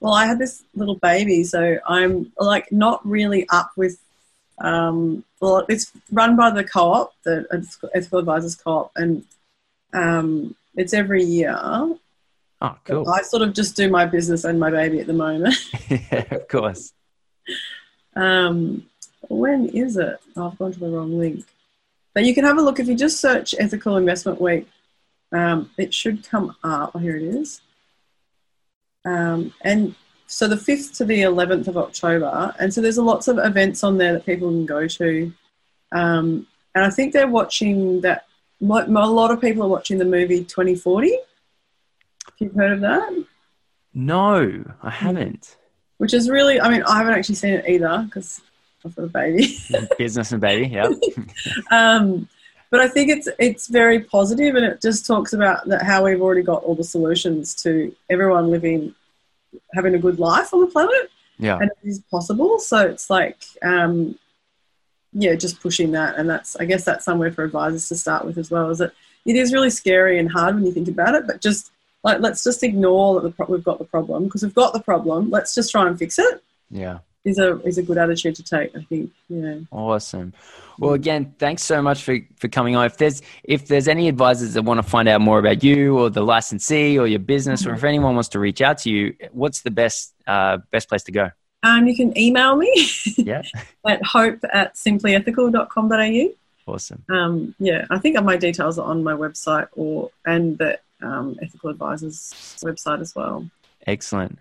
well, 0.00 0.14
I 0.14 0.24
had 0.24 0.38
this 0.38 0.64
little 0.74 0.94
baby, 0.96 1.44
so 1.44 1.78
I'm 1.86 2.32
like 2.38 2.72
not 2.72 3.06
really 3.06 3.46
up 3.50 3.72
with. 3.76 3.98
Um, 4.58 5.24
well, 5.40 5.66
it's 5.68 5.92
run 6.10 6.36
by 6.36 6.50
the 6.50 6.64
co-op, 6.64 7.12
the 7.24 7.44
Ethical 7.94 8.18
Advisors 8.20 8.54
Co-op, 8.54 8.92
and 8.96 9.24
um, 9.92 10.54
it's 10.74 10.94
every 10.94 11.22
year. 11.22 11.54
Oh, 11.60 11.98
cool. 12.84 13.10
I 13.10 13.22
sort 13.22 13.42
of 13.42 13.52
just 13.52 13.76
do 13.76 13.90
my 13.90 14.06
business 14.06 14.44
and 14.44 14.58
my 14.58 14.70
baby 14.70 15.00
at 15.00 15.06
the 15.06 15.12
moment. 15.12 15.54
yeah, 15.90 16.34
of 16.34 16.48
course. 16.48 16.94
Um, 18.16 18.86
when 19.30 19.68
is 19.68 19.96
it? 19.96 20.18
Oh, 20.36 20.48
I've 20.48 20.58
gone 20.58 20.72
to 20.72 20.80
the 20.80 20.88
wrong 20.88 21.18
link. 21.18 21.44
But 22.14 22.24
you 22.24 22.34
can 22.34 22.44
have 22.44 22.58
a 22.58 22.62
look 22.62 22.78
if 22.78 22.86
you 22.86 22.94
just 22.94 23.20
search 23.20 23.54
Ethical 23.58 23.96
Investment 23.96 24.40
Week. 24.40 24.68
Um, 25.32 25.70
it 25.76 25.92
should 25.92 26.28
come 26.28 26.54
up. 26.62 26.92
Oh, 26.94 26.98
here 26.98 27.16
it 27.16 27.22
is. 27.22 27.60
Um, 29.04 29.52
and 29.62 29.94
so 30.26 30.48
the 30.48 30.56
5th 30.56 30.96
to 30.98 31.04
the 31.04 31.22
11th 31.22 31.68
of 31.68 31.76
October. 31.76 32.54
And 32.58 32.72
so 32.72 32.80
there's 32.80 32.98
lots 32.98 33.28
of 33.28 33.38
events 33.38 33.82
on 33.82 33.98
there 33.98 34.12
that 34.12 34.26
people 34.26 34.48
can 34.48 34.64
go 34.64 34.86
to. 34.86 35.32
Um, 35.92 36.46
and 36.74 36.84
I 36.84 36.90
think 36.90 37.12
they're 37.12 37.28
watching 37.28 38.00
that. 38.02 38.26
A 38.60 38.64
lot 38.64 39.30
of 39.30 39.40
people 39.40 39.64
are 39.64 39.68
watching 39.68 39.98
the 39.98 40.04
movie 40.04 40.44
2040. 40.44 41.08
If 41.08 41.20
you've 42.38 42.54
heard 42.54 42.72
of 42.72 42.80
that? 42.80 43.24
No, 43.92 44.64
I 44.82 44.90
haven't. 44.90 45.56
Which 45.98 46.14
is 46.14 46.30
really, 46.30 46.60
I 46.60 46.68
mean, 46.70 46.82
I 46.82 46.98
haven't 46.98 47.14
actually 47.14 47.36
seen 47.36 47.54
it 47.54 47.68
either 47.68 48.02
because 48.06 48.40
for 48.90 49.02
the 49.02 49.08
baby. 49.08 49.58
Business 49.98 50.32
and 50.32 50.40
baby, 50.40 50.68
yeah. 50.68 50.88
um, 51.70 52.28
but 52.70 52.80
I 52.80 52.88
think 52.88 53.10
it's 53.10 53.28
it's 53.38 53.68
very 53.68 54.00
positive, 54.00 54.54
and 54.56 54.64
it 54.64 54.82
just 54.82 55.06
talks 55.06 55.32
about 55.32 55.66
that 55.68 55.82
how 55.82 56.04
we've 56.04 56.20
already 56.20 56.42
got 56.42 56.64
all 56.64 56.74
the 56.74 56.84
solutions 56.84 57.54
to 57.62 57.94
everyone 58.10 58.50
living, 58.50 58.94
having 59.74 59.94
a 59.94 59.98
good 59.98 60.18
life 60.18 60.52
on 60.52 60.60
the 60.60 60.66
planet. 60.66 61.10
Yeah, 61.38 61.58
and 61.58 61.70
it 61.70 61.88
is 61.88 62.00
possible. 62.10 62.58
So 62.58 62.78
it's 62.78 63.10
like, 63.10 63.44
um, 63.62 64.18
yeah, 65.12 65.34
just 65.34 65.60
pushing 65.60 65.92
that, 65.92 66.16
and 66.16 66.28
that's 66.28 66.56
I 66.56 66.64
guess 66.64 66.84
that's 66.84 67.04
somewhere 67.04 67.32
for 67.32 67.44
advisors 67.44 67.88
to 67.88 67.96
start 67.96 68.24
with 68.24 68.38
as 68.38 68.50
well. 68.50 68.70
Is 68.70 68.78
that 68.78 68.92
it 69.24 69.36
is 69.36 69.52
really 69.52 69.70
scary 69.70 70.18
and 70.18 70.30
hard 70.30 70.56
when 70.56 70.66
you 70.66 70.72
think 70.72 70.88
about 70.88 71.14
it, 71.14 71.26
but 71.26 71.40
just 71.40 71.70
like 72.02 72.20
let's 72.20 72.42
just 72.42 72.62
ignore 72.62 73.20
that 73.20 73.36
pro- 73.36 73.46
we've 73.46 73.64
got 73.64 73.78
the 73.78 73.84
problem 73.84 74.24
because 74.24 74.42
we've 74.42 74.54
got 74.54 74.72
the 74.72 74.80
problem. 74.80 75.30
Let's 75.30 75.54
just 75.54 75.70
try 75.70 75.86
and 75.86 75.98
fix 75.98 76.18
it. 76.18 76.42
Yeah 76.70 76.98
is 77.24 77.38
a 77.38 77.58
is 77.60 77.78
a 77.78 77.82
good 77.82 77.98
attitude 77.98 78.36
to 78.36 78.42
take. 78.42 78.74
I 78.76 78.82
think. 78.82 79.10
Yeah. 79.28 79.58
Awesome. 79.70 80.32
Well, 80.78 80.94
again, 80.94 81.34
thanks 81.38 81.62
so 81.62 81.80
much 81.80 82.02
for, 82.02 82.18
for 82.36 82.48
coming 82.48 82.74
on. 82.76 82.86
If 82.86 82.96
there's 82.98 83.22
if 83.44 83.68
there's 83.68 83.88
any 83.88 84.08
advisors 84.08 84.54
that 84.54 84.62
want 84.62 84.78
to 84.78 84.82
find 84.82 85.08
out 85.08 85.20
more 85.20 85.38
about 85.38 85.62
you 85.62 85.98
or 85.98 86.10
the 86.10 86.22
licensee 86.22 86.98
or 86.98 87.06
your 87.06 87.20
business, 87.20 87.62
mm-hmm. 87.62 87.70
or 87.70 87.74
if 87.74 87.84
anyone 87.84 88.14
wants 88.14 88.30
to 88.30 88.38
reach 88.38 88.60
out 88.60 88.78
to 88.78 88.90
you, 88.90 89.14
what's 89.32 89.62
the 89.62 89.70
best 89.70 90.14
uh, 90.26 90.58
best 90.70 90.88
place 90.88 91.04
to 91.04 91.12
go? 91.12 91.30
Um, 91.62 91.86
you 91.86 91.96
can 91.96 92.16
email 92.18 92.56
me. 92.56 92.88
Yeah. 93.16 93.42
at 93.86 94.04
hope 94.04 94.40
at 94.52 94.74
simplyethical.com.au. 94.74 96.34
Awesome. 96.66 97.04
Um, 97.10 97.54
yeah, 97.58 97.86
I 97.90 97.98
think 97.98 98.20
my 98.22 98.36
details 98.36 98.78
are 98.78 98.86
on 98.86 99.02
my 99.02 99.12
website 99.12 99.68
or 99.72 100.10
and 100.26 100.58
the 100.58 100.78
um, 101.02 101.36
Ethical 101.42 101.70
Advisors 101.70 102.32
website 102.64 103.00
as 103.00 103.14
well. 103.14 103.48
Excellent. 103.86 104.38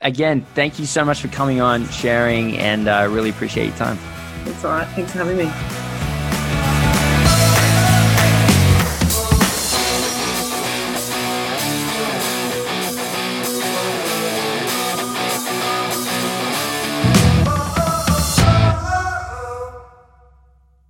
Again, 0.00 0.46
thank 0.54 0.78
you 0.78 0.86
so 0.86 1.04
much 1.04 1.20
for 1.20 1.28
coming 1.28 1.60
on, 1.60 1.88
sharing, 1.88 2.58
and 2.58 2.88
I 2.88 3.04
uh, 3.04 3.08
really 3.08 3.30
appreciate 3.30 3.66
your 3.68 3.76
time. 3.76 3.98
It's 4.46 4.64
all 4.64 4.72
right. 4.72 4.88
Thanks 4.88 5.12
for 5.12 5.18
having 5.18 5.38
me. 5.38 5.83